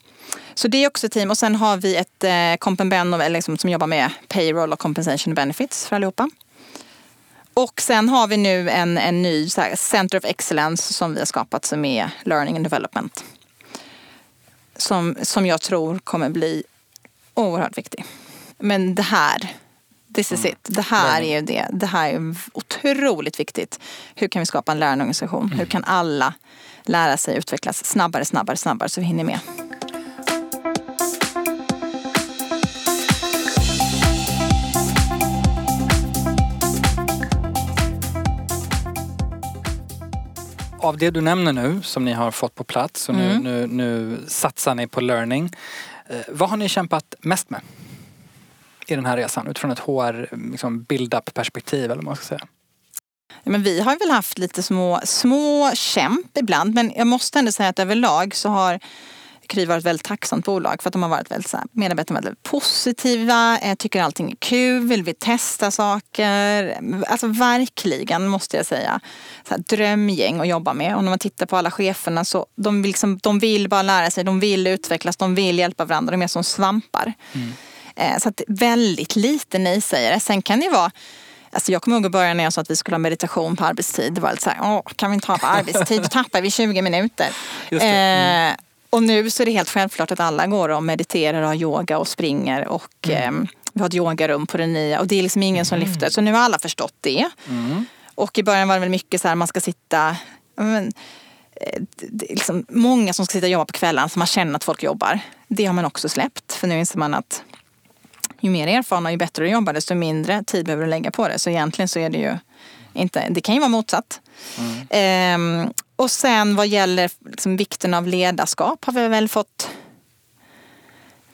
Så 0.54 0.68
det 0.68 0.84
är 0.84 0.88
också 0.88 1.08
team. 1.08 1.30
Och 1.30 1.38
sen 1.38 1.56
har 1.56 1.76
vi 1.76 1.96
ett 1.96 2.24
eh, 2.24 3.30
liksom, 3.30 3.58
som 3.58 3.70
jobbar 3.70 3.86
med 3.86 4.10
payroll 4.28 4.72
och 4.72 4.78
compensation 4.78 5.34
benefits 5.34 5.86
för 5.86 5.96
allihopa. 5.96 6.30
Och 7.54 7.80
sen 7.80 8.08
har 8.08 8.26
vi 8.26 8.36
nu 8.36 8.70
en, 8.70 8.98
en 8.98 9.22
ny 9.22 9.48
här, 9.56 9.76
Center 9.76 10.18
of 10.18 10.24
Excellence 10.24 10.92
som 10.92 11.14
vi 11.14 11.18
har 11.18 11.26
skapat 11.26 11.64
som 11.64 11.84
är 11.84 12.10
Learning 12.22 12.56
and 12.56 12.64
Development. 12.64 13.24
Som, 14.76 15.16
som 15.22 15.46
jag 15.46 15.60
tror 15.60 15.98
kommer 15.98 16.30
bli 16.30 16.62
oerhört 17.34 17.78
viktig. 17.78 18.04
Men 18.58 18.94
det 18.94 19.02
här, 19.02 19.54
this 20.14 20.32
is 20.32 20.40
mm. 20.40 20.52
it. 20.52 20.58
Det 20.62 20.82
här 20.82 21.22
är 21.22 21.42
det. 21.42 21.66
Det 21.72 21.86
här 21.86 22.10
är 22.10 22.34
otroligt 22.52 23.40
viktigt. 23.40 23.80
Hur 24.14 24.28
kan 24.28 24.40
vi 24.40 24.46
skapa 24.46 24.72
en 24.72 24.78
lärande 24.78 25.02
organisation? 25.02 25.44
Mm. 25.44 25.58
Hur 25.58 25.66
kan 25.66 25.84
alla 25.84 26.34
lära 26.82 27.16
sig 27.16 27.36
utvecklas 27.36 27.84
snabbare, 27.84 28.24
snabbare, 28.24 28.56
snabbare 28.56 28.88
så 28.88 29.00
vi 29.00 29.06
hinner 29.06 29.24
med? 29.24 29.40
av 40.82 40.98
det 40.98 41.10
du 41.10 41.20
nämner 41.20 41.52
nu 41.52 41.82
som 41.82 42.04
ni 42.04 42.12
har 42.12 42.30
fått 42.30 42.54
på 42.54 42.64
plats 42.64 43.08
och 43.08 43.14
nu, 43.14 43.30
mm. 43.30 43.42
nu, 43.42 43.66
nu 43.66 44.18
satsar 44.28 44.74
ni 44.74 44.86
på 44.86 45.00
learning. 45.00 45.50
Eh, 46.06 46.16
vad 46.28 46.50
har 46.50 46.56
ni 46.56 46.68
kämpat 46.68 47.14
mest 47.20 47.50
med 47.50 47.60
i 48.86 48.94
den 48.94 49.06
här 49.06 49.16
resan 49.16 49.46
utifrån 49.46 49.70
ett 49.70 49.78
HR 49.78 50.36
liksom 50.52 50.82
build-up 50.82 51.34
perspektiv 51.34 51.84
eller 51.84 51.94
vad 51.96 52.04
man 52.04 52.16
ska 52.16 52.24
säga? 52.24 52.46
Men 53.44 53.62
vi 53.62 53.80
har 53.80 53.98
väl 53.98 54.10
haft 54.10 54.38
lite 54.38 54.62
små, 54.62 55.00
små 55.04 55.70
kämp 55.74 56.38
ibland 56.38 56.74
men 56.74 56.92
jag 56.96 57.06
måste 57.06 57.38
ändå 57.38 57.52
säga 57.52 57.68
att 57.68 57.78
överlag 57.78 58.34
så 58.34 58.48
har 58.48 58.80
Kry 59.50 59.66
varit 59.66 59.78
ett 59.78 59.86
väldigt 59.86 60.06
tacksamt 60.06 60.44
bolag 60.44 60.82
för 60.82 60.88
att 60.88 60.92
de 60.92 61.02
har 61.02 61.10
varit 61.10 61.30
väldigt 61.30 61.50
så 61.50 61.56
här, 61.56 61.66
medarbetarna 61.72 62.20
väldigt 62.20 62.42
positiva, 62.42 63.58
eh, 63.58 63.74
tycker 63.74 64.02
allting 64.02 64.30
är 64.30 64.36
kul, 64.36 64.86
vill 64.86 65.14
testa 65.18 65.70
saker. 65.70 66.78
Alltså 67.08 67.26
verkligen 67.26 68.28
måste 68.28 68.56
jag 68.56 68.66
säga. 68.66 69.00
Så 69.48 69.54
här, 69.54 69.62
drömgäng 69.76 70.40
att 70.40 70.48
jobba 70.48 70.74
med. 70.74 70.96
Och 70.96 71.04
när 71.04 71.10
man 71.10 71.18
tittar 71.18 71.46
på 71.46 71.56
alla 71.56 71.70
cheferna 71.70 72.24
så 72.24 72.46
de 72.56 72.82
vill, 72.82 72.90
liksom, 72.90 73.18
de 73.22 73.38
vill 73.38 73.68
bara 73.68 73.82
lära 73.82 74.10
sig, 74.10 74.24
de 74.24 74.40
vill 74.40 74.66
utvecklas, 74.66 75.16
de 75.16 75.34
vill 75.34 75.58
hjälpa 75.58 75.84
varandra. 75.84 76.10
De 76.10 76.22
är 76.22 76.26
som 76.26 76.44
svampar. 76.44 77.12
Mm. 77.32 77.52
Eh, 77.96 78.18
så 78.18 78.28
att 78.28 78.42
väldigt 78.48 79.16
lite 79.16 79.58
nej-sägare. 79.58 80.20
Sen 80.20 80.42
kan 80.42 80.60
det 80.60 80.68
vara 80.68 80.90
Alltså 81.52 81.72
jag 81.72 81.82
kommer 81.82 81.96
ihåg 81.96 82.06
i 82.06 82.08
början 82.08 82.36
när 82.36 82.44
jag 82.44 82.52
sa 82.52 82.60
att 82.60 82.70
vi 82.70 82.76
skulle 82.76 82.94
ha 82.94 82.98
meditation 82.98 83.56
på 83.56 83.64
arbetstid. 83.64 84.12
Det 84.12 84.20
var 84.20 84.30
lite 84.30 84.42
så 84.42 84.50
här, 84.50 84.58
Åh, 84.62 84.82
kan 84.96 85.10
vi 85.10 85.14
inte 85.14 85.26
ha 85.26 85.38
på 85.38 85.46
arbetstid? 85.46 86.02
Då 86.02 86.08
tappar 86.08 86.40
vi 86.40 86.50
20 86.50 86.82
minuter. 86.82 87.28
Mm. 87.70 88.50
Eh, 88.50 88.56
och 88.90 89.02
nu 89.02 89.30
så 89.30 89.42
är 89.42 89.46
det 89.46 89.52
helt 89.52 89.68
självklart 89.70 90.10
att 90.10 90.20
alla 90.20 90.46
går 90.46 90.68
och 90.68 90.82
mediterar 90.82 91.42
och 91.42 91.48
har 91.48 91.54
yoga 91.54 91.98
och 91.98 92.08
springer 92.08 92.68
och 92.68 93.08
mm. 93.08 93.42
eh, 93.42 93.48
vi 93.72 93.80
har 93.80 93.88
ett 93.88 93.94
yogarum 93.94 94.46
på 94.46 94.56
det 94.56 94.66
nya 94.66 95.00
och 95.00 95.06
det 95.06 95.18
är 95.18 95.22
liksom 95.22 95.42
ingen 95.42 95.64
som 95.64 95.76
mm. 95.76 95.88
lyfter. 95.88 96.10
Så 96.10 96.20
nu 96.20 96.32
har 96.32 96.40
alla 96.40 96.58
förstått 96.58 96.94
det. 97.00 97.28
Mm. 97.48 97.84
Och 98.14 98.38
i 98.38 98.42
början 98.42 98.68
var 98.68 98.74
det 98.74 98.80
väl 98.80 98.88
mycket 98.88 99.20
så 99.20 99.28
här 99.28 99.34
man 99.34 99.48
ska 99.48 99.60
sitta 99.60 100.16
men, 100.56 100.92
eh, 101.56 101.82
liksom 102.10 102.64
många 102.68 103.12
som 103.12 103.26
ska 103.26 103.32
sitta 103.32 103.46
och 103.46 103.50
jobba 103.50 103.64
på 103.64 103.72
kvällen 103.72 104.08
så 104.08 104.18
man 104.18 104.26
känner 104.26 104.54
att 104.54 104.64
folk 104.64 104.82
jobbar. 104.82 105.20
Det 105.48 105.64
har 105.64 105.72
man 105.72 105.84
också 105.84 106.08
släppt 106.08 106.52
för 106.52 106.66
nu 106.66 106.78
inser 106.78 106.98
man 106.98 107.14
att 107.14 107.42
ju 108.40 108.50
mer 108.50 108.66
erfarna 108.66 109.08
och 109.08 109.10
ju 109.10 109.16
bättre 109.16 109.44
du 109.44 109.50
jobbar 109.50 109.72
desto 109.72 109.94
mindre 109.94 110.44
tid 110.44 110.66
behöver 110.66 110.84
du 110.84 110.90
lägga 110.90 111.10
på 111.10 111.28
det. 111.28 111.38
Så 111.38 111.50
egentligen 111.50 111.88
så 111.88 111.98
är 111.98 112.10
det 112.10 112.18
ju 112.18 112.36
inte, 112.92 113.26
det 113.30 113.40
kan 113.40 113.54
ju 113.54 113.60
vara 113.60 113.68
motsatt. 113.68 114.20
Mm. 114.58 115.60
Eh, 115.60 115.70
och 115.96 116.10
sen 116.10 116.56
vad 116.56 116.68
gäller 116.68 117.10
liksom 117.26 117.56
vikten 117.56 117.94
av 117.94 118.06
ledarskap 118.06 118.84
har 118.84 118.92
vi 118.92 119.08
väl 119.08 119.28
fått 119.28 119.70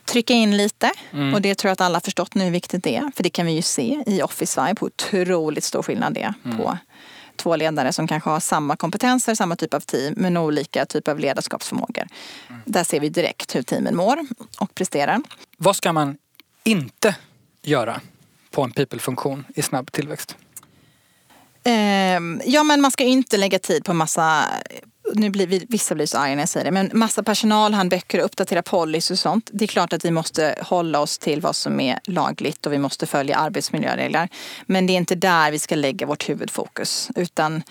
trycka 0.05 0.35
in 0.35 0.57
lite. 0.57 0.91
Mm. 1.13 1.35
Och 1.35 1.43
det 1.43 1.55
tror 1.55 1.69
jag 1.69 1.73
att 1.73 1.81
alla 1.81 2.01
förstått 2.01 2.35
nu 2.35 2.45
hur 2.45 2.51
viktigt 2.51 2.85
det 2.85 2.97
är. 2.97 3.11
För 3.17 3.23
det 3.23 3.31
kan 3.31 3.47
vi 3.47 3.53
ju 3.53 3.63
se 3.63 4.03
i 4.07 4.23
Office 4.23 4.61
Vibe 4.61 4.81
hur 4.81 4.87
otroligt 4.87 5.65
stor 5.65 5.83
skillnad 5.83 6.15
det 6.15 6.23
är 6.23 6.35
mm. 6.45 6.57
på 6.57 6.79
två 7.37 7.57
ledare 7.57 7.93
som 7.93 8.07
kanske 8.09 8.31
har 8.31 8.41
samma 8.41 8.77
kompetenser, 8.77 9.35
samma 9.35 9.57
typ 9.57 9.75
av 9.75 9.81
team 9.81 10.15
men 10.17 10.37
olika 10.37 10.87
typer 10.87 11.13
av 11.13 11.19
ledarskapsförmågor. 11.19 12.07
Mm. 12.49 12.63
Där 12.65 12.85
ser 12.85 13.01
vi 13.01 13.09
direkt 13.09 13.55
hur 13.55 13.63
teamen 13.63 13.97
mår 13.97 14.19
och 14.59 14.75
presterar. 14.75 15.21
Vad 15.59 15.77
ska 15.77 15.93
man 15.93 16.17
inte 16.67 17.17
göra 17.63 18.01
på 18.51 18.63
en 18.63 18.73
people-funktion 18.73 19.45
i 19.55 19.63
snabb 19.63 19.93
tillväxt? 19.93 20.37
Ehm, 21.65 22.41
ja 22.45 22.63
men 22.63 22.81
man 22.81 22.91
ska 22.91 23.05
inte 23.05 23.37
lägga 23.37 23.59
tid 23.59 23.85
på 23.85 23.95
massa 23.95 24.45
nu 25.15 25.31
blir 25.31 25.47
vi, 25.47 25.67
vissa 25.69 25.95
blir 25.95 26.07
så 26.07 26.19
arga 26.19 26.35
när 26.35 26.43
jag 26.43 26.49
säger 26.49 26.65
det, 26.65 26.71
men 26.71 26.91
massa 26.93 27.23
personalhandböcker, 27.23 28.19
och 28.19 28.25
uppdatera 28.25 28.63
policy 28.63 29.15
och 29.15 29.19
sånt. 29.19 29.51
Det 29.53 29.65
är 29.65 29.67
klart 29.67 29.93
att 29.93 30.05
vi 30.05 30.11
måste 30.11 30.59
hålla 30.63 31.01
oss 31.01 31.19
till 31.19 31.41
vad 31.41 31.57
som 31.57 31.81
är 31.81 31.99
lagligt 32.05 32.67
och 32.67 32.73
vi 32.73 32.79
måste 32.79 33.07
följa 33.07 33.37
arbetsmiljöregler. 33.37 34.29
Men 34.67 34.87
det 34.87 34.93
är 34.93 34.97
inte 34.97 35.15
där 35.15 35.51
vi 35.51 35.59
ska 35.59 35.75
lägga 35.75 36.07
vårt 36.07 36.29
huvudfokus, 36.29 37.11
utan 37.17 37.63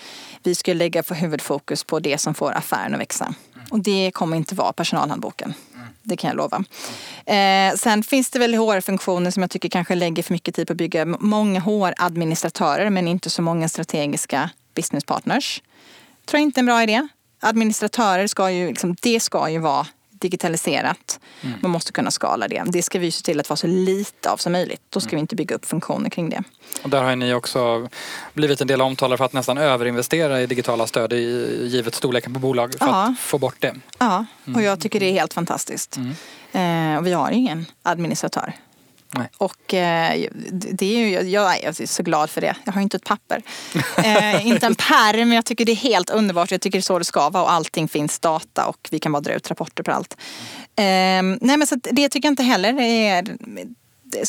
vi 0.44 0.56
ska 0.56 0.74
lägga 0.74 1.04
för 1.04 1.16
huvudfokus 1.16 1.84
på 1.84 2.00
det 2.00 2.18
som 2.18 2.34
får 2.34 2.52
affären 2.52 2.94
att 2.94 3.00
växa. 3.00 3.34
Och 3.70 3.80
det 3.80 4.12
kommer 4.14 4.38
inte 4.38 4.56
vara 4.56 4.74
personalhandboken. 4.74 5.54
Det 6.06 6.18
kan 6.18 6.28
jag 6.28 6.38
lova. 6.38 6.64
Eh, 7.26 7.76
sen 7.76 8.04
finns 8.04 8.30
det 8.30 8.40
väl 8.40 8.56
HR-funktioner 8.56 9.32
som 9.32 9.44
jag 9.44 9.52
tycker 9.52 9.70
kanske 9.70 9.96
lägger 9.96 10.24
för 10.24 10.34
mycket 10.34 10.56
tid 10.56 10.68
på 10.68 10.74
att 10.74 10.78
bygga 10.78 11.06
många 11.06 11.60
HR-administratörer 11.60 12.90
men 12.90 13.08
inte 13.08 13.30
så 13.30 13.42
många 13.42 13.70
strategiska 13.70 14.50
business 14.76 15.04
partners. 15.04 15.62
Tror 16.26 16.40
jag 16.40 16.44
inte 16.44 16.60
är 16.60 16.62
en 16.62 16.66
bra 16.66 16.84
idé. 16.84 17.08
Administratörer 17.40 18.28
ska 18.28 18.52
ju, 18.52 18.68
liksom, 18.68 18.96
det 19.02 19.20
ska 19.20 19.50
ju 19.50 19.60
vara 19.60 19.88
digitaliserat. 20.20 21.20
Mm. 21.42 21.60
Man 21.62 21.72
måste 21.72 21.92
kunna 21.92 22.12
skala 22.12 22.48
det. 22.48 22.64
Det 22.66 22.82
ska 22.84 23.00
vi 23.00 23.12
se 23.12 23.24
till 23.24 23.40
att 23.40 23.50
vara 23.50 23.58
så 23.58 23.68
lite 23.68 24.32
av 24.32 24.38
som 24.38 24.52
möjligt. 24.52 24.82
Då 24.90 25.00
ska 25.00 25.10
mm. 25.10 25.18
vi 25.18 25.22
inte 25.22 25.36
bygga 25.36 25.56
upp 25.56 25.66
funktioner 25.66 26.10
kring 26.10 26.30
det. 26.30 26.44
Och 26.84 26.90
där 26.90 27.04
har 27.04 27.16
ni 27.16 27.34
också 27.34 27.90
blivit 28.34 28.62
en 28.62 28.68
del 28.68 28.82
omtalare 28.82 29.18
för 29.18 29.26
att 29.26 29.34
nästan 29.34 29.58
överinvestera 29.58 30.42
i 30.42 30.46
digitala 30.46 30.88
stöd 30.88 31.14
i, 31.14 31.68
givet 31.68 31.96
storleken 31.96 32.34
på 32.34 32.40
bolag 32.40 32.76
för 32.80 32.86
ja. 32.86 33.04
att 33.04 33.20
få 33.20 33.38
bort 33.38 33.56
det. 33.60 33.76
Ja, 34.00 34.26
och 34.56 34.62
jag 34.62 34.80
tycker 34.80 35.00
det 35.00 35.06
är 35.06 35.14
helt 35.14 35.34
fantastiskt. 35.34 35.98
Mm. 35.98 36.94
Eh, 36.94 37.00
och 37.00 37.08
vi 37.08 37.14
har 37.14 37.32
ingen 37.32 37.66
administratör. 37.84 38.54
Nej. 39.18 39.30
Och 39.38 39.74
eh, 39.74 40.28
det 40.52 40.86
är 40.86 40.98
ju, 40.98 41.30
jag, 41.30 41.64
är 41.64 41.86
så 41.86 42.04
glad 42.04 42.30
för 42.30 42.42
det. 42.42 42.56
Jag 42.66 42.74
har 42.74 42.82
inte 42.82 42.98
ett 42.98 43.04
papper. 43.04 43.42
eh, 43.98 44.48
inte 44.48 44.66
en 44.66 44.76
pärm, 44.76 45.30
men 45.30 45.32
jag 45.32 45.46
tycker 45.46 45.66
det 45.66 45.72
är 45.72 45.76
helt 45.76 46.10
underbart. 46.10 46.52
Jag 46.52 46.62
tycker 46.62 46.78
det 46.78 46.80
är 46.80 46.82
så 46.82 47.00
det 47.00 47.06
ska 47.06 47.30
vara 47.30 47.44
och 47.44 47.52
allting 47.52 47.88
finns 47.88 48.20
data 48.20 48.66
och 48.66 48.88
vi 48.92 49.00
kan 49.00 49.12
bara 49.12 49.22
dra 49.22 49.34
ut 49.34 49.50
rapporter 49.50 49.84
på 49.84 49.92
allt. 49.92 50.18
Eh, 50.76 50.84
nej 51.42 51.58
men 51.58 51.68
så 51.68 51.76
det 51.76 52.10
tycker 52.10 52.28
jag 52.28 52.32
inte 52.32 52.44
heller 52.44 52.80
är... 52.82 53.38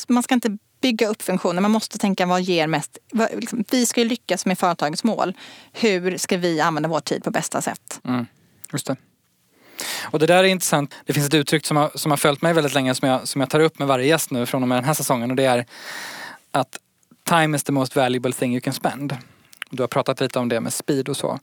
Man 0.08 0.22
ska 0.22 0.34
inte 0.34 0.58
bygga 0.80 1.08
upp 1.08 1.22
funktioner. 1.22 1.60
Man 1.60 1.70
måste 1.70 1.98
tänka 1.98 2.26
vad 2.26 2.42
ger 2.42 2.66
mest. 2.66 2.98
Liksom, 3.32 3.64
vi 3.70 3.86
ska 3.86 4.00
ju 4.00 4.08
lyckas 4.08 4.46
med 4.46 4.58
företagets 4.58 5.04
mål. 5.04 5.36
Hur 5.72 6.18
ska 6.18 6.36
vi 6.36 6.60
använda 6.60 6.88
vår 6.88 7.00
tid 7.00 7.24
på 7.24 7.30
bästa 7.30 7.62
sätt? 7.62 8.00
Mm, 8.04 8.26
just 8.72 8.86
det. 8.86 8.96
Och 10.04 10.18
det 10.18 10.26
där 10.26 10.44
är 10.44 10.44
intressant. 10.44 10.94
Det 11.06 11.12
finns 11.12 11.26
ett 11.26 11.34
uttryck 11.34 11.66
som 11.66 11.76
har, 11.76 11.90
som 11.94 12.12
har 12.12 12.16
följt 12.16 12.42
mig 12.42 12.52
väldigt 12.52 12.74
länge 12.74 12.94
som 12.94 13.08
jag, 13.08 13.28
som 13.28 13.40
jag 13.40 13.50
tar 13.50 13.60
upp 13.60 13.78
med 13.78 13.88
varje 13.88 14.06
gäst 14.06 14.30
nu 14.30 14.46
från 14.46 14.62
och 14.62 14.68
med 14.68 14.78
den 14.78 14.84
här 14.84 14.94
säsongen 14.94 15.30
och 15.30 15.36
det 15.36 15.44
är 15.44 15.66
att 16.50 16.78
time 17.28 17.56
is 17.56 17.62
the 17.62 17.72
most 17.72 17.96
valuable 17.96 18.32
thing 18.32 18.52
you 18.52 18.60
can 18.60 18.72
spend. 18.72 19.16
Du 19.70 19.82
har 19.82 19.88
pratat 19.88 20.20
lite 20.20 20.38
om 20.38 20.48
det 20.48 20.60
med 20.60 20.72
speed 20.72 21.08
och 21.08 21.16
så. 21.16 21.38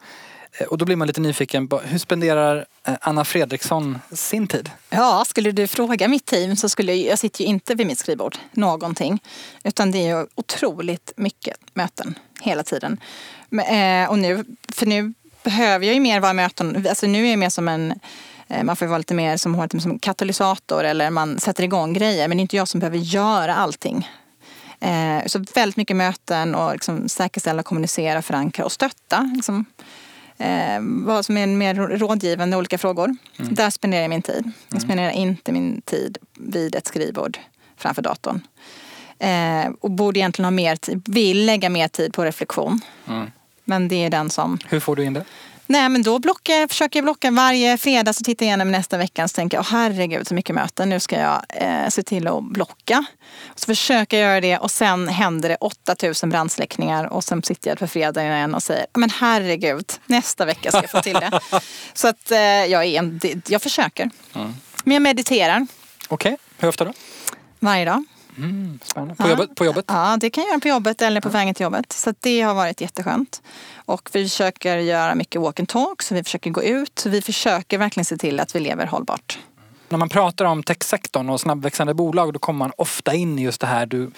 Eh, 0.57 0.67
och 0.67 0.77
då 0.77 0.85
blir 0.85 0.95
man 0.95 1.07
lite 1.07 1.21
nyfiken 1.21 1.67
på 1.67 1.79
hur 1.79 1.97
spenderar 1.97 2.65
eh, 2.87 2.93
Anna 3.01 3.25
Fredriksson 3.25 3.99
sin 4.11 4.47
tid? 4.47 4.69
Ja, 4.89 5.23
skulle 5.27 5.51
du 5.51 5.67
fråga 5.67 6.07
mitt 6.07 6.25
team 6.25 6.55
så 6.55 6.69
skulle 6.69 6.93
jag, 6.93 7.11
jag 7.11 7.19
sitter 7.19 7.41
ju 7.41 7.47
inte 7.47 7.75
vid 7.75 7.87
mitt 7.87 7.99
skrivbord 7.99 8.37
någonting. 8.51 9.19
Utan 9.63 9.91
det 9.91 9.97
är 9.97 10.17
ju 10.17 10.27
otroligt 10.35 11.11
mycket 11.17 11.57
möten 11.73 12.19
hela 12.41 12.63
tiden. 12.63 12.97
Men, 13.49 14.03
eh, 14.03 14.09
och 14.09 14.19
nu, 14.19 14.45
för 14.69 14.85
nu 14.85 15.13
behöver 15.43 15.85
jag 15.85 15.93
ju 15.93 15.99
mer 15.99 16.19
vara 16.19 16.33
möten. 16.33 16.85
Alltså 16.89 17.07
nu 17.07 17.25
är 17.25 17.29
jag 17.29 17.39
mer 17.39 17.49
som 17.49 17.67
en 17.67 17.99
man 18.63 18.75
får 18.75 18.85
vara 18.85 18.97
lite 18.97 19.13
mer 19.13 19.37
som, 19.37 19.69
som 19.79 19.99
katalysator 19.99 20.83
eller 20.83 21.09
man 21.09 21.39
sätter 21.39 21.63
igång 21.63 21.93
grejer. 21.93 22.27
Men 22.27 22.37
det 22.37 22.39
är 22.39 22.43
inte 22.43 22.55
jag 22.55 22.67
som 22.67 22.79
behöver 22.79 22.97
göra 22.97 23.55
allting. 23.55 24.07
Eh, 24.79 25.25
så 25.25 25.45
väldigt 25.55 25.77
mycket 25.77 25.95
möten 25.95 26.55
och 26.55 26.73
liksom 26.73 27.09
säkerställa, 27.09 27.63
kommunicera, 27.63 28.21
förankra 28.21 28.65
och 28.65 28.71
stötta. 28.71 29.31
Liksom, 29.35 29.65
eh, 30.37 30.79
vad 30.81 31.25
som 31.25 31.37
är 31.37 31.47
mer 31.47 31.75
rådgivande 31.75 32.57
olika 32.57 32.77
frågor. 32.77 33.15
Mm. 33.39 33.53
Där 33.53 33.69
spenderar 33.69 34.01
jag 34.01 34.09
min 34.09 34.21
tid. 34.21 34.51
Jag 34.67 34.73
mm. 34.73 34.81
spenderar 34.81 35.11
inte 35.11 35.51
min 35.51 35.81
tid 35.81 36.17
vid 36.37 36.75
ett 36.75 36.87
skrivbord 36.87 37.37
framför 37.77 38.01
datorn. 38.01 38.41
och 39.79 39.91
borde 39.91 40.19
egentligen 40.19 40.45
ha 40.45 40.51
mer 40.51 40.75
tid, 40.75 41.03
vill 41.05 41.45
lägga 41.45 41.69
mer 41.69 41.87
tid 41.87 42.13
på 42.13 42.25
reflektion. 42.25 42.81
Mm. 43.07 43.31
Men 43.65 43.87
det 43.87 43.95
är 43.95 44.09
den 44.09 44.29
som... 44.29 44.59
Hur 44.67 44.79
får 44.79 44.95
du 44.95 45.03
in 45.03 45.13
det? 45.13 45.25
Nej 45.67 45.89
men 45.89 46.03
då 46.03 46.19
blockar, 46.19 46.67
försöker 46.67 46.99
jag 46.99 47.03
blocka 47.03 47.31
varje 47.31 47.77
fredag 47.77 48.13
så 48.13 48.23
tittar 48.23 48.45
jag 48.45 48.47
igenom 48.47 48.71
nästa 48.71 48.97
vecka 48.97 49.23
och 49.23 49.33
tänker 49.33 49.57
jag, 49.57 49.61
oh, 49.61 49.71
herregud 49.71 50.27
så 50.27 50.33
mycket 50.33 50.55
möten, 50.55 50.89
nu 50.89 50.99
ska 50.99 51.19
jag 51.19 51.41
eh, 51.49 51.89
se 51.89 52.03
till 52.03 52.27
att 52.27 52.43
blocka. 52.43 53.05
Så 53.55 53.65
försöker 53.65 54.17
jag 54.17 54.29
göra 54.29 54.41
det 54.41 54.57
och 54.57 54.71
sen 54.71 55.07
händer 55.07 55.49
det 55.49 55.55
8000 55.55 56.29
brandsläckningar 56.29 57.05
och 57.05 57.23
sen 57.23 57.43
sitter 57.43 57.69
jag 57.69 57.79
på 57.79 57.87
fredag 57.87 58.23
igen 58.23 58.55
och 58.55 58.63
säger, 58.63 58.85
men 58.93 59.09
herregud, 59.09 59.93
nästa 60.05 60.45
vecka 60.45 60.69
ska 60.69 60.81
jag 60.81 60.91
få 60.91 61.01
till 61.01 61.13
det. 61.13 61.39
så 61.93 62.07
att 62.07 62.31
eh, 62.31 62.39
jag, 62.39 62.85
är 62.85 62.99
en, 62.99 63.21
jag 63.47 63.61
försöker. 63.61 64.09
Mm. 64.35 64.53
Men 64.83 64.93
jag 64.93 65.01
mediterar. 65.01 65.67
Okej, 66.07 66.37
hur 66.57 66.67
ofta 66.67 66.85
då? 66.85 66.93
Varje 67.59 67.85
dag. 67.85 68.05
Mm. 68.37 68.79
På, 69.17 69.29
jobbet, 69.29 69.55
på 69.55 69.65
jobbet? 69.65 69.85
Ja, 69.87 70.17
det 70.19 70.29
kan 70.29 70.43
jag 70.43 70.49
göra 70.49 70.59
på 70.59 70.67
jobbet 70.67 71.01
eller 71.01 71.21
på 71.21 71.29
vägen 71.29 71.55
till 71.55 71.63
jobbet. 71.63 71.93
Så 71.93 72.13
det 72.19 72.41
har 72.41 72.53
varit 72.53 72.81
jätteskönt. 72.81 73.41
Och 73.85 74.09
vi 74.13 74.23
försöker 74.23 74.77
göra 74.77 75.15
mycket 75.15 75.41
walk 75.41 75.59
and 75.59 75.69
talk, 75.69 76.01
så 76.01 76.15
vi 76.15 76.23
försöker 76.23 76.49
gå 76.49 76.63
ut. 76.63 77.05
Vi 77.05 77.21
försöker 77.21 77.77
verkligen 77.77 78.05
se 78.05 78.17
till 78.17 78.39
att 78.39 78.55
vi 78.55 78.59
lever 78.59 78.85
hållbart. 78.85 79.39
När 79.89 79.97
man 79.97 80.09
pratar 80.09 80.45
om 80.45 80.63
techsektorn 80.63 81.29
och 81.29 81.41
snabbväxande 81.41 81.93
bolag 81.93 82.33
då 82.33 82.39
kommer 82.39 82.59
man 82.59 82.71
ofta 82.77 83.13
in 83.13 83.39
i 83.39 83.43
just 83.43 83.61
det 83.61 83.67
här 83.67 83.85
du 83.85 84.11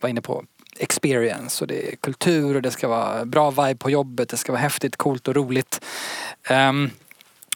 var 0.00 0.08
inne 0.08 0.20
på. 0.20 0.44
Experience 0.78 1.64
och 1.64 1.68
det 1.68 1.92
är 1.92 1.96
kultur 1.96 2.56
och 2.56 2.62
det 2.62 2.70
ska 2.70 2.88
vara 2.88 3.24
bra 3.24 3.50
vibe 3.50 3.76
på 3.76 3.90
jobbet. 3.90 4.28
Det 4.28 4.36
ska 4.36 4.52
vara 4.52 4.62
häftigt, 4.62 4.96
coolt 4.96 5.28
och 5.28 5.34
roligt. 5.34 5.80
Ehm, 6.48 6.90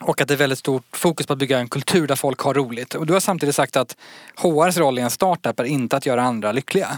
och 0.01 0.21
att 0.21 0.27
det 0.27 0.33
är 0.33 0.37
väldigt 0.37 0.59
stort 0.59 0.97
fokus 0.97 1.27
på 1.27 1.33
att 1.33 1.39
bygga 1.39 1.59
en 1.59 1.69
kultur 1.69 2.07
där 2.07 2.15
folk 2.15 2.39
har 2.39 2.53
roligt. 2.53 2.95
Och 2.95 3.05
du 3.05 3.13
har 3.13 3.19
samtidigt 3.19 3.55
sagt 3.55 3.75
att 3.75 3.95
HRs 4.35 4.77
roll 4.77 4.99
i 4.99 5.01
en 5.01 5.09
startup 5.09 5.59
är 5.59 5.63
inte 5.63 5.97
att 5.97 6.05
göra 6.05 6.23
andra 6.23 6.51
lyckliga. 6.51 6.97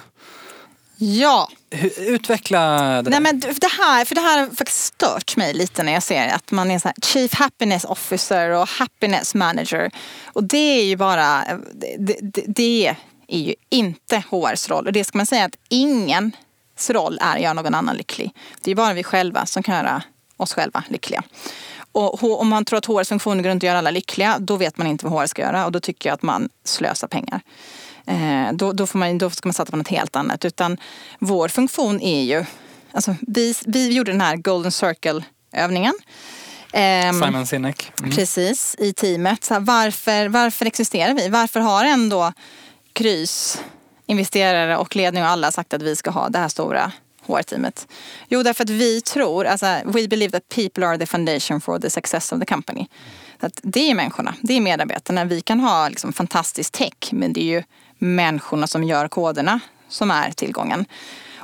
Ja, 0.98 1.50
Utveckla 1.98 2.60
det 2.82 3.02
där. 3.02 3.12
Nej, 3.12 3.20
men 3.20 3.40
det 3.40 3.72
här, 3.78 4.06
för 4.06 4.16
det 4.16 4.22
här 4.22 4.40
har 4.40 4.56
faktiskt 4.56 4.84
stört 4.84 5.38
mig 5.38 5.54
lite 5.54 5.84
när 5.84 5.94
jag 5.94 6.04
ser 6.04 6.28
att 6.28 6.52
man 6.52 6.72
är 6.72 6.80
så 6.80 6.88
här 6.88 6.96
Chief 7.04 7.34
Happiness 7.34 7.86
Officer 7.86 8.50
och 8.50 8.70
Happiness 8.70 9.36
Manager. 9.36 9.92
Och 10.26 10.44
det 10.44 10.80
är 10.80 10.84
ju 10.84 10.96
bara, 10.96 11.44
det, 11.74 12.18
det, 12.22 12.44
det 12.48 12.96
är 13.28 13.40
ju 13.40 13.56
inte 13.70 14.24
HRs 14.30 14.70
roll. 14.70 14.88
Och 14.88 14.94
det 14.94 15.04
ska 15.04 15.18
man 15.18 15.26
säga 15.26 15.46
att 15.46 15.58
ingens 15.70 16.34
roll 16.90 17.20
är 17.22 17.36
att 17.36 17.42
göra 17.42 17.54
någon 17.54 17.76
annan 17.76 17.96
lycklig. 17.96 18.32
Det 18.62 18.72
är 18.72 18.76
bara 18.76 18.94
vi 18.94 19.04
själva 19.04 19.46
som 19.46 19.64
kan 19.64 19.76
göra 19.76 20.04
oss 20.38 20.54
själva 20.54 20.84
lyckliga. 20.88 21.24
Och 21.94 22.42
om 22.42 22.50
man 22.50 22.66
tror 22.66 22.78
att 22.78 22.86
HRs 22.86 23.10
funktioner 23.10 23.44
går 23.44 23.50
runt 23.50 23.64
att 23.64 23.68
göra 23.68 23.78
alla 23.78 23.92
lyckliga, 23.92 24.38
då 24.40 24.56
vet 24.56 24.78
man 24.78 24.88
inte 24.88 25.06
vad 25.06 25.22
HR 25.22 25.26
ska 25.26 25.42
göra 25.42 25.66
och 25.66 25.72
då 25.72 25.80
tycker 25.80 26.10
jag 26.10 26.14
att 26.14 26.22
man 26.22 26.50
slösar 26.64 27.08
pengar. 27.08 27.42
Eh, 28.06 28.54
då, 28.54 28.74
då, 28.74 28.88
får 28.88 29.00
man, 29.00 29.18
då 29.18 29.30
ska 29.30 29.48
man 29.48 29.54
satsa 29.54 29.72
på 29.72 29.78
något 29.78 29.88
helt 29.88 30.16
annat. 30.16 30.46
Utan 30.46 30.78
vår 31.20 31.48
funktion 31.48 32.02
är 32.02 32.22
ju, 32.22 32.46
alltså 32.92 33.16
vi, 33.22 33.56
vi 33.66 33.94
gjorde 33.94 34.12
den 34.12 34.22
här 34.22 34.36
Golden 34.36 34.72
Circle-övningen. 34.72 35.94
Ehm, 36.74 37.22
Simon 37.22 37.48
Sinek. 37.48 37.92
Mm. 38.00 38.12
Precis, 38.12 38.76
i 38.80 38.94
teamet. 38.94 39.44
Så 39.44 39.54
här, 39.54 39.62
varför, 39.62 40.28
varför 40.28 40.66
existerar 40.66 41.14
vi? 41.14 41.30
Varför 41.30 41.60
har 41.60 41.86
ändå 41.86 42.34
Krys, 42.94 43.62
investerare 44.06 44.78
och 44.78 44.96
ledning 44.96 45.24
och 45.24 45.30
alla 45.30 45.52
sagt 45.52 45.74
att 45.74 45.82
vi 45.82 45.96
ska 45.96 46.12
ha 46.12 46.30
det 46.30 46.40
här 46.40 46.50
stora 46.50 46.92
HR-teamet? 47.28 47.88
Jo, 48.28 48.44
därför 48.44 48.64
att 48.64 48.70
vi 48.70 49.02
tror, 49.02 49.46
alltså, 49.46 49.66
we 49.86 50.08
believe 50.08 50.32
that 50.32 50.50
people 50.50 50.88
are 50.88 50.98
the 50.98 51.06
foundation 51.06 51.62
for 51.62 51.80
the 51.80 51.90
success 51.90 52.32
of 52.32 52.40
the 52.40 52.46
company. 52.46 52.88
Så 53.40 53.46
att 53.46 53.60
det 53.64 53.92
är 53.92 53.96
människorna, 53.96 54.36
det 54.42 54.54
är 54.54 54.62
medarbetarna. 54.62 55.26
Vi 55.26 55.42
kan 55.42 55.60
ha 55.60 55.90
liksom, 55.90 56.14
fantastisk 56.14 56.72
tech, 56.72 57.10
men 57.12 57.34
det 57.34 57.42
är 57.42 57.56
ju 57.56 57.64
människorna 57.98 58.68
som 58.68 58.84
gör 58.84 59.08
koderna 59.08 59.60
som 59.90 60.12
är 60.12 60.32
tillgången. 60.32 60.86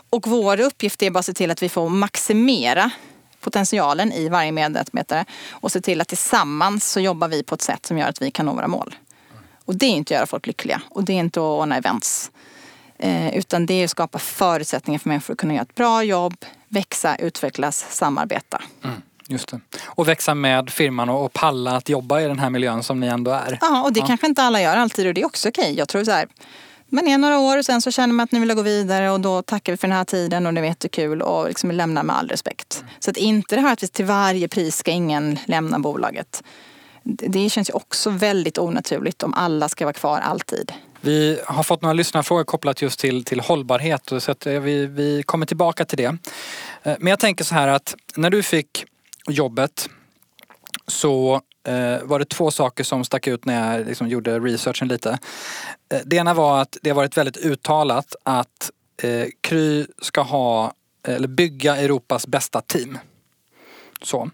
Och 0.09 0.27
vår 0.27 0.59
uppgift 0.59 1.03
är 1.03 1.11
bara 1.11 1.19
att 1.19 1.25
se 1.25 1.33
till 1.33 1.51
att 1.51 1.63
vi 1.63 1.69
får 1.69 1.89
maximera 1.89 2.91
potentialen 3.39 4.11
i 4.11 4.29
varje 4.29 4.51
medarbetare 4.51 5.25
och 5.51 5.71
se 5.71 5.81
till 5.81 6.01
att 6.01 6.07
tillsammans 6.07 6.91
så 6.91 6.99
jobbar 6.99 7.27
vi 7.27 7.43
på 7.43 7.55
ett 7.55 7.61
sätt 7.61 7.85
som 7.85 7.97
gör 7.97 8.07
att 8.07 8.21
vi 8.21 8.31
kan 8.31 8.45
nå 8.45 8.53
våra 8.53 8.67
mål. 8.67 8.95
Och 9.65 9.75
det 9.75 9.85
är 9.85 9.89
inte 9.89 10.13
att 10.13 10.17
göra 10.17 10.27
folk 10.27 10.47
lyckliga 10.47 10.81
och 10.89 11.03
det 11.03 11.13
är 11.13 11.17
inte 11.17 11.39
att 11.39 11.43
ordna 11.43 11.77
events. 11.77 12.31
Eh, 12.99 13.37
utan 13.37 13.65
det 13.65 13.73
är 13.73 13.83
att 13.83 13.91
skapa 13.91 14.19
förutsättningar 14.19 14.99
för 14.99 15.09
människor 15.09 15.33
att 15.33 15.39
kunna 15.39 15.53
göra 15.53 15.63
ett 15.63 15.75
bra 15.75 16.03
jobb, 16.03 16.45
växa, 16.67 17.15
utvecklas, 17.15 17.85
samarbeta. 17.89 18.61
Mm, 18.83 19.01
just 19.27 19.47
det. 19.47 19.59
Och 19.85 20.07
växa 20.07 20.35
med 20.35 20.69
firman 20.69 21.09
och, 21.09 21.25
och 21.25 21.33
palla 21.33 21.75
att 21.75 21.89
jobba 21.89 22.21
i 22.21 22.27
den 22.27 22.39
här 22.39 22.49
miljön 22.49 22.83
som 22.83 22.99
ni 22.99 23.07
ändå 23.07 23.31
är. 23.31 23.57
Ja, 23.61 23.83
och 23.83 23.93
det 23.93 24.01
kanske 24.01 24.27
inte 24.27 24.43
alla 24.43 24.61
gör 24.61 24.77
alltid 24.77 25.07
och 25.07 25.13
det 25.13 25.21
är 25.21 25.25
också 25.25 25.49
okej. 25.49 25.73
Jag 25.77 25.87
tror 25.87 26.03
så 26.03 26.11
här, 26.11 26.27
man 26.89 27.07
är 27.07 27.17
några 27.17 27.39
år 27.39 27.57
och 27.57 27.65
sen 27.65 27.81
så 27.81 27.91
känner 27.91 28.13
man 28.13 28.23
att 28.23 28.31
nu 28.31 28.39
vill 28.39 28.49
jag 28.49 28.57
gå 28.57 28.63
vidare 28.63 29.11
och 29.11 29.19
då 29.19 29.41
tackar 29.41 29.73
vi 29.73 29.77
för 29.77 29.87
den 29.87 29.97
här 29.97 30.03
tiden 30.03 30.45
och 30.45 30.53
det 30.53 30.61
var 30.61 30.67
jättekul 30.67 31.21
och 31.21 31.47
liksom 31.47 31.71
lämnar 31.71 32.03
med 32.03 32.17
all 32.17 32.27
respekt. 32.29 32.83
Så 32.99 33.11
att 33.11 33.17
inte 33.17 33.55
det 33.55 33.61
här 33.61 33.73
att 33.73 33.83
vi 33.83 33.87
till 33.87 34.05
varje 34.05 34.47
pris 34.47 34.77
ska 34.77 34.91
ingen 34.91 35.39
lämna 35.45 35.79
bolaget. 35.79 36.43
Det 37.03 37.27
det 37.27 37.49
känns 37.49 37.69
ju 37.69 37.73
också 37.73 38.09
väldigt 38.09 38.57
onaturligt 38.57 39.23
om 39.23 39.33
alla 39.33 39.69
ska 39.69 39.85
vara 39.85 39.93
kvar 39.93 40.19
alltid. 40.19 40.71
Vi 41.01 41.39
har 41.45 41.63
fått 41.63 41.81
några 41.81 41.93
lyssnarfrågor 41.93 42.43
kopplat 42.43 42.81
just 42.81 42.99
till, 42.99 43.23
till 43.23 43.39
hållbarhet 43.39 44.11
och 44.11 44.23
så 44.23 44.31
att 44.31 44.45
eh, 44.45 44.59
vi, 44.59 44.85
vi 44.85 45.23
kommer 45.23 45.45
tillbaka 45.45 45.85
till 45.85 45.97
det. 45.97 46.17
Eh, 46.83 46.95
men 46.99 47.07
jag 47.07 47.19
tänker 47.19 47.43
så 47.43 47.55
här 47.55 47.67
att 47.67 47.95
när 48.15 48.29
du 48.29 48.43
fick 48.43 48.85
jobbet 49.27 49.89
så 50.87 51.41
eh, 51.67 52.03
var 52.03 52.19
det 52.19 52.25
två 52.25 52.51
saker 52.51 52.83
som 52.83 53.03
stack 53.03 53.27
ut 53.27 53.45
när 53.45 53.77
jag 53.77 53.87
liksom 53.87 54.07
gjorde 54.07 54.39
researchen 54.39 54.87
lite. 54.87 55.19
Eh, 55.93 55.99
det 56.05 56.15
ena 56.15 56.33
var 56.33 56.61
att 56.61 56.77
det 56.81 56.89
har 56.89 56.95
varit 56.95 57.17
väldigt 57.17 57.37
uttalat 57.37 58.15
att 58.23 58.71
eh, 59.03 59.27
Kry 59.41 59.85
ska 60.01 60.21
ha, 60.21 60.73
eller 61.07 61.27
bygga 61.27 61.77
Europas 61.77 62.27
bästa 62.27 62.61
team. 62.61 62.97
Så. 64.01 64.29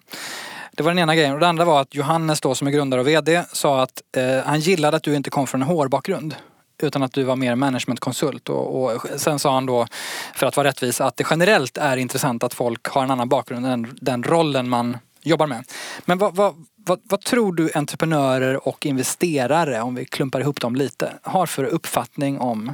Det 0.72 0.84
var 0.84 0.92
den 0.92 1.00
ena 1.00 1.16
grejen. 1.16 1.34
Och 1.34 1.40
det 1.40 1.48
andra 1.48 1.66
var 1.66 1.82
att 1.82 1.96
Johannes 1.96 2.42
då 2.42 2.56
som 2.56 2.68
är 2.68 2.72
grundare 2.72 3.02
och 3.02 3.08
VD 3.08 3.44
sa 3.54 3.82
att 3.82 4.02
eh, 4.18 4.44
han 4.46 4.60
gillade 4.60 4.98
att 4.98 5.04
du 5.04 5.16
inte 5.16 5.30
kom 5.30 5.48
från 5.48 5.62
en 5.62 5.68
HR-bakgrund. 5.68 6.36
Utan 6.82 7.04
att 7.04 7.14
du 7.14 7.24
var 7.24 7.36
mer 7.36 7.56
managementkonsult. 7.56 8.50
Och, 8.50 8.96
och 8.96 9.08
sen 9.18 9.40
sa 9.40 9.54
han 9.54 9.66
då, 9.66 9.88
för 10.36 10.48
att 10.48 10.58
vara 10.58 10.68
rättvis, 10.68 11.02
att 11.02 11.18
det 11.18 11.28
generellt 11.30 11.78
är 11.78 11.98
intressant 11.98 12.44
att 12.44 12.54
folk 12.54 12.88
har 12.88 13.04
en 13.04 13.12
annan 13.12 13.30
bakgrund 13.30 13.66
än 13.66 13.98
den 14.02 14.24
rollen 14.24 14.70
man 14.70 14.98
jobbar 15.22 15.48
med. 15.48 15.64
Men 16.06 16.18
vad, 16.18 16.36
vad, 16.36 16.66
vad, 16.76 17.00
vad 17.04 17.22
tror 17.22 17.54
du 17.54 17.72
entreprenörer 17.76 18.68
och 18.68 18.86
investerare, 18.86 19.82
om 19.82 19.96
vi 19.96 20.06
klumpar 20.06 20.40
ihop 20.40 20.62
dem 20.62 20.76
lite, 20.76 21.14
har 21.24 21.46
för 21.46 21.64
uppfattning 21.64 22.40
om 22.40 22.74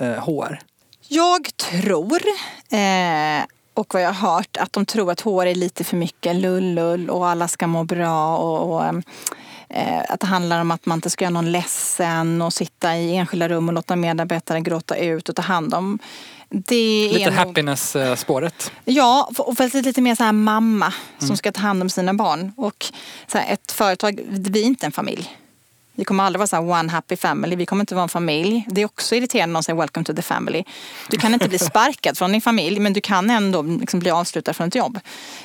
eh, 0.00 0.12
HR? 0.12 0.58
Jag 1.08 1.56
tror, 1.56 2.20
eh, 2.70 3.44
och 3.74 3.94
vad 3.94 4.02
jag 4.02 4.12
har 4.12 4.34
hört, 4.34 4.56
att 4.56 4.72
de 4.72 4.86
tror 4.86 5.10
att 5.10 5.20
HR 5.20 5.46
är 5.46 5.54
lite 5.54 5.84
för 5.84 5.96
mycket 5.96 6.36
lull-lull 6.36 7.10
och 7.10 7.28
alla 7.28 7.48
ska 7.48 7.66
må 7.66 7.84
bra. 7.84 8.36
Och, 8.36 8.74
och 8.74 8.84
eh, 8.84 8.92
att 10.08 10.20
det 10.20 10.26
handlar 10.26 10.60
om 10.60 10.70
att 10.70 10.86
man 10.86 10.98
inte 10.98 11.10
ska 11.10 11.24
göra 11.24 11.32
någon 11.32 11.52
ledsen 11.52 12.42
och 12.42 12.52
sitta 12.52 12.96
i 12.96 13.16
enskilda 13.16 13.48
rum 13.48 13.68
och 13.68 13.74
låta 13.74 13.96
medarbetare 13.96 14.60
gråta 14.60 14.96
ut 14.96 15.28
och 15.28 15.36
ta 15.36 15.42
hand 15.42 15.74
om. 15.74 15.98
Det 16.48 17.08
Lite 17.12 17.24
nog- 17.30 17.34
happiness-spåret. 17.34 18.72
Ja, 18.84 19.30
och 19.38 19.56
faktiskt 19.56 19.84
lite 19.84 20.00
mer 20.00 20.14
så 20.14 20.24
här 20.24 20.32
mamma 20.32 20.92
som 21.18 21.24
Mm. 21.26 21.36
ska 21.36 21.52
ta 21.52 21.60
hand 21.60 21.82
om 21.82 21.90
sina 21.90 22.14
barn. 22.14 22.52
Och 22.56 22.86
så 23.26 23.38
här, 23.38 23.52
ett 23.52 23.72
företag, 23.72 24.20
vi 24.28 24.60
är 24.62 24.64
inte 24.66 24.86
en 24.86 24.92
familj. 24.92 25.36
Vi 25.94 26.04
kommer 26.04 26.24
aldrig 26.24 26.38
vara 26.38 26.46
så 26.46 26.58
one 26.58 26.92
happy 26.92 27.16
family. 27.16 27.56
Vi 27.56 27.66
kommer 27.66 27.82
inte 27.82 27.94
vara 27.94 28.02
en 28.02 28.08
familj. 28.08 28.66
Det 28.70 28.80
är 28.80 28.84
också 28.84 29.14
irriterande 29.14 29.46
när 29.46 29.52
någon 29.52 29.62
säger 29.62 29.78
welcome 29.80 30.04
to 30.04 30.14
the 30.14 30.22
family. 30.22 30.64
Du 31.10 31.16
kan 31.18 31.34
inte 31.34 31.48
bli 31.48 31.58
sparkad 31.70 32.18
från 32.18 32.32
din 32.32 32.40
familj 32.40 32.80
men 32.80 32.92
du 32.92 33.00
kan 33.00 33.30
ändå 33.30 33.62
liksom 33.62 34.00
bli 34.00 34.10
avslutad 34.10 34.54
från 34.54 34.68
ett 34.68 34.74
jobb. 34.74 35.00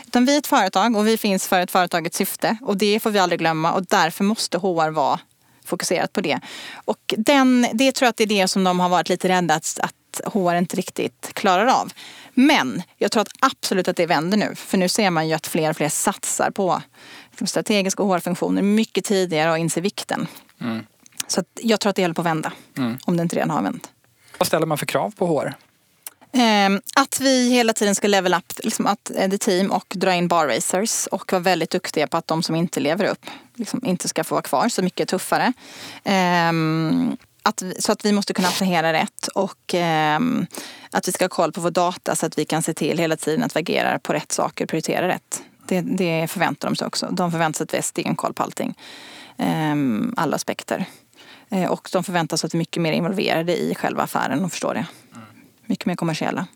Utan 0.07 0.25
vi 0.25 0.33
är 0.33 0.39
ett 0.39 0.47
företag 0.47 0.95
och 0.95 1.07
vi 1.07 1.17
finns 1.17 1.47
för 1.47 1.59
ett 1.59 1.71
företagets 1.71 2.17
syfte 2.17 2.57
och 2.61 2.77
det 2.77 2.99
får 2.99 3.11
vi 3.11 3.19
aldrig 3.19 3.39
glömma 3.39 3.73
och 3.73 3.85
därför 3.85 4.23
måste 4.23 4.57
HR 4.57 4.89
vara 4.89 5.19
fokuserat 5.65 6.13
på 6.13 6.21
det. 6.21 6.39
Och 6.85 7.13
den, 7.17 7.67
det 7.73 7.91
tror 7.91 8.05
jag 8.05 8.09
att 8.09 8.17
det 8.17 8.23
är 8.23 8.27
det 8.27 8.47
som 8.47 8.63
de 8.63 8.79
har 8.79 8.89
varit 8.89 9.09
lite 9.09 9.29
rädda 9.29 9.53
att, 9.53 9.79
att 9.79 10.33
HR 10.33 10.55
inte 10.55 10.75
riktigt 10.75 11.31
klarar 11.33 11.65
av. 11.65 11.93
Men 12.33 12.83
jag 12.97 13.11
tror 13.11 13.21
att 13.21 13.31
absolut 13.39 13.87
att 13.87 13.95
det 13.95 14.05
vänder 14.05 14.37
nu. 14.37 14.55
För 14.55 14.77
nu 14.77 14.89
ser 14.89 15.09
man 15.09 15.27
ju 15.27 15.33
att 15.33 15.47
fler 15.47 15.69
och 15.69 15.77
fler 15.77 15.89
satsar 15.89 16.51
på 16.51 16.81
strategiska 17.45 18.03
HR-funktioner 18.03 18.61
mycket 18.61 19.05
tidigare 19.05 19.51
och 19.51 19.57
inser 19.57 19.81
vikten. 19.81 20.27
Så 21.27 21.39
att 21.39 21.47
jag 21.61 21.79
tror 21.79 21.89
att 21.89 21.95
det 21.95 22.01
håller 22.01 22.13
på 22.13 22.21
att 22.21 22.27
vända. 22.27 22.51
Om 23.05 23.17
det 23.17 23.23
inte 23.23 23.35
redan 23.35 23.49
har 23.49 23.61
vänt. 23.61 23.89
Vad 24.37 24.47
ställer 24.47 24.65
man 24.65 24.77
för 24.77 24.85
krav 24.85 25.11
på 25.17 25.27
HR? 25.27 25.53
Ehm, 26.37 26.81
att 26.95 27.19
vi 27.21 27.49
hela 27.49 27.73
tiden 27.73 27.95
ska 27.95 28.07
level 28.07 28.33
up 28.33 28.53
liksom 28.63 28.87
att, 28.87 29.11
eh, 29.15 29.29
the 29.29 29.37
team 29.37 29.71
och 29.71 29.93
dra 29.95 30.13
in 30.13 30.27
bar 30.27 30.47
racers 30.47 31.07
och 31.07 31.31
vara 31.31 31.41
väldigt 31.41 31.69
duktiga 31.69 32.07
på 32.07 32.17
att 32.17 32.27
de 32.27 32.43
som 32.43 32.55
inte 32.55 32.79
lever 32.79 33.05
upp 33.05 33.25
liksom 33.55 33.85
inte 33.85 34.07
ska 34.07 34.23
få 34.23 34.35
vara 34.35 34.41
kvar 34.41 34.69
så 34.69 34.81
mycket 34.81 35.09
tuffare. 35.09 35.53
Ehm, 36.03 37.17
att, 37.43 37.63
så 37.79 37.91
att 37.91 38.05
vi 38.05 38.11
måste 38.11 38.33
kunna 38.33 38.47
attrahera 38.47 38.93
rätt 38.93 39.27
och 39.27 39.73
ehm, 39.73 40.45
att 40.91 41.07
vi 41.07 41.11
ska 41.11 41.23
ha 41.23 41.29
koll 41.29 41.51
på 41.51 41.61
vår 41.61 41.71
data 41.71 42.15
så 42.15 42.25
att 42.25 42.37
vi 42.37 42.45
kan 42.45 42.63
se 42.63 42.73
till 42.73 42.97
hela 42.97 43.15
tiden 43.15 43.43
att 43.43 43.55
vi 43.55 43.59
agerar 43.59 43.97
på 43.97 44.13
rätt 44.13 44.31
saker 44.31 44.65
och 44.65 44.69
prioriterar 44.69 45.07
rätt. 45.07 45.41
Det, 45.67 45.81
det 45.81 46.27
förväntar 46.27 46.67
de 46.67 46.75
sig 46.75 46.87
också. 46.87 47.07
De 47.11 47.31
förväntar 47.31 47.57
sig 47.57 47.63
att 47.63 47.73
vi 47.73 47.77
har 47.77 47.83
stenkoll 47.83 48.33
på 48.33 48.43
allting. 48.43 48.77
Alla 50.15 50.35
aspekter. 50.35 50.85
Eh, 51.49 51.71
och 51.71 51.89
de 51.91 52.03
förväntar 52.03 52.37
sig 52.37 52.47
att 52.47 52.53
vi 52.53 52.57
är 52.57 52.59
mycket 52.59 52.81
mer 52.81 52.91
involverade 52.91 53.57
i 53.57 53.75
själva 53.75 54.03
affären 54.03 54.45
och 54.45 54.51
förstår 54.51 54.73
det. 54.73 54.85
Mycket 55.67 55.85
mer 55.85 55.95
kommersiella. 55.95 56.47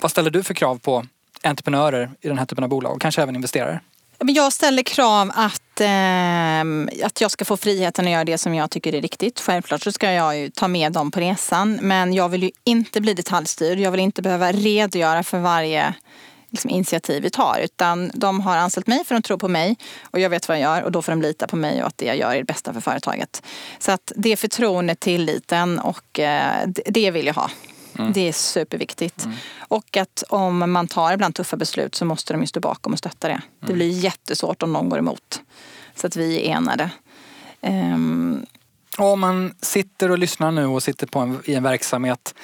Vad 0.00 0.10
ställer 0.10 0.30
du 0.30 0.42
för 0.42 0.54
krav 0.54 0.78
på 0.78 1.06
entreprenörer 1.42 2.10
i 2.20 2.28
den 2.28 2.38
här 2.38 2.46
typen 2.46 2.64
av 2.64 2.70
bolag 2.70 2.92
och 2.92 3.00
kanske 3.00 3.22
även 3.22 3.34
investerare? 3.34 3.80
Jag 4.20 4.52
ställer 4.52 4.82
krav 4.82 5.30
att, 5.34 5.80
ehm, 5.80 6.90
att 7.04 7.20
jag 7.20 7.30
ska 7.30 7.44
få 7.44 7.56
friheten 7.56 8.04
att 8.04 8.10
göra 8.10 8.24
det 8.24 8.38
som 8.38 8.54
jag 8.54 8.70
tycker 8.70 8.94
är 8.94 9.00
riktigt. 9.00 9.40
Självklart 9.40 9.82
så 9.82 9.92
ska 9.92 10.12
jag 10.12 10.38
ju 10.38 10.50
ta 10.50 10.68
med 10.68 10.92
dem 10.92 11.10
på 11.10 11.20
resan. 11.20 11.78
Men 11.82 12.12
jag 12.12 12.28
vill 12.28 12.42
ju 12.42 12.50
inte 12.64 13.00
bli 13.00 13.14
detaljstyrd. 13.14 13.78
Jag 13.78 13.90
vill 13.90 14.00
inte 14.00 14.22
behöva 14.22 14.52
redogöra 14.52 15.22
för 15.22 15.38
varje 15.38 15.94
liksom, 16.50 16.70
initiativ 16.70 17.22
vi 17.22 17.30
tar. 17.30 17.60
Utan 17.62 18.10
de 18.14 18.40
har 18.40 18.56
anställt 18.56 18.86
mig 18.86 19.04
för 19.04 19.14
att 19.14 19.24
de 19.24 19.26
tror 19.26 19.38
på 19.38 19.48
mig 19.48 19.76
och 20.02 20.20
jag 20.20 20.30
vet 20.30 20.48
vad 20.48 20.56
jag 20.56 20.62
gör 20.62 20.82
och 20.82 20.92
då 20.92 21.02
får 21.02 21.12
de 21.12 21.22
lita 21.22 21.46
på 21.46 21.56
mig 21.56 21.82
och 21.82 21.88
att 21.88 21.98
det 21.98 22.06
jag 22.06 22.16
gör 22.16 22.32
är 22.32 22.38
det 22.38 22.44
bästa 22.44 22.72
för 22.72 22.80
företaget. 22.80 23.42
Så 23.78 23.92
att 23.92 24.12
det 24.16 24.32
är 24.32 24.36
förtroendet, 24.36 25.00
tilliten 25.00 25.78
och 25.78 26.20
eh, 26.20 26.68
det 26.86 27.10
vill 27.10 27.26
jag 27.26 27.34
ha. 27.34 27.50
Mm. 27.98 28.12
Det 28.12 28.28
är 28.28 28.32
superviktigt. 28.32 29.24
Mm. 29.24 29.36
Och 29.58 29.96
att 29.96 30.24
om 30.28 30.72
man 30.72 30.88
tar 30.88 31.12
ibland 31.12 31.34
tuffa 31.34 31.56
beslut 31.56 31.94
så 31.94 32.04
måste 32.04 32.32
de 32.32 32.40
ju 32.40 32.46
stå 32.46 32.60
bakom 32.60 32.92
och 32.92 32.98
stötta 32.98 33.28
det. 33.28 33.34
Mm. 33.34 33.42
Det 33.60 33.72
blir 33.72 33.90
jättesvårt 33.90 34.62
om 34.62 34.72
någon 34.72 34.88
går 34.88 34.98
emot. 34.98 35.42
Så 35.94 36.06
att 36.06 36.16
vi 36.16 36.46
är 36.46 36.56
enade. 36.56 36.90
Um... 37.60 38.46
Om 38.98 39.20
man 39.20 39.54
sitter 39.60 40.10
och 40.10 40.18
lyssnar 40.18 40.50
nu 40.50 40.66
och 40.66 40.82
sitter 40.82 41.06
på 41.06 41.18
en, 41.18 41.42
i 41.44 41.54
en 41.54 41.62
verksamhet 41.62 42.34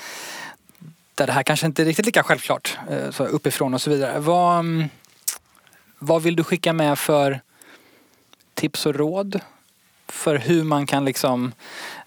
där 1.15 1.27
det 1.27 1.33
här 1.33 1.43
kanske 1.43 1.67
inte 1.67 1.83
är 1.83 1.87
riktigt 1.87 2.07
lika 2.07 2.23
självklart 2.23 2.79
eh, 2.91 3.11
så 3.11 3.25
uppifrån 3.25 3.75
och 3.75 3.83
så 3.83 3.91
vidare. 3.91 4.19
Vad, 4.19 4.59
mm, 4.59 4.89
vad 5.99 6.23
vill 6.23 6.37
du 6.37 6.45
skicka 6.45 6.73
med 6.73 6.99
för 6.99 7.41
tips 8.55 8.87
och 8.87 8.95
råd 8.95 9.41
för 10.15 10.39
hur 10.39 10.65
man 10.65 10.87
kan 10.87 11.05
liksom, 11.05 11.53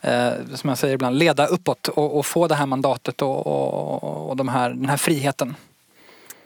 eh, 0.01 0.31
som 0.55 0.69
jag 0.69 0.77
säger 0.77 0.93
ibland, 0.93 1.17
leda 1.17 1.45
uppåt 1.45 1.87
och, 1.87 2.17
och 2.17 2.25
få 2.25 2.47
det 2.47 2.55
här 2.55 2.65
mandatet 2.65 3.21
och, 3.21 3.47
och, 3.47 4.29
och 4.29 4.37
de 4.37 4.47
här, 4.47 4.69
den 4.69 4.89
här 4.89 4.97
friheten? 4.97 5.55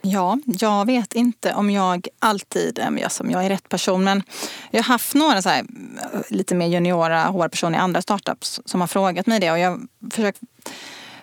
Ja, 0.04 0.38
jag 0.44 0.86
vet 0.86 1.14
inte 1.14 1.54
om 1.54 1.70
jag 1.70 2.08
alltid 2.18 2.78
eh, 2.78 3.08
som 3.08 3.30
jag 3.30 3.44
är 3.44 3.48
rätt 3.48 3.68
person. 3.68 4.04
Men 4.04 4.22
jag 4.70 4.78
har 4.78 4.88
haft 4.88 5.14
några 5.14 5.42
så 5.42 5.48
här, 5.48 5.58
eh, 5.58 6.20
lite 6.28 6.54
mer 6.54 6.66
juniora 6.66 7.22
HR-personer 7.24 7.78
i 7.78 7.80
andra 7.80 8.02
startups 8.02 8.60
som 8.64 8.80
har 8.80 8.88
frågat 8.88 9.26
mig 9.26 9.40
det. 9.40 9.50
Och 9.50 9.58
jag 9.58 9.70
har 9.70 9.80
försökt 10.10 10.40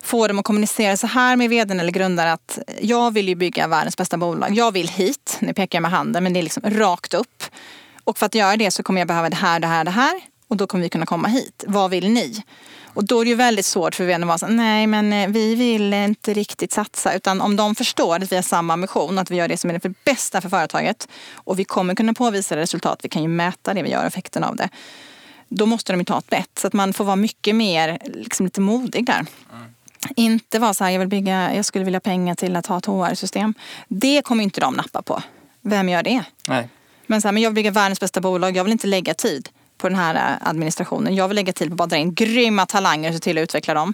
få 0.02 0.28
dem 0.28 0.40
att 0.40 0.46
kommunicera 0.46 0.98
så 0.98 1.08
här 1.08 1.36
med 1.36 1.50
vdn 1.50 1.80
eller 1.80 1.92
grundare 1.92 2.34
att 2.34 2.60
jag 2.82 3.14
vill 3.14 3.28
ju 3.28 3.36
bygga 3.36 3.68
världens 3.68 3.98
bästa 3.98 4.18
bolag. 4.18 4.52
Jag 4.52 4.72
vill 4.72 4.88
hit. 4.88 5.38
Nu 5.40 5.54
pekar 5.54 5.78
jag 5.78 5.82
med 5.82 5.92
handen 5.92 6.24
men 6.24 6.34
det 6.34 6.40
är 6.40 6.44
liksom 6.44 6.64
rakt 6.66 7.14
upp. 7.14 7.44
Och 8.10 8.18
för 8.18 8.26
att 8.26 8.36
göra 8.36 8.58
det 8.58 8.72
så 8.72 8.84
kommer 8.84 9.02
jag 9.02 9.08
behöva 9.08 9.30
det 9.30 9.36
här, 9.36 9.60
det 9.60 9.68
här, 9.68 9.84
det 9.84 9.92
här. 9.92 10.22
Och 10.48 10.58
då 10.58 10.68
kommer 10.68 10.84
vi 10.84 10.90
kunna 10.90 11.06
komma 11.06 11.28
hit. 11.28 11.64
Vad 11.68 11.92
vill 11.92 12.10
ni? 12.10 12.44
Och 12.94 13.04
då 13.06 13.22
är 13.22 13.26
det 13.26 13.30
ju 13.30 13.36
väldigt 13.36 13.66
svårt 13.66 13.96
för 13.96 14.04
vdn 14.04 14.24
att 14.24 14.28
vara 14.28 14.38
så 14.38 14.48
nej 14.48 14.88
men 14.88 15.14
eh, 15.14 15.30
vi 15.30 15.56
vill 15.56 15.94
inte 15.94 16.34
riktigt 16.34 16.72
satsa. 16.72 17.14
Utan 17.14 17.42
om 17.42 17.56
de 17.56 17.76
förstår 17.76 18.16
att 18.16 18.32
vi 18.32 18.36
har 18.36 18.44
samma 18.44 18.74
ambition, 18.74 19.18
att 19.18 19.32
vi 19.32 19.36
gör 19.36 19.48
det 19.48 19.58
som 19.58 19.70
är 19.70 19.80
det 19.80 20.04
bästa 20.06 20.42
för 20.42 20.50
företaget 20.50 21.08
och 21.34 21.60
vi 21.60 21.66
kommer 21.66 21.96
kunna 21.96 22.14
påvisa 22.14 22.56
resultat, 22.56 23.00
vi 23.04 23.10
kan 23.10 23.22
ju 23.22 23.28
mäta 23.28 23.74
det 23.74 23.84
vi 23.84 23.90
gör, 23.90 24.06
effekten 24.06 24.44
av 24.44 24.56
det. 24.56 24.70
Då 25.48 25.66
måste 25.66 25.94
de 25.94 26.00
ju 26.00 26.06
ta 26.06 26.18
ett 26.18 26.30
bett. 26.30 26.60
Så 26.60 26.68
att 26.68 26.74
man 26.74 26.94
får 26.94 27.06
vara 27.06 27.16
mycket 27.16 27.56
mer, 27.56 28.00
liksom 28.06 28.46
lite 28.46 28.62
modig 28.62 29.06
där. 29.06 29.26
Mm. 29.54 29.66
Inte 30.16 30.60
vara 30.60 30.74
så 30.74 30.84
här, 30.84 30.92
jag 30.92 31.00
vill 31.00 31.08
bygga, 31.08 31.56
jag 31.56 31.66
skulle 31.66 31.86
vilja 31.86 32.00
pengar 32.00 32.36
till 32.36 32.56
att 32.56 32.66
ha 32.66 32.78
ett 32.78 32.86
HR-system. 32.86 33.54
Det 33.88 34.22
kommer 34.22 34.44
inte 34.44 34.62
de 34.62 34.74
nappa 34.74 35.02
på. 35.02 35.24
Vem 35.62 35.90
gör 35.90 36.04
det? 36.04 36.24
Nej. 36.48 36.70
Men 37.10 37.22
så 37.22 37.28
här, 37.28 37.34
men 37.34 37.44
jag 37.44 37.50
vill 37.50 37.56
bygga 37.56 37.72
världens 37.72 38.00
bästa 38.00 38.22
bolag, 38.22 38.58
jag 38.58 38.64
vill 38.64 38.72
inte 38.72 38.88
lägga 38.88 39.14
tid 39.14 39.50
på 39.78 39.90
den 39.90 39.98
här 39.98 40.16
eh, 40.16 40.48
administrationen. 40.50 41.16
Jag 41.16 41.28
vill 41.28 41.36
lägga 41.36 41.54
tid 41.54 41.68
på 41.68 41.74
att 41.74 41.78
bara 41.78 41.88
dra 41.88 41.98
in 41.98 42.14
grymma 42.14 42.66
talanger 42.66 43.10
och 43.10 43.16
se 43.16 43.20
till 43.20 43.38
att 43.38 43.42
utveckla 43.42 43.74
dem. 43.74 43.94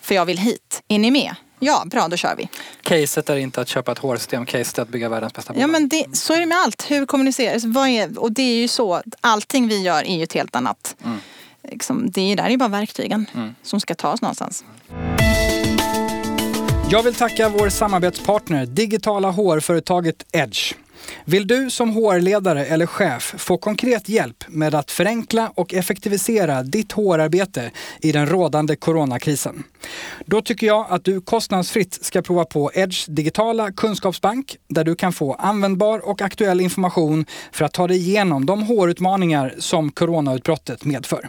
För 0.00 0.14
jag 0.14 0.24
vill 0.24 0.38
hit. 0.38 0.82
Är 0.88 0.98
ni 0.98 1.10
med? 1.10 1.34
Ja, 1.58 1.82
bra 1.86 2.08
då 2.08 2.16
kör 2.16 2.34
vi. 2.36 2.48
Caset 2.82 3.30
är 3.30 3.36
inte 3.36 3.60
att 3.60 3.68
köpa 3.68 3.92
ett 3.92 3.98
HR-system, 3.98 4.46
caset 4.46 4.78
är 4.78 4.82
att 4.82 4.88
bygga 4.88 5.08
världens 5.08 5.32
bästa 5.32 5.52
bolag. 5.52 5.62
Ja 5.62 5.66
men 5.66 5.88
det, 5.88 6.06
så 6.12 6.34
är 6.34 6.40
det 6.40 6.46
med 6.46 6.58
allt. 6.58 6.90
Hur 6.90 7.06
kommuniceras? 7.06 7.64
Vad 7.64 7.88
är, 7.88 8.18
och 8.18 8.32
det 8.32 8.42
är 8.42 8.56
ju 8.56 8.68
så, 8.68 9.02
allting 9.20 9.68
vi 9.68 9.82
gör 9.82 10.04
är 10.04 10.16
ju 10.16 10.22
ett 10.22 10.32
helt 10.32 10.56
annat. 10.56 10.96
Mm. 11.04 11.18
Liksom, 11.62 12.10
det 12.10 12.32
är, 12.32 12.36
där 12.36 12.50
är 12.50 12.56
bara 12.56 12.68
verktygen 12.68 13.26
mm. 13.34 13.54
som 13.62 13.80
ska 13.80 13.94
tas 13.94 14.22
någonstans. 14.22 14.64
Jag 16.90 17.02
vill 17.02 17.14
tacka 17.14 17.48
vår 17.48 17.68
samarbetspartner, 17.68 18.66
digitala 18.66 19.30
HR-företaget 19.30 20.26
Edge. 20.32 20.74
Vill 21.24 21.46
du 21.46 21.70
som 21.70 21.90
HR-ledare 21.90 22.64
eller 22.66 22.86
chef 22.86 23.34
få 23.38 23.58
konkret 23.58 24.08
hjälp 24.08 24.44
med 24.48 24.74
att 24.74 24.90
förenkla 24.90 25.52
och 25.54 25.74
effektivisera 25.74 26.62
ditt 26.62 26.92
HR-arbete 26.92 27.70
i 28.00 28.12
den 28.12 28.26
rådande 28.26 28.76
coronakrisen? 28.76 29.62
Då 30.26 30.42
tycker 30.42 30.66
jag 30.66 30.86
att 30.88 31.04
du 31.04 31.20
kostnadsfritt 31.20 32.04
ska 32.04 32.22
prova 32.22 32.44
på 32.44 32.70
Edge 32.74 33.06
digitala 33.08 33.72
kunskapsbank 33.72 34.56
där 34.68 34.84
du 34.84 34.94
kan 34.94 35.12
få 35.12 35.34
användbar 35.34 36.08
och 36.08 36.22
aktuell 36.22 36.60
information 36.60 37.26
för 37.52 37.64
att 37.64 37.72
ta 37.72 37.86
dig 37.86 37.96
igenom 37.96 38.46
de 38.46 38.62
HR-utmaningar 38.62 39.54
som 39.58 39.92
coronautbrottet 39.92 40.84
medför. 40.84 41.28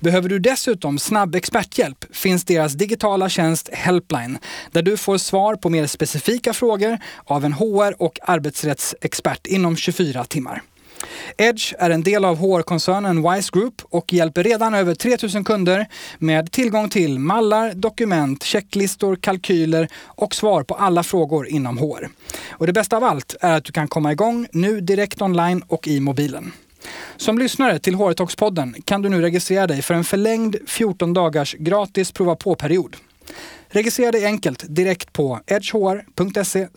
Behöver 0.00 0.28
du 0.28 0.38
dessutom 0.38 0.98
snabb 0.98 1.34
experthjälp 1.34 2.04
finns 2.10 2.44
deras 2.44 2.72
digitala 2.72 3.28
tjänst 3.28 3.68
Helpline 3.72 4.38
där 4.72 4.82
du 4.82 4.96
får 4.96 5.18
svar 5.18 5.56
på 5.56 5.70
mer 5.70 5.86
specifika 5.86 6.52
frågor 6.52 6.98
av 7.24 7.44
en 7.44 7.52
HR 7.52 8.02
och 8.02 8.18
arbetsrättsexpert 8.22 9.46
inom 9.46 9.76
24 9.76 10.24
timmar. 10.24 10.62
Edge 11.38 11.74
är 11.78 11.90
en 11.90 12.02
del 12.02 12.24
av 12.24 12.36
HR-koncernen 12.36 13.32
Wise 13.32 13.50
Group 13.52 13.82
och 13.84 14.12
hjälper 14.12 14.44
redan 14.44 14.74
över 14.74 14.94
3000 14.94 15.44
kunder 15.44 15.86
med 16.18 16.52
tillgång 16.52 16.88
till 16.88 17.18
mallar, 17.18 17.74
dokument, 17.74 18.42
checklistor, 18.42 19.16
kalkyler 19.16 19.88
och 20.04 20.34
svar 20.34 20.62
på 20.62 20.74
alla 20.74 21.02
frågor 21.02 21.48
inom 21.48 21.78
HR. 21.78 22.08
Och 22.50 22.66
det 22.66 22.72
bästa 22.72 22.96
av 22.96 23.04
allt 23.04 23.36
är 23.40 23.52
att 23.52 23.64
du 23.64 23.72
kan 23.72 23.88
komma 23.88 24.12
igång 24.12 24.46
nu 24.52 24.80
direkt 24.80 25.22
online 25.22 25.62
och 25.68 25.88
i 25.88 26.00
mobilen. 26.00 26.52
Som 27.16 27.38
lyssnare 27.38 27.78
till 27.78 27.94
HR-talks-podden 27.94 28.82
kan 28.84 29.02
du 29.02 29.08
nu 29.08 29.22
registrera 29.22 29.66
dig 29.66 29.82
för 29.82 29.94
en 29.94 30.04
förlängd 30.04 30.56
14 30.66 31.14
dagars 31.14 31.54
gratis 31.58 32.12
prova 32.12 32.36
på-period. 32.36 32.96
Registrera 33.68 34.12
dig 34.12 34.24
enkelt 34.24 34.64
direkt 34.68 35.12
på 35.12 35.40
edgehr.se 35.46 36.68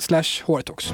hrtalks. 0.45 0.93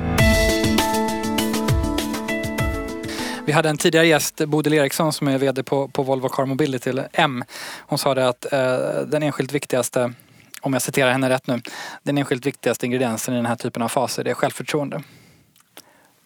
Vi 3.46 3.52
hade 3.52 3.70
en 3.70 3.78
tidigare 3.78 4.08
gäst, 4.08 4.42
Bodil 4.46 4.74
Eriksson, 4.74 5.14
som 5.14 5.28
är 5.28 5.38
VD 5.38 5.64
på, 5.64 5.88
på 5.88 6.04
Volvo 6.04 6.30
Car 6.30 6.46
Mobility, 6.46 6.90
eller 6.90 7.10
M. 7.14 7.44
Hon 7.80 8.00
sa 8.00 8.16
det 8.16 8.28
att 8.28 8.54
eh, 8.54 9.02
den 9.08 9.24
enskilt 9.24 9.52
viktigaste, 9.52 10.14
om 10.62 10.74
jag 10.74 10.82
citerar 10.82 11.12
henne 11.12 11.30
rätt 11.30 11.48
nu, 11.48 11.62
den 12.04 12.18
enskilt 12.18 12.46
viktigaste 12.46 12.86
ingrediensen 12.86 13.34
i 13.34 13.38
den 13.38 13.46
här 13.46 13.56
typen 13.56 13.82
av 13.82 13.88
faser, 13.88 14.24
det 14.24 14.30
är 14.30 14.34
självförtroende. 14.34 15.04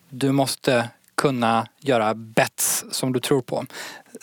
Du 0.09 0.31
måste 0.31 0.89
kunna 1.19 1.67
göra 1.79 2.13
bets 2.13 2.85
som 2.91 3.13
du 3.13 3.19
tror 3.19 3.41
på. 3.41 3.65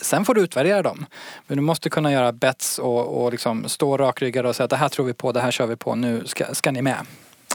Sen 0.01 0.25
får 0.25 0.33
du 0.33 0.41
utvärdera 0.41 0.81
dem. 0.81 1.05
Men 1.47 1.57
du 1.57 1.63
måste 1.63 1.89
kunna 1.89 2.11
göra 2.11 2.31
bets 2.31 2.79
och, 2.79 3.23
och 3.23 3.31
liksom 3.31 3.69
stå 3.69 3.97
rakryggad 3.97 4.45
och 4.45 4.55
säga 4.55 4.65
att 4.65 4.69
det 4.69 4.77
här 4.77 4.89
tror 4.89 5.05
vi 5.05 5.13
på, 5.13 5.31
det 5.31 5.41
här 5.41 5.51
kör 5.51 5.67
vi 5.67 5.75
på, 5.75 5.95
nu 5.95 6.23
ska, 6.25 6.55
ska 6.55 6.71
ni 6.71 6.81
med. 6.81 6.97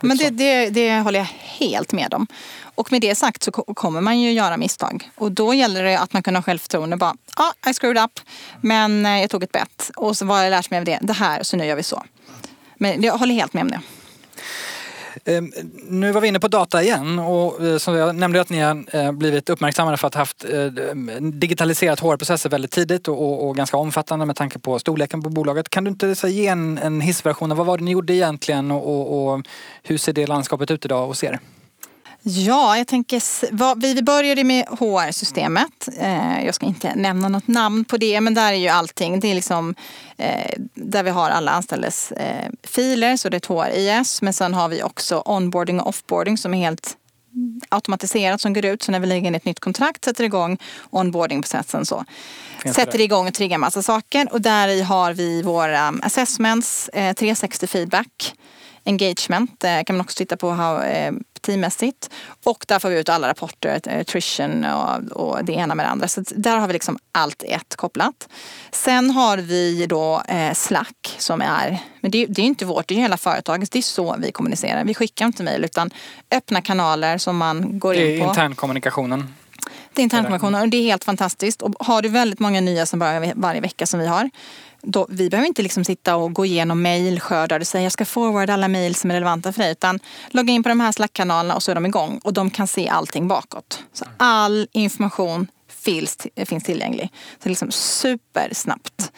Men 0.02 0.16
det, 0.16 0.30
det, 0.30 0.70
det, 0.70 0.98
håller 0.98 1.18
jag 1.18 1.28
helt 1.42 1.92
med 1.92 2.14
om. 2.14 2.26
Och 2.74 2.92
med 2.92 3.00
det 3.00 3.14
sagt 3.14 3.42
så 3.42 3.50
kommer 3.52 4.00
man 4.00 4.20
ju 4.20 4.32
göra 4.32 4.56
misstag. 4.56 5.10
Och 5.14 5.32
då 5.32 5.54
gäller 5.54 5.84
det 5.84 5.98
att 5.98 6.12
man 6.12 6.22
kan 6.22 6.34
ha 6.34 6.42
självförtroende. 6.42 6.96
Bara, 6.96 7.14
ja, 7.36 7.52
ah, 7.60 7.70
I 7.70 7.74
screwed 7.74 8.04
up. 8.04 8.20
Men 8.60 9.06
eh, 9.06 9.20
jag 9.20 9.30
tog 9.30 9.42
ett 9.42 9.52
bett. 9.52 9.90
Och 9.96 10.16
så 10.16 10.26
har 10.26 10.42
jag 10.42 10.50
lärt 10.50 10.70
mig 10.70 10.78
av 10.78 10.84
det? 10.84 10.98
Det 11.02 11.12
här, 11.12 11.42
så 11.42 11.56
nu 11.56 11.66
gör 11.66 11.76
vi 11.76 11.82
så. 11.82 12.02
Men 12.74 13.02
jag 13.02 13.18
håller 13.18 13.34
helt 13.34 13.52
med 13.52 13.62
om 13.62 13.70
det. 13.70 13.80
Ehm, 15.24 15.52
nu 15.88 16.12
var 16.12 16.20
vi 16.20 16.28
inne 16.28 16.40
på 16.40 16.48
data 16.48 16.82
igen 16.82 17.18
och 17.18 17.66
eh, 17.66 17.78
som 17.78 17.94
jag 17.94 18.16
nämnde 18.16 18.40
att 18.40 18.50
ni 18.50 18.60
har 18.60 18.96
eh, 18.96 19.12
blivit 19.12 19.50
uppmärksammade 19.50 19.96
för 19.96 20.06
att 20.06 20.14
ha 20.14 20.20
haft 20.20 20.44
eh, 20.44 20.66
digitaliserat 21.20 22.00
HR-processer 22.00 22.50
väldigt 22.50 22.70
tidigt 22.70 23.08
och, 23.08 23.48
och, 23.48 23.56
ganska 23.56 23.76
omfattande 23.76 24.26
med 24.26 24.36
tanke 24.36 24.58
på 24.58 24.78
storleken 24.78 25.22
på 25.22 25.30
bolaget. 25.30 25.68
Kan 25.68 25.84
du 25.84 25.90
inte 25.90 26.14
så, 26.14 26.28
ge 26.28 26.46
en, 26.46 26.78
en 26.78 27.00
hissversion 27.00 27.52
av 27.52 27.58
vad 27.58 27.66
var 27.66 27.78
det 27.78 27.84
ni 27.84 27.90
gjorde 27.90 28.14
egentligen 28.14 28.70
och, 28.70 28.86
och, 28.86 29.34
och 29.34 29.46
hur 29.82 29.98
ser 29.98 30.12
det 30.12 30.26
landskapet 30.26 30.70
ut 30.70 30.84
idag 30.84 31.06
hos 31.06 31.24
er? 31.24 31.40
Ja, 32.24 32.78
jag 32.78 32.86
tänker, 32.86 33.22
vi 33.80 34.02
började 34.02 34.44
med 34.44 34.66
HR-systemet. 34.68 35.88
Eh, 35.98 36.44
jag 36.44 36.54
ska 36.54 36.66
inte 36.66 36.94
nämna 36.94 37.28
något 37.28 37.48
namn 37.48 37.84
på 37.84 37.96
det, 37.96 38.20
men 38.20 38.34
där 38.34 38.52
är 38.52 38.56
ju 38.56 38.68
allting. 38.68 39.20
Det 39.20 39.28
är 39.28 39.34
liksom 39.34 39.74
eh, 40.16 40.52
där 40.74 41.02
vi 41.02 41.10
har 41.10 41.30
alla 41.30 41.50
anställdas 41.50 42.12
eh, 42.12 42.50
filer, 42.62 43.16
så 43.16 43.28
det 43.28 43.36
är 43.36 43.38
ett 43.38 43.46
HR-IS. 43.46 44.22
Men 44.22 44.32
sen 44.32 44.54
har 44.54 44.68
vi 44.68 44.82
också 44.82 45.22
onboarding 45.24 45.80
och 45.80 45.86
offboarding 45.88 46.38
som 46.38 46.54
är 46.54 46.58
helt 46.58 46.96
automatiserat 47.68 48.40
som 48.40 48.52
går 48.52 48.64
ut. 48.64 48.82
Så 48.82 48.92
när 48.92 49.00
vi 49.00 49.06
lägger 49.06 49.26
in 49.26 49.34
ett 49.34 49.44
nytt 49.44 49.60
kontrakt 49.60 50.04
sätter 50.04 50.24
igång 50.24 50.58
onboardingprocessen 50.90 51.86
så. 51.86 52.04
Sätter 52.74 53.00
igång 53.00 53.28
och 53.28 53.34
triggar 53.34 53.58
massa 53.58 53.82
saker 53.82 54.28
och 54.32 54.40
där 54.40 54.84
har 54.84 55.12
vi 55.12 55.42
våra 55.42 55.94
assessments, 56.02 56.90
360 56.92 57.66
feedback 57.66 58.34
engagement 58.84 59.64
kan 59.86 59.96
man 59.96 60.00
också 60.00 60.16
titta 60.16 60.36
på 60.36 60.50
how, 60.50 60.82
teammässigt. 61.42 62.10
Och 62.44 62.64
där 62.68 62.78
får 62.78 62.88
vi 62.88 62.98
ut 62.98 63.08
alla 63.08 63.28
rapporter, 63.28 64.00
attrition 64.00 64.64
och, 64.64 65.10
och 65.12 65.44
det 65.44 65.52
ena 65.52 65.74
med 65.74 65.86
det 65.86 65.90
andra. 65.90 66.08
Så 66.08 66.22
där 66.36 66.56
har 66.58 66.66
vi 66.66 66.72
liksom 66.72 66.98
allt 67.12 67.42
ett 67.42 67.76
kopplat. 67.76 68.28
Sen 68.70 69.10
har 69.10 69.38
vi 69.38 69.86
då 69.86 70.22
eh, 70.28 70.54
Slack 70.54 71.16
som 71.18 71.42
är, 71.42 71.78
men 72.00 72.10
det, 72.10 72.26
det 72.26 72.42
är 72.42 72.46
inte 72.46 72.64
vårt, 72.64 72.88
det 72.88 72.94
är 72.94 72.98
hela 72.98 73.16
företaget. 73.16 73.70
Det 73.70 73.78
är 73.78 73.82
så 73.82 74.16
vi 74.18 74.32
kommunicerar. 74.32 74.84
Vi 74.84 74.94
skickar 74.94 75.26
inte 75.26 75.42
mejl 75.42 75.64
utan 75.64 75.90
öppna 76.30 76.60
kanaler 76.60 77.18
som 77.18 77.36
man 77.36 77.78
går 77.78 77.94
in 77.94 78.00
på. 78.00 78.06
Det 78.06 78.24
är 78.24 78.28
internkommunikationen. 78.28 79.34
Det 79.92 80.00
är 80.00 80.04
internkommunikationen 80.04 80.60
och 80.60 80.68
det 80.68 80.76
är 80.76 80.82
helt 80.82 81.04
fantastiskt. 81.04 81.62
Och 81.62 81.74
har 81.86 82.02
du 82.02 82.08
väldigt 82.08 82.38
många 82.38 82.60
nya 82.60 82.86
som 82.86 82.98
börjar 82.98 83.32
varje 83.36 83.60
vecka 83.60 83.86
som 83.86 84.00
vi 84.00 84.06
har, 84.06 84.30
då, 84.82 85.06
vi 85.10 85.30
behöver 85.30 85.48
inte 85.48 85.62
liksom 85.62 85.84
sitta 85.84 86.16
och 86.16 86.32
gå 86.32 86.46
igenom 86.46 86.82
mejlskördar 86.82 87.60
och 87.60 87.66
säga 87.66 87.82
jag 87.82 87.92
ska 87.92 88.04
forwarda 88.04 88.54
alla 88.54 88.68
mejl 88.68 88.94
som 88.94 89.10
är 89.10 89.14
relevanta 89.14 89.52
för 89.52 89.62
dig. 89.62 89.72
Utan 89.72 90.00
logga 90.28 90.52
in 90.52 90.62
på 90.62 90.68
de 90.68 90.80
här 90.80 90.92
Slack-kanalerna 90.92 91.54
och 91.54 91.62
så 91.62 91.70
är 91.70 91.74
de 91.74 91.86
igång 91.86 92.20
och 92.24 92.32
de 92.32 92.50
kan 92.50 92.66
se 92.66 92.88
allting 92.88 93.28
bakåt. 93.28 93.84
Så 93.92 94.04
all 94.16 94.68
information 94.72 95.46
finns, 95.68 96.26
finns 96.46 96.64
tillgänglig. 96.64 97.12
Så 97.42 97.48
liksom 97.48 97.70
supersnabbt. 97.70 99.12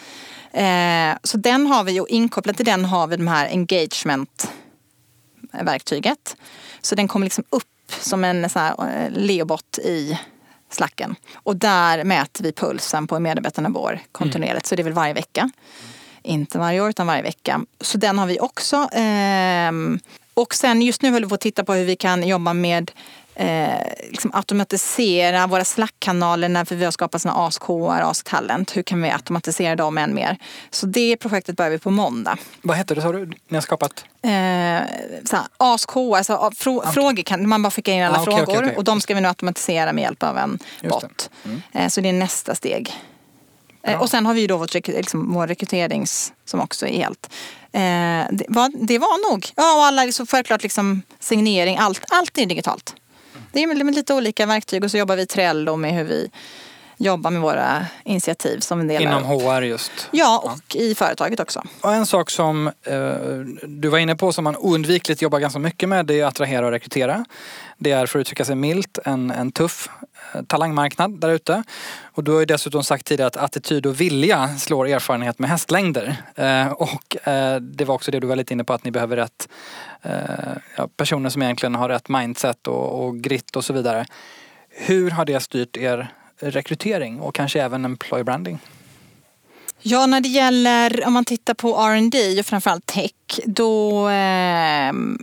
Eh, 0.53 1.15
så 1.23 1.37
den 1.37 1.67
har 1.67 1.85
vi 1.85 2.01
och 2.01 2.09
inkopplat 2.09 2.57
till 2.57 2.67
den 2.67 2.85
har 2.85 3.07
vi 3.07 3.17
de 3.17 3.29
här 3.29 3.49
engagement-verktyget. 3.49 6.37
Så 6.81 6.95
den 6.95 7.09
kommer 7.09 7.27
liksom 7.27 7.45
upp 7.51 7.65
som 8.01 8.25
en 8.25 8.51
så 8.51 8.59
här, 8.59 8.71
eh, 8.71 9.11
leobot 9.11 9.79
i 9.79 10.19
slacken. 10.75 11.17
Och 11.35 11.57
där 11.57 12.05
mäter 12.05 12.45
vi 12.45 12.53
pulsen 12.53 13.07
på 13.07 13.19
medarbetarnivåer 13.19 14.01
kontinuerligt. 14.13 14.53
Mm. 14.53 14.63
Så 14.65 14.75
det 14.75 14.83
är 14.83 14.85
väl 14.85 14.93
varje 14.93 15.15
vecka. 15.15 15.51
Inte 16.23 16.59
varje 16.59 16.81
år 16.81 16.91
utan 16.91 17.07
varje 17.07 17.23
vecka. 17.23 17.61
Så 17.81 17.99
den 17.99 18.19
har 18.19 18.27
vi 18.27 18.41
också. 18.41 18.89
Ehm, 18.93 19.99
och 20.35 20.55
sen 20.55 20.83
just 20.83 21.03
nu 21.03 21.11
håller 21.11 21.27
vi 21.27 21.29
på 21.29 21.35
att 21.35 21.41
titta 21.41 21.65
på 21.65 21.73
hur 21.73 21.85
vi 21.85 21.97
kan 21.97 22.29
jobba 22.29 22.53
med 22.53 22.91
eh, 23.35 23.75
liksom 24.11 24.31
automatisera 24.35 25.47
våra 25.47 25.65
Slack-kanaler 25.65 26.49
när 26.49 26.75
vi 26.75 26.85
har 26.85 26.93
skapat 26.93 27.23
såna 27.23 27.35
AskHR, 27.35 28.11
Ask-talent. 28.11 28.77
Hur 28.77 28.83
kan 28.83 29.03
vi 29.03 29.11
automatisera 29.11 29.77
dem 29.77 29.99
än 29.99 30.15
mer? 30.15 30.37
Så 30.71 30.87
det 30.87 31.17
projektet 31.17 31.57
börjar 31.57 31.71
vi 31.71 31.79
på 31.79 31.91
måndag. 31.91 32.37
Vad 32.63 32.77
heter 32.77 32.95
det 32.95 33.03
sa 33.03 33.13
du? 33.13 33.27
Ni 33.27 33.57
har 33.57 33.61
skapat? 33.61 34.05
Eh, 34.23 34.83
AskHR, 35.57 36.17
alltså 36.17 36.51
frå 36.57 36.77
okay. 36.77 36.93
frågor 36.93 37.23
kan 37.23 37.49
man 37.49 37.63
bara 37.63 37.71
skicka 37.71 37.93
in 37.93 38.05
alla 38.05 38.19
ah, 38.19 38.23
okay, 38.23 38.35
frågor 38.35 38.63
okay, 38.63 38.77
och 38.77 38.85
de 38.85 39.01
ska 39.01 39.15
vi 39.15 39.21
nu 39.21 39.29
automatisera 39.29 39.93
med 39.93 40.03
hjälp 40.03 40.23
av 40.23 40.39
en 40.39 40.59
bot. 40.83 41.31
Mm. 41.45 41.63
Eh, 41.73 41.89
så 41.89 42.01
det 42.01 42.09
är 42.09 42.13
nästa 42.13 42.55
steg. 42.55 42.93
Eh, 43.83 44.01
och 44.01 44.11
sen 44.11 44.27
har 44.27 44.35
vi 44.35 44.47
då 44.47 44.57
vårt, 44.57 44.75
liksom, 44.75 45.33
vår 45.33 45.47
rekryterings 45.47 46.33
som 46.45 46.61
också 46.61 46.87
är 46.87 46.93
helt 46.93 47.31
eh, 47.75 48.27
det, 48.31 48.45
var, 48.49 48.87
det 48.87 48.99
var 48.99 49.31
nog. 49.31 49.47
Ja, 49.57 49.77
och 49.77 49.85
alla, 49.85 50.05
liksom, 50.05 50.27
självklart 50.27 50.63
liksom, 50.63 51.03
signering, 51.21 51.77
allt, 51.79 52.05
allt 52.09 52.39
är 52.39 52.47
digitalt. 52.47 52.95
Det 53.55 53.63
är 53.63 53.85
med 53.85 53.95
lite 53.95 54.15
olika 54.15 54.47
verktyg 54.47 54.85
och 54.85 54.91
så 54.91 54.99
jobbar 54.99 55.17
vi 55.17 55.23
i 55.23 55.27
Trello 55.27 55.77
med 55.77 55.95
hur 55.95 56.05
vi 56.05 56.31
jobbar 57.05 57.31
med 57.31 57.43
våra 57.43 57.87
initiativ 58.05 58.59
som 58.61 58.81
en 58.81 58.89
del 58.89 59.03
Inom 59.03 59.25
HR 59.25 59.63
just? 59.63 60.09
Ja, 60.11 60.41
och 60.45 60.75
ja. 60.75 60.81
i 60.81 60.95
företaget 60.95 61.41
också. 61.41 61.63
Och 61.81 61.93
en 61.93 62.07
sak 62.07 62.31
som 62.31 62.67
eh, 62.67 62.95
du 63.63 63.89
var 63.89 63.99
inne 63.99 64.17
på 64.17 64.33
som 64.33 64.45
man 64.45 64.57
oundvikligt 64.57 65.23
jobbar 65.23 65.39
ganska 65.39 65.59
mycket 65.59 65.89
med 65.89 66.07
det 66.07 66.21
är 66.21 66.25
att 66.25 66.29
attrahera 66.29 66.67
och 66.67 66.73
rekrytera. 66.73 67.25
Det 67.79 67.91
är 67.91 68.07
för 68.07 68.19
att 68.19 68.21
uttrycka 68.21 68.45
sig 68.45 68.57
milt 68.57 68.99
en, 69.05 69.31
en 69.31 69.53
tuff 69.53 69.89
eh, 70.35 70.43
talangmarknad 70.43 71.21
där 71.21 71.31
ute. 71.31 71.63
Och 72.03 72.25
du 72.25 72.33
har 72.33 72.41
ju 72.41 72.47
dessutom 72.47 72.85
sagt 72.85 73.07
tidigare 73.07 73.27
att 73.27 73.37
attityd 73.37 73.87
och 73.87 74.01
vilja 74.01 74.49
slår 74.59 74.89
erfarenhet 74.89 75.39
med 75.39 75.51
hästlängder. 75.51 76.17
Eh, 76.35 76.73
och 76.73 77.29
eh, 77.29 77.61
det 77.61 77.85
var 77.85 77.95
också 77.95 78.11
det 78.11 78.21
du 78.21 78.27
var 78.27 78.37
lite 78.37 78.55
inne 78.55 78.65
på 78.65 78.73
att 78.73 78.85
ni 78.85 78.91
behöver 78.91 79.17
rätt 79.17 79.49
eh, 80.03 80.13
ja, 80.77 80.89
personer 80.97 81.31
som 81.31 81.43
egentligen 81.43 81.75
har 81.75 81.89
rätt 81.89 82.09
mindset 82.09 82.67
och, 82.67 83.05
och 83.05 83.21
grit 83.21 83.57
och 83.57 83.65
så 83.65 83.73
vidare. 83.73 84.07
Hur 84.71 85.11
har 85.11 85.25
det 85.25 85.41
styrt 85.41 85.77
er 85.77 86.13
rekrytering 86.51 87.21
och 87.21 87.35
kanske 87.35 87.63
även 87.63 87.85
employer 87.85 88.25
branding? 88.25 88.59
Ja, 89.87 90.07
när 90.07 90.21
det 90.21 90.29
gäller 90.29 91.07
om 91.07 91.13
man 91.13 91.25
tittar 91.25 91.55
på 91.55 91.77
R&D 91.77 92.41
och 92.41 92.47
framförallt 92.47 92.87
tech 92.87 93.11
då, 93.45 94.09
ehm, 94.09 95.19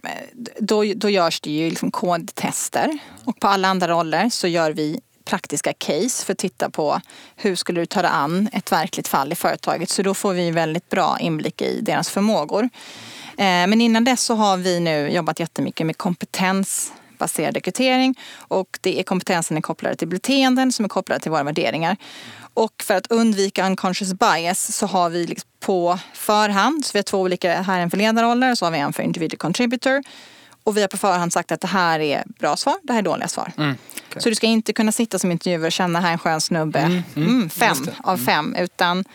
då, 0.60 0.84
då 0.96 1.10
görs 1.10 1.42
det 1.42 1.52
ju 1.52 1.70
liksom 1.70 1.92
kodtester 1.92 2.98
och 3.26 3.40
på 3.40 3.48
alla 3.48 3.68
andra 3.68 3.88
roller 3.88 4.30
så 4.30 4.48
gör 4.48 4.72
vi 4.72 5.00
praktiska 5.26 5.74
case 5.74 6.26
för 6.26 6.34
att 6.34 6.38
titta 6.38 6.70
på 6.70 7.02
hur 7.36 7.56
skulle 7.56 7.82
du 7.82 7.86
ta 7.86 8.02
dig 8.02 8.12
an 8.14 8.50
ett 8.54 8.72
verkligt 8.72 9.08
fall 9.08 9.32
i 9.32 9.36
företaget. 9.36 9.90
Så 9.90 10.02
då 10.04 10.14
får 10.14 10.34
vi 10.34 10.52
väldigt 10.52 10.90
bra 10.90 11.18
inblick 11.20 11.62
i 11.62 11.82
deras 11.82 12.10
förmågor. 12.10 12.70
Eh, 13.38 13.68
men 13.68 13.82
innan 13.82 14.04
dess 14.04 14.24
så 14.24 14.36
har 14.36 14.58
vi 14.58 14.80
nu 14.80 15.10
jobbat 15.10 15.40
jättemycket 15.40 15.86
med 15.86 15.98
kompetens 15.98 16.94
baserad 17.22 17.56
rekrytering 17.56 18.16
och 18.38 18.78
det 18.82 19.00
är 19.00 19.04
kompetensen 19.04 19.58
är 19.58 19.62
kopplade 19.62 19.96
till 19.96 20.08
beteenden 20.08 20.72
som 20.72 20.86
är 20.86 20.90
kopplade 20.90 21.22
till 21.22 21.32
våra 21.32 21.44
värderingar. 21.44 21.98
Och 22.54 22.84
för 22.84 22.96
att 22.96 23.08
undvika 23.08 23.66
unconscious 23.66 24.14
bias 24.14 24.76
så 24.76 24.86
har 24.86 25.10
vi 25.10 25.28
liksom 25.28 25.50
på 25.60 26.00
förhand, 26.14 26.86
så 26.86 26.92
vi 26.94 27.00
har 27.00 27.04
två 27.04 27.20
olika, 27.20 27.62
här 27.62 27.80
en 27.80 27.90
för 27.90 27.98
ledarroller 27.98 28.52
och 28.52 28.58
så 28.58 28.66
har 28.66 28.72
vi 28.72 28.78
en 28.78 28.94
för 28.94 29.04
individual 29.04 29.38
contributor. 29.38 30.04
Och 30.64 30.78
vi 30.78 30.82
har 30.82 30.88
på 30.88 30.98
förhand 30.98 31.34
sagt 31.34 31.52
att 31.52 31.62
det 31.62 31.68
här 31.68 32.00
är 32.00 32.24
bra 32.40 32.56
svar, 32.56 32.76
det 32.84 32.94
här 32.94 33.00
är 33.00 33.04
dåliga 33.04 33.28
svar. 33.28 33.52
Mm, 33.58 33.76
okay. 34.10 34.22
Så 34.22 34.30
du 34.30 34.36
ska 34.36 34.48
inte 34.48 34.74
kunna 34.74 34.92
sitta 34.92 35.20
som 35.20 35.32
intervjuare 35.32 35.66
och 35.66 35.72
känna 35.72 36.00
här 36.00 36.08
är 36.08 36.14
en 36.14 36.20
skön 36.20 36.42
snubbe, 36.42 36.80
mm, 36.80 37.04
mm, 37.16 37.30
mm 37.30 37.50
fem 37.50 37.78
av 38.04 38.14
mm. 38.14 38.26
fem. 38.26 38.56
Utan 38.56 39.06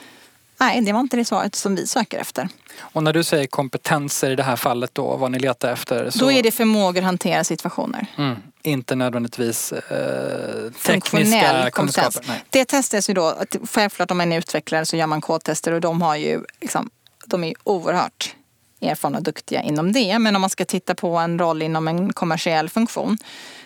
nej, 0.58 0.80
det 0.80 0.92
var 0.92 1.00
inte 1.00 1.16
det 1.16 1.24
svaret 1.24 1.54
som 1.54 1.74
vi 1.74 1.86
söker 1.86 2.18
efter. 2.18 2.48
Och 2.78 3.02
när 3.02 3.12
du 3.12 3.24
säger 3.24 3.46
kompetenser 3.46 4.30
i 4.30 4.36
det 4.36 4.42
här 4.42 4.56
fallet 4.56 4.90
då, 4.94 5.16
vad 5.16 5.30
ni 5.30 5.38
letar 5.38 5.72
efter? 5.72 6.10
Så... 6.10 6.18
Då 6.18 6.32
är 6.32 6.42
det 6.42 6.50
förmågor 6.50 6.98
att 6.98 7.04
hantera 7.04 7.44
situationer. 7.44 8.06
Mm. 8.18 8.36
Inte 8.62 8.94
nödvändigtvis 8.94 9.72
eh, 9.72 10.72
tekniska 10.86 11.70
kunskaper. 11.70 12.24
Nej. 12.28 12.44
Det 12.50 12.64
testas 12.64 13.10
ju 13.10 13.14
då, 13.14 13.38
självklart 13.70 14.10
om 14.10 14.16
man 14.16 14.32
är 14.32 14.38
utvecklare 14.38 14.86
så 14.86 14.96
gör 14.96 15.06
man 15.06 15.20
kodtester 15.20 15.72
och 15.72 15.80
de 15.80 16.02
har 16.02 16.16
ju 16.16 16.44
liksom, 16.60 16.90
de 17.26 17.44
är 17.44 17.54
oerhört 17.64 18.34
erfarna 18.80 19.18
och 19.18 19.24
duktiga 19.24 19.62
inom 19.62 19.92
det. 19.92 20.18
Men 20.18 20.36
om 20.36 20.40
man 20.40 20.50
ska 20.50 20.64
titta 20.64 20.94
på 20.94 21.16
en 21.16 21.38
roll 21.38 21.62
inom 21.62 21.88
en 21.88 22.12
kommersiell 22.12 22.68
funktion 22.68 23.18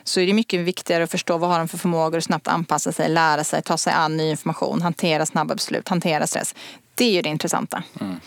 så 0.05 0.21
är 0.21 0.27
det 0.27 0.33
mycket 0.33 0.61
viktigare 0.61 1.05
att 1.05 1.11
förstå 1.11 1.39
vad 1.39 1.51
har 1.51 1.59
de 1.59 1.69
för 1.69 1.79
förmågor, 1.79 2.21
snabbt 2.21 2.49
anpassa 2.49 2.93
sig, 2.93 3.09
lära 3.09 3.45
sig, 3.45 3.63
ta 3.63 3.77
sig 3.77 3.93
an 3.93 4.17
ny 4.17 4.31
information, 4.31 4.83
hantera 4.83 5.27
snabba 5.27 5.55
beslut, 5.55 5.89
hantera 5.89 6.27
stress. 6.27 6.55
Det 6.95 7.05
är 7.05 7.13
ju 7.13 7.23
det 7.23 7.29
intressanta. 7.29 7.83
Mm. 8.01 8.21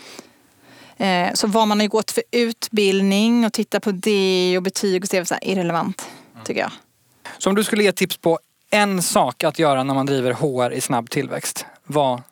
Eh, 0.96 1.34
så 1.34 1.46
vad 1.46 1.68
man 1.68 1.80
har 1.80 1.86
gått 1.86 2.10
för 2.10 2.22
utbildning 2.30 3.44
och 3.44 3.52
titta 3.52 3.80
på 3.80 3.90
det 3.92 4.54
och 4.56 4.62
betyg 4.62 5.02
och 5.02 5.08
så 5.08 5.34
är 5.34 5.48
irrelevant, 5.48 6.08
tycker 6.44 6.60
jag. 6.60 6.70
Så 7.38 7.48
om 7.48 7.56
du 7.56 7.64
skulle 7.64 7.82
ge 7.82 7.92
tips 7.92 8.16
på 8.16 8.38
en 8.70 9.02
sak 9.02 9.44
att 9.44 9.58
göra 9.58 9.84
när 9.84 9.94
man 9.94 10.06
driver 10.06 10.32
HR 10.32 10.72
i 10.72 10.80
snabb 10.80 11.10
tillväxt, 11.10 11.66
vad 11.84 12.22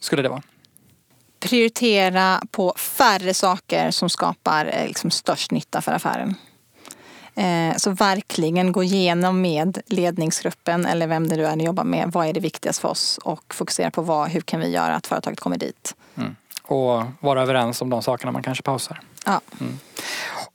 skulle 0.00 0.22
det 0.22 0.28
vara? 0.28 0.42
Prioritera 1.40 2.42
på 2.50 2.74
färre 2.76 3.34
saker 3.34 3.90
som 3.90 4.10
skapar 4.10 4.66
eh, 4.66 4.86
liksom, 4.86 5.10
störst 5.10 5.50
nytta 5.50 5.80
för 5.80 5.92
affären. 5.92 6.34
Eh, 7.34 7.76
så 7.76 7.90
verkligen 7.90 8.72
gå 8.72 8.82
igenom 8.82 9.40
med 9.40 9.78
ledningsgruppen 9.86 10.86
eller 10.86 11.06
vem 11.06 11.28
det 11.28 11.36
nu 11.36 11.46
är 11.46 11.56
ni 11.56 11.64
jobbar 11.64 11.84
med. 11.84 12.12
Vad 12.12 12.26
är 12.26 12.32
det 12.32 12.40
viktigaste 12.40 12.80
för 12.80 12.88
oss? 12.88 13.18
Och 13.24 13.54
fokusera 13.54 13.90
på 13.90 14.02
vad, 14.02 14.28
hur 14.28 14.40
kan 14.40 14.60
vi 14.60 14.68
göra 14.68 14.94
att 14.94 15.06
företaget 15.06 15.40
kommer 15.40 15.58
dit. 15.58 15.94
Mm 16.16 16.36
och 16.68 17.04
vara 17.20 17.42
överens 17.42 17.82
om 17.82 17.90
de 17.90 18.02
sakerna 18.02 18.32
man 18.32 18.42
kanske 18.42 18.62
pausar. 18.62 19.00
Ja. 19.26 19.40
Mm. 19.60 19.78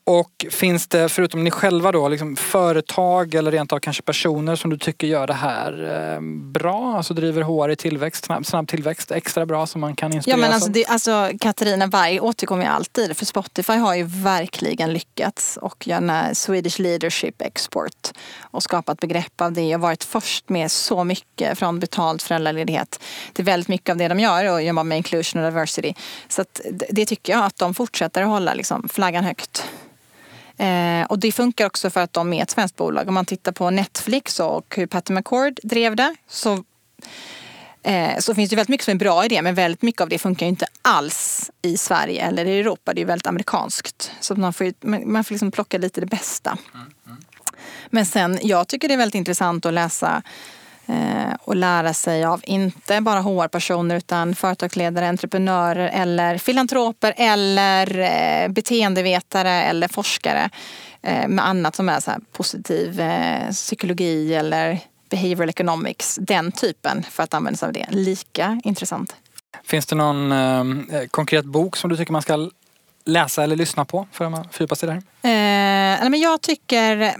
Och 0.06 0.46
finns 0.50 0.88
det, 0.88 1.10
förutom 1.10 1.44
ni 1.44 1.52
själva 1.52 1.91
då, 1.91 2.08
liksom 2.08 2.36
företag 2.36 3.36
eller 3.36 3.52
rent 3.52 3.74
av 3.74 3.80
kanske 3.80 4.04
personer 4.04 4.56
som 4.56 4.70
du 4.70 4.78
tycker 4.78 5.08
gör 5.08 5.28
det 5.28 5.34
här 5.34 5.72
eh, 6.16 6.22
bra? 6.52 6.98
Alltså 6.98 7.14
driver 7.14 7.41
HR 7.41 7.70
i 7.70 7.76
tillväxt, 7.76 8.26
snabb, 8.26 8.46
snabb 8.46 8.68
tillväxt 8.68 9.12
extra 9.12 9.46
bra 9.46 9.68
som 9.68 9.82
man 9.82 9.96
kan 9.96 10.14
inspireras 10.14 10.39
Ja 10.39 10.46
men 10.46 10.54
alltså, 10.54 10.70
det, 10.70 10.86
alltså 10.86 11.30
Katarina 11.39 11.88
Berg 11.88 12.20
återkommer 12.20 12.66
alltid 12.66 13.18
för 13.18 13.26
Spotify 13.26 13.74
har 13.74 13.96
ju 13.96 14.04
verkligen 14.04 14.94
lyckats 14.94 15.58
och 15.62 15.88
gör 15.88 16.34
Swedish 16.34 16.80
Leadership 16.80 17.41
Export 17.41 18.12
och 18.41 18.64
skapat 18.64 19.00
begrepp 19.00 19.41
av 19.41 19.54
det 19.54 19.76
och 19.76 19.82
varit 19.82 20.04
först 20.04 20.50
med 20.50 20.72
så 20.72 21.04
mycket 21.04 21.60
från 21.60 21.80
betald 21.80 22.22
föräldraledighet 22.22 23.04
till 23.34 23.46
väldigt 23.46 23.68
mycket 23.68 23.89
av 23.89 23.98
det 23.98 24.08
de 24.08 24.20
gör 24.20 24.52
och 24.52 24.64
jobbar 24.64 24.84
med 24.84 24.98
inclusion 24.98 25.44
och 25.44 25.52
diversity. 25.52 25.94
Så 26.28 26.41
att 26.41 26.62
det 26.89 27.06
tycker 27.06 27.34
jag 27.34 27.46
att 27.46 27.58
de 27.58 27.74
fortsätter 27.74 28.22
att 28.22 28.28
hålla 28.28 28.54
liksom, 28.54 28.89
flaggan 28.89 29.24
högt. 29.24 29.33
Eh, 30.58 31.06
och 31.06 31.20
det 31.20 31.32
funkar 31.32 31.66
också 31.66 31.90
för 31.90 32.02
att 32.02 32.14
de 32.14 32.34
är 32.34 32.44
ett 32.44 32.50
svenskt 32.50 32.76
bolag. 32.76 33.08
Om 33.08 33.14
man 33.14 33.26
tittar 33.26 33.52
på 33.52 33.70
Netflix 33.70 34.40
och 34.40 34.76
hur 34.76 34.86
Patty 34.88 35.14
McCord 35.14 35.60
drev 35.64 35.96
det 35.96 36.16
så, 36.28 36.64
eh, 37.84 38.20
så 38.20 38.36
finns 38.36 38.50
det 38.50 38.56
väldigt 38.56 38.70
mycket 38.70 38.86
som 38.86 38.92
är 38.92 39.00
bra 39.00 39.26
i 39.26 39.28
det 39.28 39.42
men 39.42 39.56
väldigt 39.56 39.82
mycket 39.82 40.02
av 40.02 40.10
det 40.10 40.20
funkar 40.20 40.46
ju 40.46 40.50
inte 40.50 40.66
alls 40.82 41.52
i 41.62 41.78
Sverige 41.78 42.26
eller 42.26 42.46
i 42.46 42.60
Europa. 42.60 42.94
Det 42.94 43.02
är 43.02 43.06
väldigt 43.06 43.28
amerikanskt. 43.28 44.12
Så 44.20 44.36
man 44.36 44.54
får, 44.54 44.74
man 45.06 45.24
får 45.24 45.34
liksom 45.34 45.52
plocka 45.52 45.78
lite 45.78 46.02
det 46.02 46.08
bästa. 46.08 46.58
Mm, 46.74 46.88
mm. 47.08 47.18
Men 47.90 48.06
sen, 48.06 48.40
jag 48.42 48.68
tycker 48.68 48.88
det 48.88 48.94
är 48.94 48.98
väldigt 48.98 49.16
intressant 49.16 49.66
att 49.66 49.74
läsa 49.74 50.24
och 51.40 51.56
lära 51.56 51.94
sig 51.94 52.24
av 52.24 52.42
inte 52.44 53.02
bara 53.02 53.20
HR-personer 53.20 53.96
utan 53.96 54.36
företagsledare, 54.36 55.08
entreprenörer 55.08 55.90
eller 55.94 56.38
filantroper 56.38 57.14
eller 57.18 58.00
eh, 58.00 58.50
beteendevetare 58.50 59.52
eller 59.52 59.88
forskare 59.88 60.50
eh, 61.02 61.28
med 61.28 61.48
annat 61.48 61.76
som 61.76 61.90
är 61.90 62.00
så 62.00 62.12
positiv 62.32 63.02
psykologi 63.52 64.36
eller 64.36 64.80
behavioral 65.10 65.50
economics. 65.50 66.20
Den 66.22 66.52
typen 66.52 67.04
för 67.04 67.24
att 67.24 67.34
använda 67.34 67.58
sig 67.58 67.68
av 67.68 67.74
det. 67.74 67.88
Lika 67.90 68.62
intressant. 68.64 69.16
Finns 69.64 69.86
det 69.86 69.96
någon 69.96 70.32
eh, 70.32 71.06
konkret 71.12 71.46
bok 71.46 71.78
som 71.78 71.90
du 71.90 71.98
tycker 71.98 72.12
man 72.12 72.22
ska 72.22 72.50
läsa 73.06 73.44
eller 73.44 73.56
lyssna 73.56 73.86
på 73.86 74.08
för 74.12 74.26
att 74.26 74.56
fördjupa 74.56 74.76
sig 74.76 74.90
där? 74.90 74.96
Eh, 74.96 76.10
men 76.10 76.20
jag 76.20 76.42
tycker 76.42 77.16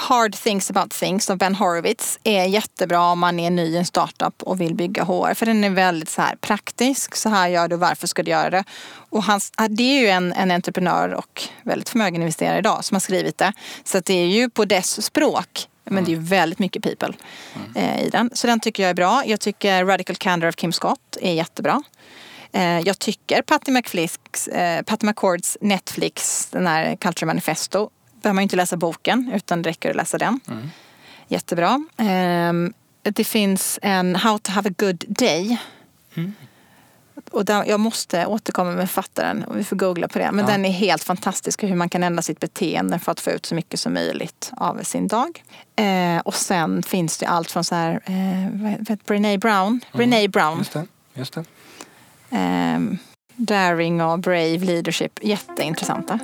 Hard 0.00 0.34
Things 0.34 0.70
About 0.70 0.90
Things 0.90 1.30
av 1.30 1.38
Ben 1.38 1.54
Horowitz 1.54 2.18
är 2.24 2.44
jättebra 2.44 3.10
om 3.10 3.18
man 3.18 3.40
är 3.40 3.50
ny 3.50 3.62
i 3.62 3.76
en 3.76 3.86
startup 3.86 4.42
och 4.42 4.60
vill 4.60 4.74
bygga 4.74 5.04
HR. 5.04 5.34
För 5.34 5.46
den 5.46 5.64
är 5.64 5.70
väldigt 5.70 6.08
så 6.08 6.22
här 6.22 6.36
praktisk. 6.36 7.14
Så 7.14 7.28
här 7.28 7.48
gör 7.48 7.68
du, 7.68 7.76
varför 7.76 8.06
ska 8.06 8.22
du 8.22 8.30
göra 8.30 8.50
det? 8.50 8.64
Och 9.10 9.24
hans, 9.24 9.52
det 9.68 9.82
är 9.82 10.00
ju 10.00 10.08
en, 10.08 10.32
en 10.32 10.50
entreprenör 10.50 11.14
och 11.14 11.42
väldigt 11.62 11.88
förmögen 11.88 12.20
investerare 12.22 12.58
idag 12.58 12.84
som 12.84 12.94
har 12.94 13.00
skrivit 13.00 13.38
det. 13.38 13.52
Så 13.84 14.00
det 14.00 14.14
är 14.14 14.26
ju 14.26 14.50
på 14.50 14.64
dess 14.64 15.04
språk. 15.04 15.68
Men 15.84 16.04
det 16.04 16.10
är 16.10 16.14
ju 16.14 16.20
väldigt 16.20 16.58
mycket 16.58 16.82
people 16.82 17.12
mm. 17.54 17.76
eh, 17.76 18.06
i 18.06 18.10
den. 18.10 18.30
Så 18.34 18.46
den 18.46 18.60
tycker 18.60 18.82
jag 18.82 18.90
är 18.90 18.94
bra. 18.94 19.22
Jag 19.26 19.40
tycker 19.40 19.84
Radical 19.84 20.16
Candor 20.16 20.48
of 20.48 20.56
Kim 20.56 20.72
Scott 20.72 21.16
är 21.20 21.32
jättebra. 21.32 21.82
Eh, 22.52 22.80
jag 22.80 22.98
tycker 22.98 23.42
Patty 23.42 23.72
McFlix, 23.72 24.48
eh, 24.48 24.82
Patty 24.82 25.06
McCords 25.06 25.56
Netflix, 25.60 26.46
den 26.50 26.66
här 26.66 26.96
Culture 26.96 27.26
Manifesto, 27.26 27.90
behöver 28.22 28.34
man 28.34 28.42
ju 28.42 28.44
inte 28.44 28.56
läsa 28.56 28.76
boken 28.76 29.30
utan 29.34 29.62
det 29.62 29.68
räcker 29.68 29.90
att 29.90 29.96
läsa 29.96 30.18
den. 30.18 30.40
Mm. 30.48 30.70
Jättebra. 31.28 31.80
Um, 31.96 32.72
det 33.02 33.24
finns 33.24 33.78
en 33.82 34.16
How 34.16 34.38
to 34.38 34.52
have 34.52 34.70
a 34.70 34.72
good 34.78 35.04
day. 35.08 35.58
Mm. 36.14 36.34
Och 37.30 37.44
där, 37.44 37.64
jag 37.64 37.80
måste 37.80 38.26
återkomma 38.26 38.70
med 38.70 38.90
författaren 38.90 39.44
och 39.44 39.58
vi 39.58 39.64
får 39.64 39.76
googla 39.76 40.08
på 40.08 40.18
det. 40.18 40.32
Men 40.32 40.44
ja. 40.44 40.52
den 40.52 40.64
är 40.64 40.70
helt 40.70 41.04
fantastisk 41.04 41.62
hur 41.62 41.74
man 41.74 41.88
kan 41.88 42.02
ändra 42.02 42.22
sitt 42.22 42.40
beteende 42.40 42.98
för 42.98 43.12
att 43.12 43.20
få 43.20 43.30
ut 43.30 43.46
så 43.46 43.54
mycket 43.54 43.80
som 43.80 43.94
möjligt 43.94 44.52
av 44.56 44.82
sin 44.82 45.08
dag. 45.08 45.44
Eh, 45.76 46.18
och 46.18 46.34
sen 46.34 46.82
finns 46.82 47.18
det 47.18 47.26
allt 47.26 47.50
från 47.50 47.64
så 47.64 47.74
här, 47.74 48.00
eh, 48.04 48.96
Brené 49.06 49.38
Brown. 49.38 49.80
Mm. 49.94 50.30
Brown. 50.30 50.58
Just 50.58 50.72
det. 50.72 50.86
Just 51.14 51.34
det. 51.34 51.44
Eh, 52.30 52.80
daring 53.36 54.02
och 54.02 54.18
brave 54.18 54.58
leadership. 54.58 55.18
Jätteintressanta. 55.22 56.18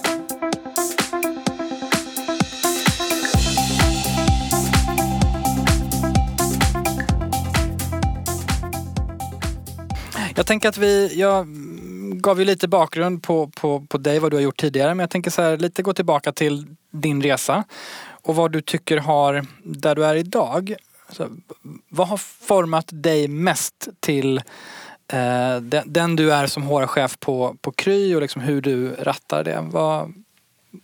Jag 10.37 10.47
tänker 10.47 10.69
att 10.69 10.79
vi, 10.79 11.21
jag 11.21 11.47
gav 12.21 12.39
ju 12.39 12.45
lite 12.45 12.69
bakgrund 12.69 13.23
på, 13.23 13.47
på, 13.47 13.81
på 13.89 13.99
dig, 13.99 14.19
vad 14.19 14.33
du 14.33 14.37
har 14.37 14.43
gjort 14.43 14.61
tidigare. 14.61 14.95
Men 14.95 14.99
jag 15.03 15.11
tänker 15.11 15.31
så 15.31 15.43
här, 15.43 15.57
lite 15.57 15.83
gå 15.83 15.93
tillbaka 15.93 16.33
till 16.33 16.67
din 16.91 17.23
resa. 17.23 17.65
Och 18.07 18.35
vad 18.35 18.53
du 18.53 18.61
tycker 18.61 18.97
har, 18.97 19.47
där 19.63 19.95
du 19.95 20.05
är 20.05 20.15
idag. 20.15 20.75
Alltså, 21.07 21.29
vad 21.89 22.09
har 22.09 22.17
format 22.17 22.85
dig 22.89 23.29
mest 23.29 23.89
till 24.01 24.39
eh, 25.13 25.57
den, 25.61 25.93
den, 25.93 26.17
du 26.17 26.33
är 26.33 26.47
som 26.47 26.63
HR-chef 26.63 27.19
på, 27.21 27.57
på 27.61 27.73
Kry 27.73 28.15
och 28.15 28.21
liksom 28.21 28.43
hur 28.43 28.61
du 28.61 28.89
rattar 28.89 29.45
det? 29.45 29.61
Vad, 29.61 30.13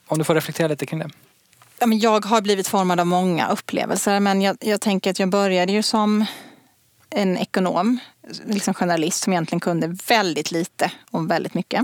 om 0.06 0.18
du 0.18 0.24
får 0.24 0.34
reflektera 0.34 0.68
lite 0.68 0.86
kring 0.86 0.98
det. 0.98 1.10
Jag 1.86 2.24
har 2.24 2.40
blivit 2.40 2.68
formad 2.68 3.00
av 3.00 3.06
många 3.06 3.48
upplevelser 3.48 4.20
men 4.20 4.42
jag, 4.42 4.56
jag 4.60 4.80
tänker 4.80 5.10
att 5.10 5.18
jag 5.18 5.28
började 5.28 5.72
ju 5.72 5.82
som 5.82 6.26
en 7.10 7.38
ekonom, 7.38 7.98
liksom 8.46 8.74
journalist 8.74 9.22
som 9.22 9.32
egentligen 9.32 9.60
kunde 9.60 9.96
väldigt 10.08 10.50
lite 10.50 10.90
om 11.10 11.26
väldigt 11.26 11.54
mycket. 11.54 11.82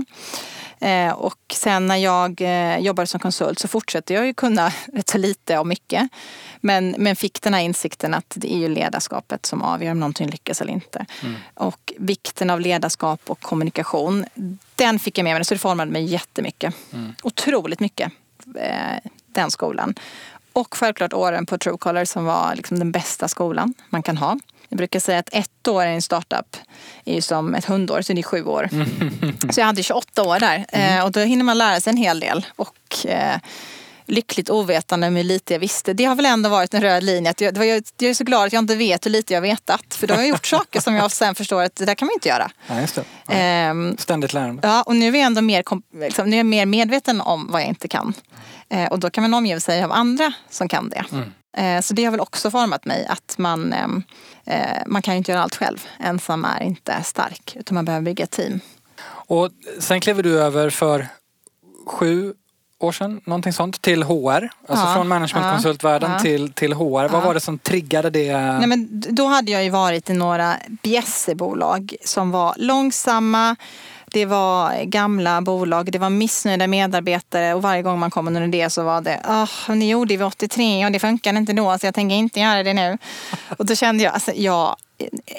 Eh, 0.79 1.11
och 1.11 1.39
sen 1.53 1.87
när 1.87 1.95
jag 1.95 2.41
eh, 2.41 2.77
jobbade 2.79 3.07
som 3.07 3.19
konsult 3.19 3.59
så 3.59 3.67
fortsatte 3.67 4.13
jag 4.13 4.25
ju 4.25 4.33
kunna 4.33 4.73
rätt 4.93 5.09
så 5.09 5.17
lite 5.17 5.57
om 5.57 5.67
mycket. 5.67 6.09
Men, 6.61 6.95
men 6.97 7.15
fick 7.15 7.41
den 7.41 7.53
här 7.53 7.61
insikten 7.61 8.13
att 8.13 8.33
det 8.35 8.53
är 8.53 8.57
ju 8.57 8.69
ledarskapet 8.69 9.45
som 9.45 9.61
avgör 9.61 9.91
om 9.91 9.99
någonting 9.99 10.29
lyckas 10.29 10.61
eller 10.61 10.73
inte. 10.73 11.05
Mm. 11.23 11.35
Och 11.53 11.93
vikten 11.97 12.49
av 12.49 12.61
ledarskap 12.61 13.21
och 13.27 13.41
kommunikation, 13.41 14.25
den 14.75 14.99
fick 14.99 15.17
jag 15.17 15.23
med 15.23 15.35
mig. 15.35 15.45
Så 15.45 15.53
det 15.53 15.59
formade 15.59 15.91
mig 15.91 16.03
jättemycket. 16.03 16.75
Mm. 16.93 17.15
Otroligt 17.23 17.79
mycket, 17.79 18.11
eh, 18.55 19.11
den 19.27 19.51
skolan. 19.51 19.95
Och 20.53 20.75
självklart 20.75 21.13
åren 21.13 21.45
på 21.45 21.57
Truecaller 21.57 22.05
som 22.05 22.25
var 22.25 22.55
liksom 22.55 22.79
den 22.79 22.91
bästa 22.91 23.27
skolan 23.27 23.73
man 23.89 24.03
kan 24.03 24.17
ha. 24.17 24.37
Jag 24.69 24.77
brukar 24.77 24.99
säga 24.99 25.19
att 25.19 25.29
ett 25.31 25.67
år 25.67 25.85
i 25.85 25.89
en 25.89 26.01
startup 26.01 26.57
är 27.05 27.13
ju 27.13 27.21
som 27.21 27.55
ett 27.55 27.65
hundår, 27.65 28.01
så 28.01 28.13
det 28.13 28.21
är 28.21 28.23
sju 28.23 28.43
år. 28.43 28.69
Så 29.53 29.59
jag 29.59 29.65
hade 29.65 29.83
28 29.83 30.23
år 30.23 30.39
där 30.39 30.65
mm. 30.69 31.03
och 31.05 31.11
då 31.11 31.19
hinner 31.19 31.43
man 31.43 31.57
lära 31.57 31.79
sig 31.79 31.91
en 31.91 31.97
hel 31.97 32.19
del. 32.19 32.45
Och 32.55 33.05
eh, 33.05 33.37
lyckligt 34.07 34.49
ovetande 34.49 35.09
med 35.09 35.23
hur 35.23 35.27
lite 35.27 35.53
jag 35.53 35.59
visste. 35.59 35.93
Det 35.93 36.05
har 36.05 36.15
väl 36.15 36.25
ändå 36.25 36.49
varit 36.49 36.73
en 36.73 36.81
röd 36.81 37.03
linje. 37.03 37.31
Att 37.31 37.41
jag, 37.41 37.57
jag, 37.57 37.83
jag 37.97 38.09
är 38.09 38.13
så 38.13 38.23
glad 38.23 38.45
att 38.45 38.53
jag 38.53 38.63
inte 38.63 38.75
vet 38.75 39.05
hur 39.05 39.11
lite 39.11 39.33
jag 39.33 39.41
vetat. 39.41 39.95
För 39.95 40.07
då 40.07 40.13
har 40.13 40.21
jag 40.21 40.29
gjort 40.29 40.45
saker 40.47 40.81
som 40.81 40.95
jag 40.95 41.11
sen 41.11 41.35
förstår 41.35 41.63
att 41.63 41.75
det 41.75 41.85
där 41.85 41.95
kan 41.95 42.05
man 42.05 42.13
inte 42.13 42.29
göra. 42.29 42.51
Ja, 42.67 42.81
just 42.81 42.95
det. 42.95 43.03
Ja. 43.27 43.33
Ehm, 43.33 43.97
Ständigt 43.97 44.33
lärande. 44.33 44.67
Ja, 44.67 44.83
och 44.83 44.95
nu 44.95 45.07
är 45.07 45.11
jag 45.11 45.25
ändå 45.25 45.41
mer, 45.41 45.63
liksom, 45.99 46.29
nu 46.29 46.35
är 46.35 46.39
jag 46.39 46.45
mer 46.45 46.65
medveten 46.65 47.21
om 47.21 47.47
vad 47.51 47.61
jag 47.61 47.67
inte 47.67 47.87
kan. 47.87 48.13
Eh, 48.69 48.85
och 48.85 48.99
då 48.99 49.09
kan 49.09 49.21
man 49.21 49.33
omge 49.33 49.59
sig 49.59 49.83
av 49.83 49.91
andra 49.91 50.33
som 50.49 50.67
kan 50.67 50.89
det. 50.89 51.05
Mm. 51.11 51.33
Eh, 51.57 51.81
så 51.81 51.93
det 51.93 52.03
har 52.05 52.11
väl 52.11 52.19
också 52.19 52.51
format 52.51 52.85
mig 52.85 53.05
att 53.05 53.37
man, 53.37 53.73
ehm, 53.73 54.03
eh, 54.45 54.81
man 54.87 55.01
kan 55.01 55.13
ju 55.13 55.17
inte 55.17 55.31
göra 55.31 55.43
allt 55.43 55.55
själv. 55.55 55.85
Ensam 55.99 56.45
är 56.45 56.63
inte 56.63 57.03
stark 57.03 57.55
utan 57.59 57.75
man 57.75 57.85
behöver 57.85 58.05
bygga 58.05 58.27
team. 58.27 58.59
Och 59.09 59.49
sen 59.79 60.01
klev 60.01 60.23
du 60.23 60.41
över 60.41 60.69
för 60.69 61.07
sju 61.85 62.33
år 62.79 62.91
sedan, 62.91 63.21
någonting 63.25 63.53
sånt, 63.53 63.81
till 63.81 64.03
HR. 64.03 64.49
Alltså 64.67 64.85
ja, 64.85 64.93
från 64.93 65.07
managementkonsultvärlden 65.07 66.11
ja, 66.11 66.19
till, 66.19 66.53
till 66.53 66.73
HR. 66.73 67.01
Ja. 67.01 67.07
Vad 67.07 67.23
var 67.23 67.33
det 67.33 67.39
som 67.39 67.59
triggade 67.59 68.09
det? 68.09 68.33
Nej, 68.33 68.67
men 68.67 69.03
då 69.09 69.27
hade 69.27 69.51
jag 69.51 69.63
ju 69.63 69.69
varit 69.69 70.09
i 70.09 70.13
några 70.13 70.55
bjässebolag 70.83 71.95
som 72.05 72.31
var 72.31 72.55
långsamma 72.57 73.55
det 74.11 74.25
var 74.25 74.83
gamla 74.83 75.41
bolag, 75.41 75.91
det 75.91 75.99
var 75.99 76.09
missnöjda 76.09 76.67
medarbetare 76.67 77.53
och 77.53 77.61
varje 77.61 77.81
gång 77.81 77.99
man 77.99 78.11
kom 78.11 78.27
under 78.27 78.47
det 78.47 78.69
så 78.69 78.83
var 78.83 79.01
det 79.01 79.21
oh, 79.27 79.75
ni 79.75 79.89
gjorde 79.89 80.17
vi 80.17 80.23
83 80.23 80.85
och 80.85 80.91
det 80.91 80.99
funkade 80.99 81.37
inte 81.37 81.53
då 81.53 81.77
så 81.79 81.87
jag 81.87 81.95
tänker 81.95 82.15
inte 82.15 82.39
göra 82.39 82.63
det 82.63 82.73
nu. 82.73 82.97
Och 83.57 83.65
då 83.65 83.75
kände 83.75 84.03
jag, 84.03 84.13
alltså 84.13 84.31
jag, 84.35 84.75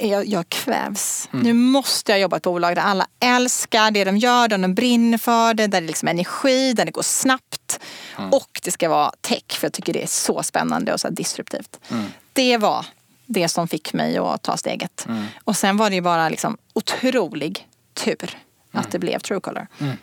jag, 0.00 0.26
jag 0.26 0.48
kvävs. 0.48 1.28
Mm. 1.32 1.44
Nu 1.44 1.52
måste 1.52 2.12
jag 2.12 2.20
jobba 2.20 2.36
i 2.36 2.38
ett 2.38 2.42
bolag 2.42 2.74
där 2.76 2.82
alla 2.82 3.06
älskar 3.20 3.90
det 3.90 4.04
de 4.04 4.16
gör, 4.16 4.48
där 4.48 4.58
de 4.58 4.74
brinner 4.74 5.18
för 5.18 5.54
det, 5.54 5.66
där 5.66 5.80
det 5.80 5.86
liksom 5.86 6.08
är 6.08 6.12
energi, 6.12 6.72
där 6.72 6.84
det 6.84 6.92
går 6.92 7.02
snabbt. 7.02 7.80
Mm. 8.18 8.32
Och 8.32 8.60
det 8.64 8.70
ska 8.70 8.88
vara 8.88 9.12
tech 9.20 9.44
för 9.48 9.66
jag 9.66 9.72
tycker 9.72 9.92
det 9.92 10.02
är 10.02 10.06
så 10.06 10.42
spännande 10.42 10.92
och 10.92 11.00
så 11.00 11.08
disruptivt. 11.08 11.80
Mm. 11.90 12.04
Det 12.32 12.56
var 12.56 12.86
det 13.26 13.48
som 13.48 13.68
fick 13.68 13.92
mig 13.92 14.18
att 14.18 14.42
ta 14.42 14.56
steget. 14.56 15.06
Mm. 15.08 15.24
Och 15.44 15.56
sen 15.56 15.76
var 15.76 15.90
det 15.90 15.96
ju 15.96 16.02
bara 16.02 16.28
liksom 16.28 16.56
otrolig 16.72 17.66
tur 17.94 18.36
att 18.78 18.84
mm. 18.84 18.90
det 18.92 18.98
blev 18.98 19.18
Truecaller. 19.18 19.66
Mm. 19.78 19.96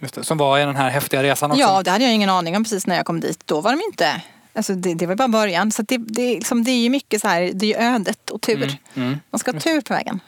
Just 0.00 0.14
det, 0.14 0.24
som 0.24 0.38
var 0.38 0.58
i 0.58 0.64
den 0.64 0.76
här 0.76 0.90
häftiga 0.90 1.22
resan 1.22 1.50
också. 1.50 1.60
Ja, 1.60 1.82
det 1.82 1.90
hade 1.90 2.04
jag 2.04 2.14
ingen 2.14 2.30
aning 2.30 2.56
om 2.56 2.64
precis 2.64 2.86
när 2.86 2.96
jag 2.96 3.06
kom 3.06 3.20
dit. 3.20 3.46
Då 3.46 3.60
var 3.60 3.70
de 3.70 3.80
inte 3.90 4.22
Alltså 4.56 4.74
det, 4.74 4.94
det 4.94 5.06
var 5.06 5.14
bara 5.14 5.28
början. 5.28 5.72
Så 5.72 5.82
det, 5.82 5.98
det, 5.98 6.34
liksom, 6.34 6.64
det 6.64 6.70
är 6.70 6.82
ju 6.82 6.90
mycket 6.90 7.20
så 7.20 7.28
här, 7.28 7.50
det 7.54 7.74
är 7.74 7.94
ödet 7.94 8.30
och 8.30 8.40
tur. 8.40 8.62
Mm, 8.62 8.76
mm. 8.94 9.20
Man 9.30 9.38
ska 9.38 9.52
ha 9.52 9.60
tur 9.60 9.80
på 9.80 9.94
vägen. 9.94 10.20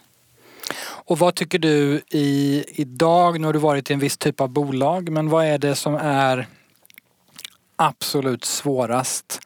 Och 0.84 1.18
vad 1.18 1.34
tycker 1.34 1.58
du 1.58 2.00
i, 2.08 2.64
idag, 2.68 3.40
nu 3.40 3.46
har 3.46 3.52
du 3.52 3.58
varit 3.58 3.90
i 3.90 3.92
en 3.92 3.98
viss 3.98 4.18
typ 4.18 4.40
av 4.40 4.48
bolag, 4.48 5.08
men 5.08 5.28
vad 5.28 5.46
är 5.46 5.58
det 5.58 5.74
som 5.74 5.94
är 5.94 6.46
absolut 7.76 8.44
svårast? 8.44 9.40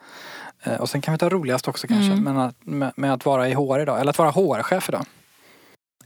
Eh, 0.62 0.74
och 0.74 0.90
sen 0.90 1.00
kan 1.00 1.12
vi 1.14 1.18
ta 1.18 1.28
roligast 1.28 1.68
också 1.68 1.86
kanske, 1.86 2.12
mm. 2.12 2.24
men 2.24 2.36
att, 2.36 2.56
med, 2.60 2.92
med, 2.96 3.12
att 3.12 3.24
vara 3.24 3.48
i 3.48 3.54
HR 3.54 3.80
idag, 3.80 4.00
eller 4.00 4.10
att 4.10 4.18
vara 4.18 4.30
HR-chef 4.30 4.88
idag. 4.88 5.06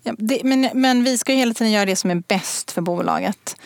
Ja, 0.05 0.15
det, 0.19 0.41
men, 0.45 0.71
men 0.75 1.05
vi 1.05 1.19
ska 1.19 1.33
ju 1.33 1.39
hela 1.39 1.55
tiden 1.55 1.73
göra 1.73 1.85
det 1.85 1.97
som 1.97 2.11
är 2.11 2.23
bäst 2.29 2.71
för 2.71 2.81
bolaget. 2.81 3.57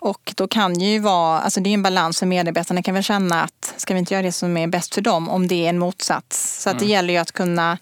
Och 0.00 0.32
då 0.36 0.48
kan 0.48 0.80
ju 0.80 0.98
vara, 0.98 1.40
alltså 1.40 1.60
det 1.60 1.70
är 1.70 1.74
en 1.74 1.82
balans 1.82 2.18
för 2.18 2.26
medarbetarna 2.26 2.82
kan 2.82 2.94
väl 2.94 3.02
känna 3.02 3.42
att 3.42 3.74
ska 3.76 3.94
vi 3.94 4.00
inte 4.00 4.14
göra 4.14 4.22
det 4.22 4.32
som 4.32 4.56
är 4.56 4.66
bäst 4.66 4.94
för 4.94 5.00
dem 5.00 5.28
om 5.28 5.46
det 5.46 5.64
är 5.64 5.68
en 5.68 5.78
motsats. 5.78 6.62
Så 6.62 6.70
att 6.70 6.78
det 6.78 6.84
mm. 6.84 6.92
gäller 6.92 7.14
ju 7.14 7.20
att 7.20 7.32
kunna 7.32 7.78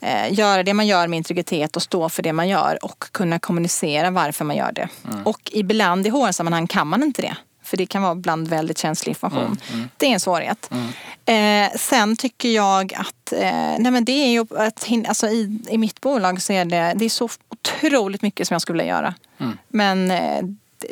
eh, 0.00 0.32
göra 0.32 0.62
det 0.62 0.74
man 0.74 0.86
gör 0.86 1.08
med 1.08 1.16
integritet 1.16 1.76
och 1.76 1.82
stå 1.82 2.08
för 2.08 2.22
det 2.22 2.32
man 2.32 2.48
gör 2.48 2.84
och 2.84 3.04
kunna 3.12 3.38
kommunicera 3.38 4.10
varför 4.10 4.44
man 4.44 4.56
gör 4.56 4.72
det. 4.72 4.88
Mm. 5.12 5.26
Och 5.26 5.50
ibland 5.52 6.06
i 6.06 6.10
HR-sammanhang 6.10 6.66
kan 6.66 6.86
man 6.86 7.02
inte 7.02 7.22
det. 7.22 7.36
För 7.68 7.76
det 7.76 7.86
kan 7.86 8.02
vara 8.02 8.12
ibland 8.12 8.48
väldigt 8.48 8.78
känslig 8.78 9.10
information. 9.10 9.44
Mm, 9.44 9.58
mm. 9.72 9.88
Det 9.96 10.06
är 10.06 10.10
en 10.10 10.20
svårighet. 10.20 10.70
Mm. 10.70 11.66
Eh, 11.68 11.76
sen 11.78 12.16
tycker 12.16 12.48
jag 12.48 12.94
att 12.94 13.32
eh, 13.32 13.78
nej 13.78 13.90
men 13.90 14.04
det 14.04 14.12
är 14.12 14.28
ju 14.28 14.46
att, 14.56 14.88
alltså 15.08 15.26
i, 15.26 15.60
i 15.68 15.78
mitt 15.78 16.00
bolag 16.00 16.42
så 16.42 16.52
är 16.52 16.64
det, 16.64 16.94
det 16.96 17.04
är 17.04 17.08
så 17.08 17.28
otroligt 17.48 18.22
mycket 18.22 18.48
som 18.48 18.54
jag 18.54 18.62
skulle 18.62 18.82
vilja 18.82 18.94
göra. 18.94 19.14
Mm. 19.38 19.58
Men 19.68 20.10
eh, 20.10 20.44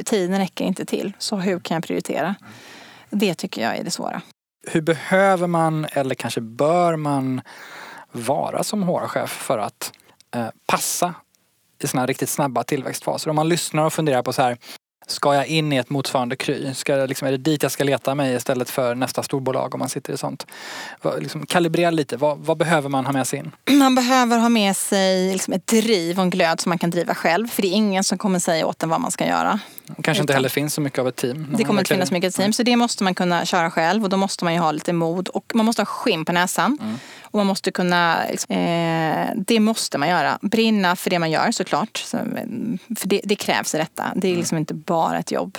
tiden 0.04 0.38
räcker 0.38 0.64
inte 0.64 0.84
till. 0.84 1.12
Så 1.18 1.36
hur 1.36 1.60
kan 1.60 1.74
jag 1.74 1.84
prioritera? 1.84 2.34
Det 3.10 3.34
tycker 3.34 3.62
jag 3.62 3.76
är 3.76 3.84
det 3.84 3.90
svåra. 3.90 4.22
Hur 4.66 4.80
behöver 4.80 5.46
man 5.46 5.86
eller 5.92 6.14
kanske 6.14 6.40
bör 6.40 6.96
man 6.96 7.40
vara 8.12 8.64
som 8.64 8.82
HR-chef 8.82 9.30
för 9.30 9.58
att 9.58 9.92
eh, 10.34 10.46
passa 10.66 11.14
i 11.82 11.86
sådana 11.86 12.02
här 12.02 12.06
riktigt 12.06 12.28
snabba 12.28 12.64
tillväxtfaser? 12.64 13.30
Om 13.30 13.36
man 13.36 13.48
lyssnar 13.48 13.84
och 13.84 13.92
funderar 13.92 14.22
på 14.22 14.32
så 14.32 14.42
här 14.42 14.58
Ska 15.09 15.34
jag 15.34 15.46
in 15.46 15.72
i 15.72 15.76
ett 15.76 15.90
motsvarande 15.90 16.36
Kry? 16.36 16.74
Ska, 16.74 16.94
liksom, 16.94 17.28
är 17.28 17.32
det 17.32 17.38
dit 17.38 17.62
jag 17.62 17.72
ska 17.72 17.84
leta 17.84 18.14
mig 18.14 18.34
istället 18.34 18.70
för 18.70 18.94
nästa 18.94 19.22
storbolag 19.22 19.74
om 19.74 19.78
man 19.78 19.88
sitter 19.88 20.12
i 20.12 20.16
sånt? 20.16 20.46
Liksom, 21.18 21.46
kalibrera 21.46 21.90
lite, 21.90 22.16
vad, 22.16 22.38
vad, 22.38 22.57
behöver 22.57 22.88
man 22.88 23.07
ha 23.07 23.12
med 23.12 23.26
sig 23.26 23.38
in? 23.38 23.52
Man 23.78 23.94
behöver 23.94 24.38
ha 24.38 24.48
med 24.48 24.76
sig 24.76 25.32
liksom 25.32 25.54
ett 25.54 25.66
driv 25.66 26.18
och 26.18 26.22
en 26.22 26.30
glöd 26.30 26.61
som 26.61 26.70
man 26.70 26.78
kan 26.78 26.90
driva 26.90 27.14
själv. 27.14 27.48
För 27.48 27.62
det 27.62 27.68
är 27.68 27.72
ingen 27.72 28.04
som 28.04 28.18
kommer 28.18 28.38
säga 28.38 28.66
åt 28.66 28.82
en 28.82 28.88
vad 28.88 29.00
man 29.00 29.11
ska 29.11 29.26
göra 29.26 29.61
kanske 30.03 30.20
inte 30.20 30.32
heller 30.32 30.49
finns 30.49 30.74
så 30.74 30.80
mycket 30.80 30.99
av 30.99 31.09
ett 31.09 31.16
team. 31.16 31.55
Det 31.59 31.64
kommer 31.64 31.80
inte 31.80 31.95
finnas 31.95 32.11
mycket 32.11 32.34
team. 32.34 32.53
Så 32.53 32.62
det 32.62 32.76
måste 32.76 33.05
man 33.05 33.14
kunna 33.14 33.45
köra 33.45 33.70
själv 33.70 34.05
och 34.05 34.11
då 34.11 34.16
måste 34.16 34.45
man 34.45 34.55
ju 34.55 34.61
ha 34.61 34.72
lite 34.72 34.93
mod 34.93 35.28
och 35.28 35.53
man 35.55 35.66
måste 35.66 35.82
ha 35.82 35.87
skinn 35.87 36.24
på 36.24 36.32
näsan. 36.32 36.78
Mm. 36.82 36.99
Och 37.22 37.39
man 37.39 37.47
måste 37.47 37.70
kunna, 37.70 38.18
liksom, 38.30 38.57
eh, 38.57 39.28
det 39.37 39.61
måste 39.61 39.99
man 39.99 40.09
göra. 40.09 40.39
Brinna 40.43 40.97
för 40.97 41.11
det 41.11 41.18
man 41.18 41.30
gör 41.30 41.51
såklart. 41.51 41.97
Så, 41.97 42.18
för 42.97 43.09
det, 43.09 43.20
det, 43.24 43.37
krävs 43.37 43.74
i 43.74 43.78
detta. 43.78 44.05
Det 44.16 44.26
är 44.26 44.30
mm. 44.30 44.39
liksom 44.41 44.59
inte 44.59 44.74
bara 44.74 45.18
ett 45.18 45.30
jobb. 45.30 45.59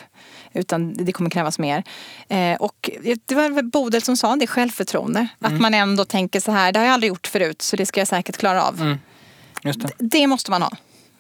Utan 0.54 0.94
det 0.94 1.12
kommer 1.12 1.30
krävas 1.30 1.60
mer. 1.60 1.84
Eh, 2.30 2.56
och 2.56 2.90
det 3.26 3.36
var 3.36 3.62
Bodil 3.62 4.02
som 4.02 4.18
sa 4.18 4.36
det, 4.36 4.48
självförtroende. 4.48 5.20
Mm. 5.20 5.56
Att 5.56 5.62
man 5.62 5.74
ändå 5.74 6.06
tänker 6.06 6.40
så 6.40 6.52
här, 6.52 6.72
det 6.72 6.80
har 6.80 6.86
jag 6.86 6.94
aldrig 6.94 7.10
gjort 7.10 7.28
förut 7.28 7.62
så 7.62 7.76
det 7.76 7.86
ska 7.86 8.02
jag 8.02 8.08
säkert 8.08 8.38
klara 8.38 8.64
av. 8.64 8.82
Mm. 8.82 8.98
Det. 9.64 9.92
det 9.98 10.28
måste 10.28 10.52
man 10.52 10.62
ha. 10.62 10.72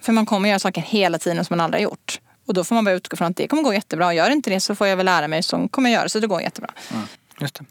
För 0.02 0.14
man 0.14 0.26
kommer 0.26 0.50
göra 0.50 0.60
saker 0.60 0.82
hela 0.82 1.20
tiden 1.20 1.46
som 1.46 1.58
man 1.58 1.64
aldrig 1.66 1.84
har 1.84 1.92
gjort. 1.92 2.20
Och 2.48 2.54
då 2.54 2.64
får 2.64 2.76
man 2.76 2.86
bara 2.86 2.96
utgå 2.96 3.18
från 3.18 3.28
att 3.28 3.38
det 3.38 3.48
kommer 3.48 3.64
gå 3.64 3.74
jättebra. 3.74 4.14
Gör 4.14 4.30
inte 4.30 4.50
det 4.50 4.60
så 4.60 4.76
får 4.76 4.88
jag 4.88 4.98
väl 4.98 5.06
lära 5.06 5.28
mig 5.28 5.44
som 5.44 5.70
kommer 5.70 5.90
göra 5.90 6.10
så 6.10 6.20
det 6.20 6.28
går 6.28 6.42
jättebra. 6.42 6.70
Mm, 6.92 7.08
just 7.40 7.56
det. 7.56 7.66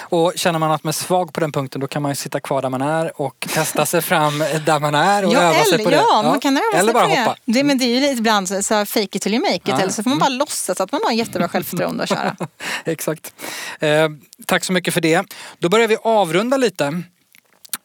Och 0.00 0.32
känner 0.36 0.58
man 0.58 0.70
att 0.70 0.84
man 0.84 0.88
är 0.88 0.92
svag 0.92 1.32
på 1.32 1.40
den 1.40 1.52
punkten 1.52 1.80
då 1.80 1.86
kan 1.86 2.02
man 2.02 2.10
ju 2.10 2.14
sitta 2.14 2.40
kvar 2.40 2.62
där 2.62 2.68
man 2.68 2.82
är 2.82 3.20
och 3.20 3.46
testa 3.54 3.86
sig 3.86 4.02
fram 4.02 4.38
där 4.38 4.78
man 4.80 4.94
är 4.94 5.24
och 5.24 5.32
ja, 5.32 5.40
öva 5.40 5.64
sig 5.64 5.84
på 5.84 5.90
det. 5.90 5.96
Ja, 5.96 6.22
man 6.22 6.40
kan 6.40 6.56
öva 6.56 6.78
eller 6.78 6.84
sig 6.84 6.94
bara 6.94 7.08
på 7.08 7.14
hoppa. 7.14 7.36
det. 7.44 7.64
Men 7.64 7.78
det 7.78 7.84
är 7.84 7.94
ju 7.94 8.00
lite 8.00 8.18
ibland 8.18 8.48
så 8.48 8.86
fake 8.86 9.00
it 9.00 9.22
till 9.22 9.34
you 9.34 9.42
make 9.42 9.54
it. 9.54 9.62
Ja. 9.64 9.80
Eller 9.80 9.92
så 9.92 10.02
får 10.02 10.10
man 10.10 10.18
bara 10.18 10.26
mm. 10.26 10.38
låtsas 10.38 10.80
att 10.80 10.92
man 10.92 11.00
har 11.04 11.12
jättebra 11.12 11.48
självförtroende 11.52 12.02
att 12.02 12.08
köra. 12.08 12.36
Exakt. 12.84 13.34
Eh, 13.80 14.08
tack 14.46 14.64
så 14.64 14.72
mycket 14.72 14.94
för 14.94 15.00
det. 15.00 15.24
Då 15.58 15.68
börjar 15.68 15.88
vi 15.88 15.96
avrunda 16.02 16.56
lite 16.56 17.02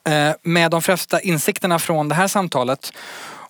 eh, 0.10 0.32
med 0.44 0.72
de 0.72 0.82
flesta 0.82 1.22
insikterna 1.22 1.80
från 1.80 2.10
det 2.10 2.16
här 2.16 2.28
samtalet. 2.28 2.94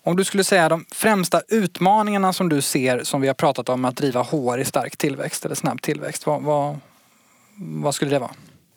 Om 0.06 0.16
du 0.16 0.24
skulle 0.24 0.44
säga 0.44 0.68
de 0.68 0.84
främsta 0.90 1.42
utmaningarna 1.48 2.32
som 2.32 2.48
du 2.48 2.62
ser 2.62 3.04
som 3.04 3.20
vi 3.20 3.26
har 3.26 3.34
pratat 3.34 3.68
om 3.68 3.84
att 3.84 3.96
driva 3.96 4.22
HR 4.22 4.58
i 4.58 4.64
stark 4.64 4.96
tillväxt 4.96 5.44
eller 5.44 5.54
snabb 5.54 5.82
tillväxt. 5.82 6.26
Vad, 6.26 6.42
vad, 6.42 6.78
vad 7.56 7.94
skulle 7.94 8.10
det 8.10 8.18
vara? 8.18 8.30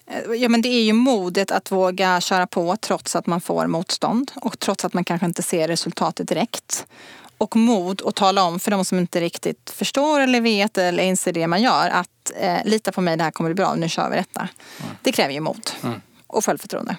Eh, 0.08 0.34
ja, 0.34 0.50
men 0.50 0.62
det 0.62 0.70
är 0.70 0.84
ju 0.84 0.94
modet 0.94 1.52
att 1.52 1.72
våga 1.72 2.22
köra 2.22 2.48
på 2.48 2.76
trots 2.76 3.16
att 3.16 3.26
man 3.26 3.42
får 3.42 3.68
motstånd 3.68 4.32
och 4.36 4.60
trots 4.60 4.86
att 4.86 4.94
man 4.94 5.04
kanske 5.04 5.26
inte 5.26 5.44
ser 5.44 5.68
resultatet 5.68 6.28
direkt. 6.28 6.88
Och 7.38 7.56
mod 7.56 8.02
att 8.06 8.16
tala 8.16 8.44
om 8.44 8.60
för 8.60 8.72
de 8.72 8.86
som 8.86 8.98
inte 8.98 9.22
riktigt 9.22 9.70
förstår 9.70 10.20
eller 10.20 10.42
vet 10.42 10.78
eller 10.78 11.04
inser 11.04 11.34
det 11.34 11.48
man 11.48 11.62
gör 11.62 11.90
att 11.90 12.32
eh, 12.40 12.58
lita 12.66 12.92
på 12.92 13.02
mig, 13.02 13.18
det 13.18 13.24
här 13.24 13.32
kommer 13.32 13.50
bli 13.50 13.56
bra, 13.56 13.76
nu 13.76 13.90
kör 13.90 14.10
vi 14.10 14.16
detta. 14.16 14.40
Mm. 14.40 14.96
Det 15.02 15.12
kräver 15.12 15.34
ju 15.34 15.40
mod 15.40 15.72
mm. 15.84 16.02
och 16.28 16.46
självförtroende. 16.46 16.98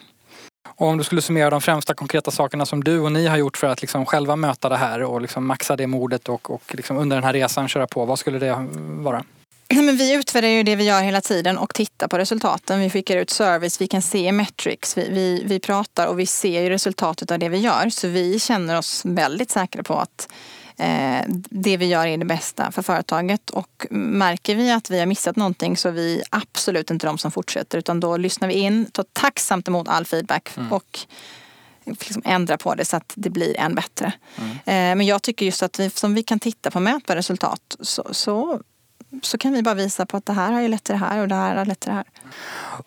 Och 0.68 0.86
om 0.86 0.98
du 0.98 1.04
skulle 1.04 1.22
summera 1.22 1.50
de 1.50 1.60
främsta 1.60 1.94
konkreta 1.94 2.30
sakerna 2.30 2.66
som 2.66 2.84
du 2.84 3.00
och 3.00 3.12
ni 3.12 3.26
har 3.26 3.36
gjort 3.36 3.56
för 3.56 3.66
att 3.66 3.80
liksom 3.80 4.06
själva 4.06 4.36
möta 4.36 4.68
det 4.68 4.76
här 4.76 5.02
och 5.02 5.20
liksom 5.20 5.46
maxa 5.46 5.76
det 5.76 5.86
modet 5.86 6.28
och, 6.28 6.50
och 6.50 6.74
liksom 6.74 6.96
under 6.96 7.16
den 7.16 7.24
här 7.24 7.32
resan 7.32 7.68
köra 7.68 7.86
på, 7.86 8.04
vad 8.04 8.18
skulle 8.18 8.38
det 8.38 8.66
vara? 8.78 9.24
Men 9.74 9.96
vi 9.96 10.14
utvärderar 10.14 10.52
ju 10.52 10.62
det 10.62 10.76
vi 10.76 10.84
gör 10.84 11.02
hela 11.02 11.20
tiden 11.20 11.58
och 11.58 11.74
tittar 11.74 12.08
på 12.08 12.18
resultaten. 12.18 12.80
Vi 12.80 12.90
skickar 12.90 13.16
ut 13.16 13.30
service, 13.30 13.80
vi 13.80 13.86
kan 13.86 14.02
se 14.02 14.32
metrics, 14.32 14.98
vi, 14.98 15.08
vi, 15.10 15.42
vi 15.46 15.60
pratar 15.60 16.06
och 16.06 16.18
vi 16.18 16.26
ser 16.26 16.60
ju 16.62 16.70
resultatet 16.70 17.30
av 17.30 17.38
det 17.38 17.48
vi 17.48 17.58
gör. 17.58 17.90
Så 17.90 18.08
vi 18.08 18.38
känner 18.38 18.78
oss 18.78 19.02
väldigt 19.04 19.50
säkra 19.50 19.82
på 19.82 19.94
att 19.94 20.28
det 21.50 21.76
vi 21.76 21.86
gör 21.86 22.06
är 22.06 22.18
det 22.18 22.24
bästa 22.24 22.72
för 22.72 22.82
företaget. 22.82 23.50
Och 23.50 23.86
märker 23.90 24.56
vi 24.56 24.70
att 24.70 24.90
vi 24.90 24.98
har 24.98 25.06
missat 25.06 25.36
någonting 25.36 25.76
så 25.76 25.88
är 25.88 25.92
vi 25.92 26.22
absolut 26.30 26.90
inte 26.90 27.06
de 27.06 27.18
som 27.18 27.30
fortsätter 27.30 27.78
utan 27.78 28.00
då 28.00 28.16
lyssnar 28.16 28.48
vi 28.48 28.54
in, 28.54 28.86
tar 28.86 29.04
tacksamt 29.12 29.68
emot 29.68 29.88
all 29.88 30.04
feedback 30.04 30.56
mm. 30.56 30.72
och 30.72 30.98
liksom 31.84 32.22
ändra 32.24 32.56
på 32.56 32.74
det 32.74 32.84
så 32.84 32.96
att 32.96 33.12
det 33.14 33.30
blir 33.30 33.60
än 33.60 33.74
bättre. 33.74 34.12
Mm. 34.36 34.50
Eh, 34.52 34.96
men 34.96 35.06
jag 35.06 35.22
tycker 35.22 35.46
just 35.46 35.62
att 35.62 35.80
vi, 35.80 35.90
som 35.90 36.14
vi 36.14 36.22
kan 36.22 36.38
titta 36.38 36.70
på 36.70 36.80
mätbara 36.80 37.18
resultat 37.18 37.76
så, 37.80 38.08
så 38.10 38.60
så 39.22 39.38
kan 39.38 39.52
vi 39.52 39.62
bara 39.62 39.74
visa 39.74 40.06
på 40.06 40.16
att 40.16 40.26
det 40.26 40.32
här 40.32 40.52
har 40.52 40.60
ju 40.60 40.68
lett 40.68 40.84
till 40.84 40.92
det 40.92 40.98
här 40.98 41.20
och 41.20 41.28
det 41.28 41.34
här 41.34 41.56
har 41.56 41.64
lett 41.64 41.80
till 41.80 41.90
det 41.90 41.96
här. 41.96 42.04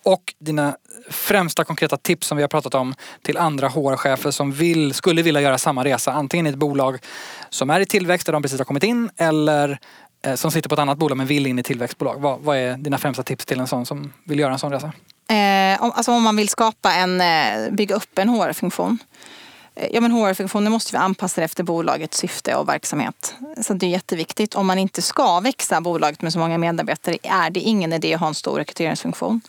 Och 0.04 0.34
dina 0.40 0.76
främsta 1.10 1.64
konkreta 1.64 1.98
tips 1.98 2.28
som 2.28 2.38
vi 2.38 2.44
har 2.44 2.48
pratat 2.48 2.76
om 2.76 2.94
till 3.22 3.38
andra 3.38 3.68
HR-chefer 3.68 4.32
som 4.32 4.52
vill, 4.52 4.94
skulle 4.94 5.22
vilja 5.22 5.42
göra 5.42 5.58
samma 5.58 5.84
resa. 5.84 6.12
Antingen 6.12 6.48
i 6.48 6.50
ett 6.50 6.56
bolag 6.56 7.00
som 7.50 7.70
är 7.70 7.80
i 7.80 7.86
tillväxt 7.86 8.26
där 8.26 8.34
de 8.34 8.42
precis 8.42 8.60
har 8.60 8.66
kommit 8.66 8.84
in 8.84 9.10
eller 9.18 9.80
eh, 10.26 10.36
som 10.36 10.52
sitter 10.52 10.70
på 10.70 10.76
ett 10.76 10.80
annat 10.80 10.98
bolag 10.98 11.18
men 11.18 11.28
vill 11.28 11.48
in 11.48 11.60
i 11.60 11.64
tillväxtbolag. 11.64 12.20
Vad, 12.20 12.40
vad 12.40 12.58
är 12.58 12.78
dina 12.78 12.98
främsta 12.98 13.24
tips 13.24 13.46
till 13.46 13.60
en 13.60 13.68
sån 13.68 13.86
som 13.86 14.14
vill 14.24 14.40
göra 14.40 14.54
en 14.54 14.60
sån 14.60 14.72
resa? 14.72 14.92
Eh, 15.32 15.82
alltså 15.82 16.12
om 16.12 16.24
man 16.24 16.36
vill 16.36 16.50
skapa 16.50 16.94
en, 16.94 17.22
eh, 17.22 17.72
bygga 17.72 17.96
upp 17.96 18.20
en 18.20 18.30
HR-funktion 18.30 18.98
Eh, 19.76 19.88
ja, 19.94 20.02
men 20.02 20.12
HR-funktionen 20.12 20.72
måste 20.72 20.92
vi 20.92 20.98
anpassa 20.98 21.44
efter 21.44 21.64
bolagets 21.64 22.18
syfte 22.18 22.56
och 22.56 22.70
verksamhet. 22.70 23.36
Så 23.62 23.74
det 23.74 23.86
är 23.86 23.90
jätteviktigt. 23.90 24.56
Om 24.56 24.68
man 24.68 24.78
inte 24.78 25.02
ska 25.02 25.40
växa 25.40 25.82
bolaget 25.82 26.22
med 26.22 26.34
så 26.34 26.40
många 26.40 26.58
medarbetare 26.58 27.18
är 27.24 27.50
det 27.50 27.60
ingen 27.60 27.94
idé 27.94 28.14
att 28.14 28.20
ha 28.20 28.28
en 28.28 28.36
stor 28.36 28.58
rekryteringsfunktion. 28.58 29.42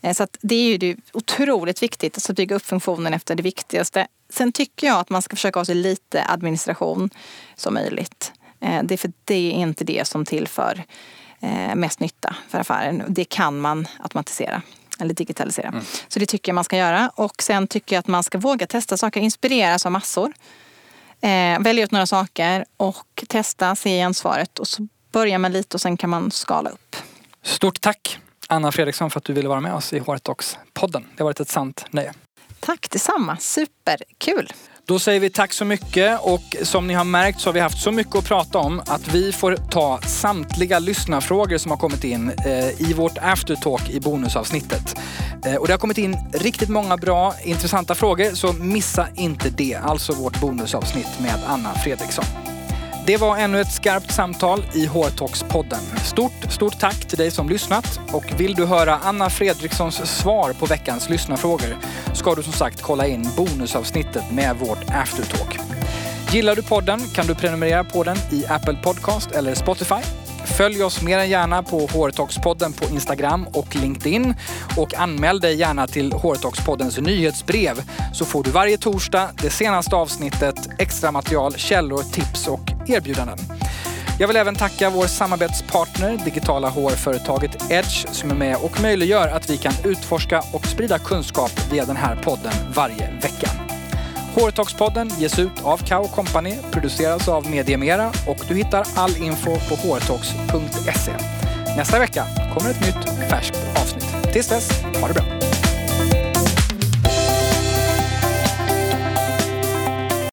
Eh, 0.00 0.14
så 0.14 0.26
det 0.40 0.54
är 0.54 0.78
ju 0.78 0.96
otroligt 1.12 1.82
viktigt 1.82 2.16
alltså 2.16 2.32
att 2.32 2.36
bygga 2.36 2.56
upp 2.56 2.66
funktionen 2.66 3.14
efter 3.14 3.34
det 3.34 3.42
viktigaste. 3.42 4.06
Sen 4.30 4.52
tycker 4.52 4.86
jag 4.86 4.98
att 4.98 5.10
man 5.10 5.22
ska 5.22 5.36
försöka 5.36 5.60
ha 5.60 5.64
så 5.64 5.74
lite 5.74 6.24
administration 6.24 7.10
som 7.56 7.74
möjligt. 7.74 8.32
Eh, 8.60 8.82
det 8.82 8.94
är 8.94 8.98
för 8.98 9.12
det 9.24 9.34
är 9.34 9.52
inte 9.52 9.84
det 9.84 10.06
som 10.06 10.24
tillför 10.24 10.84
mest 11.74 12.00
nytta 12.00 12.36
för 12.48 12.58
affären. 12.58 13.02
Det 13.08 13.24
kan 13.24 13.60
man 13.60 13.88
automatisera. 13.98 14.62
Eller 15.00 15.14
digitalisera. 15.14 15.68
Mm. 15.68 15.84
Så 16.08 16.18
det 16.18 16.26
tycker 16.26 16.50
jag 16.50 16.54
man 16.54 16.64
ska 16.64 16.76
göra. 16.76 17.10
Och 17.14 17.42
sen 17.42 17.66
tycker 17.66 17.96
jag 17.96 18.00
att 18.00 18.06
man 18.06 18.22
ska 18.24 18.38
våga 18.38 18.66
testa 18.66 18.96
saker, 18.96 19.20
inspireras 19.20 19.86
av 19.86 19.92
massor. 19.92 20.32
Eh, 21.20 21.60
välja 21.60 21.84
ut 21.84 21.90
några 21.90 22.06
saker 22.06 22.64
och 22.76 23.24
testa, 23.28 23.76
se 23.76 23.90
gensvaret. 23.90 24.58
Och 24.58 24.68
så 24.68 24.88
börjar 25.12 25.38
man 25.38 25.52
lite 25.52 25.76
och 25.76 25.80
sen 25.80 25.96
kan 25.96 26.10
man 26.10 26.30
skala 26.30 26.70
upp. 26.70 26.96
Stort 27.42 27.80
tack 27.80 28.18
Anna 28.46 28.72
Fredriksson 28.72 29.10
för 29.10 29.18
att 29.18 29.24
du 29.24 29.32
ville 29.32 29.48
vara 29.48 29.60
med 29.60 29.74
oss 29.74 29.92
i 29.92 29.98
HR 29.98 30.18
podden 30.72 31.06
Det 31.16 31.22
har 31.22 31.24
varit 31.24 31.40
ett 31.40 31.48
sant 31.48 31.86
nöje. 31.90 32.14
Tack 32.60 32.90
detsamma, 32.90 33.36
superkul. 33.36 34.52
Då 34.88 34.98
säger 34.98 35.20
vi 35.20 35.30
tack 35.30 35.52
så 35.52 35.64
mycket 35.64 36.20
och 36.20 36.56
som 36.62 36.86
ni 36.86 36.94
har 36.94 37.04
märkt 37.04 37.40
så 37.40 37.48
har 37.48 37.54
vi 37.54 37.60
haft 37.60 37.82
så 37.82 37.92
mycket 37.92 38.14
att 38.14 38.24
prata 38.24 38.58
om 38.58 38.82
att 38.86 39.14
vi 39.14 39.32
får 39.32 39.56
ta 39.56 40.00
samtliga 40.00 40.78
lyssnarfrågor 40.78 41.58
som 41.58 41.70
har 41.70 41.78
kommit 41.78 42.04
in 42.04 42.32
eh, 42.46 42.90
i 42.90 42.92
vårt 42.96 43.18
aftertalk 43.18 43.90
i 43.90 44.00
bonusavsnittet. 44.00 44.96
Eh, 45.44 45.54
och 45.54 45.66
det 45.66 45.72
har 45.72 45.78
kommit 45.78 45.98
in 45.98 46.16
riktigt 46.32 46.68
många 46.68 46.96
bra, 46.96 47.34
intressanta 47.44 47.94
frågor 47.94 48.34
så 48.34 48.52
missa 48.52 49.08
inte 49.16 49.50
det. 49.50 49.74
Alltså 49.74 50.12
vårt 50.12 50.40
bonusavsnitt 50.40 51.20
med 51.20 51.40
Anna 51.46 51.74
Fredriksson. 51.74 52.57
Det 53.08 53.16
var 53.16 53.36
ännu 53.36 53.60
ett 53.60 53.72
skarpt 53.72 54.12
samtal 54.12 54.62
i 54.74 54.86
HR-talks-podden. 54.86 55.80
Stort, 56.04 56.52
stort 56.52 56.78
tack 56.78 57.08
till 57.08 57.18
dig 57.18 57.30
som 57.30 57.48
lyssnat. 57.48 58.00
Och 58.12 58.40
vill 58.40 58.54
du 58.54 58.66
höra 58.66 58.98
Anna 59.02 59.30
Fredrikssons 59.30 60.18
svar 60.20 60.52
på 60.52 60.66
veckans 60.66 61.10
lyssnarfrågor 61.10 61.76
ska 62.14 62.34
du 62.34 62.42
som 62.42 62.52
sagt 62.52 62.82
kolla 62.82 63.06
in 63.06 63.28
bonusavsnittet 63.36 64.30
med 64.30 64.56
vårt 64.56 64.90
aftertalk. 64.90 65.58
Gillar 66.32 66.56
du 66.56 66.62
podden 66.62 67.00
kan 67.00 67.26
du 67.26 67.34
prenumerera 67.34 67.84
på 67.84 68.04
den 68.04 68.16
i 68.32 68.46
Apple 68.46 68.78
Podcast 68.82 69.30
eller 69.30 69.54
Spotify. 69.54 70.27
Följ 70.56 70.82
oss 70.82 71.02
mer 71.02 71.18
än 71.18 71.30
gärna 71.30 71.62
på 71.62 71.86
Hårtalkspodden 71.86 72.72
på 72.72 72.84
Instagram 72.84 73.46
och 73.52 73.76
LinkedIn. 73.76 74.34
Och 74.76 74.94
anmäl 74.94 75.40
dig 75.40 75.54
gärna 75.56 75.86
till 75.86 76.12
Hårtalkspoddens 76.12 76.98
nyhetsbrev 76.98 77.82
så 78.14 78.24
får 78.24 78.44
du 78.44 78.50
varje 78.50 78.78
torsdag 78.78 79.30
det 79.42 79.50
senaste 79.50 79.96
avsnittet, 79.96 80.68
extra 80.78 81.12
material, 81.12 81.54
källor, 81.56 82.02
tips 82.12 82.48
och 82.48 82.72
erbjudanden. 82.86 83.38
Jag 84.20 84.28
vill 84.28 84.36
även 84.36 84.54
tacka 84.54 84.90
vår 84.90 85.06
samarbetspartner, 85.06 86.18
digitala 86.24 86.68
HR-företaget 86.68 87.70
Edge, 87.70 88.06
som 88.12 88.30
är 88.30 88.34
med 88.34 88.56
och 88.56 88.80
möjliggör 88.80 89.28
att 89.28 89.50
vi 89.50 89.56
kan 89.56 89.72
utforska 89.84 90.42
och 90.52 90.66
sprida 90.66 90.98
kunskap 90.98 91.72
via 91.72 91.84
den 91.84 91.96
här 91.96 92.16
podden 92.16 92.52
varje 92.74 93.10
vecka. 93.22 93.67
Hårtalkspodden 94.40 95.10
ges 95.18 95.38
ut 95.38 95.62
av 95.62 95.78
Kao 95.78 96.08
Company, 96.08 96.54
produceras 96.72 97.28
av 97.28 97.50
Mediemera 97.50 98.12
och 98.26 98.36
du 98.48 98.54
hittar 98.54 98.86
all 98.96 99.16
info 99.16 99.50
på 99.50 99.74
hårtalks.se. 99.74 101.12
Nästa 101.76 101.98
vecka 101.98 102.24
kommer 102.54 102.70
ett 102.70 102.80
nytt 102.80 103.30
färskt 103.30 103.58
avsnitt. 103.76 104.32
Tills 104.32 104.48
dess, 104.48 104.82
ha 105.00 105.08
det 105.08 105.14
bra! 105.14 105.47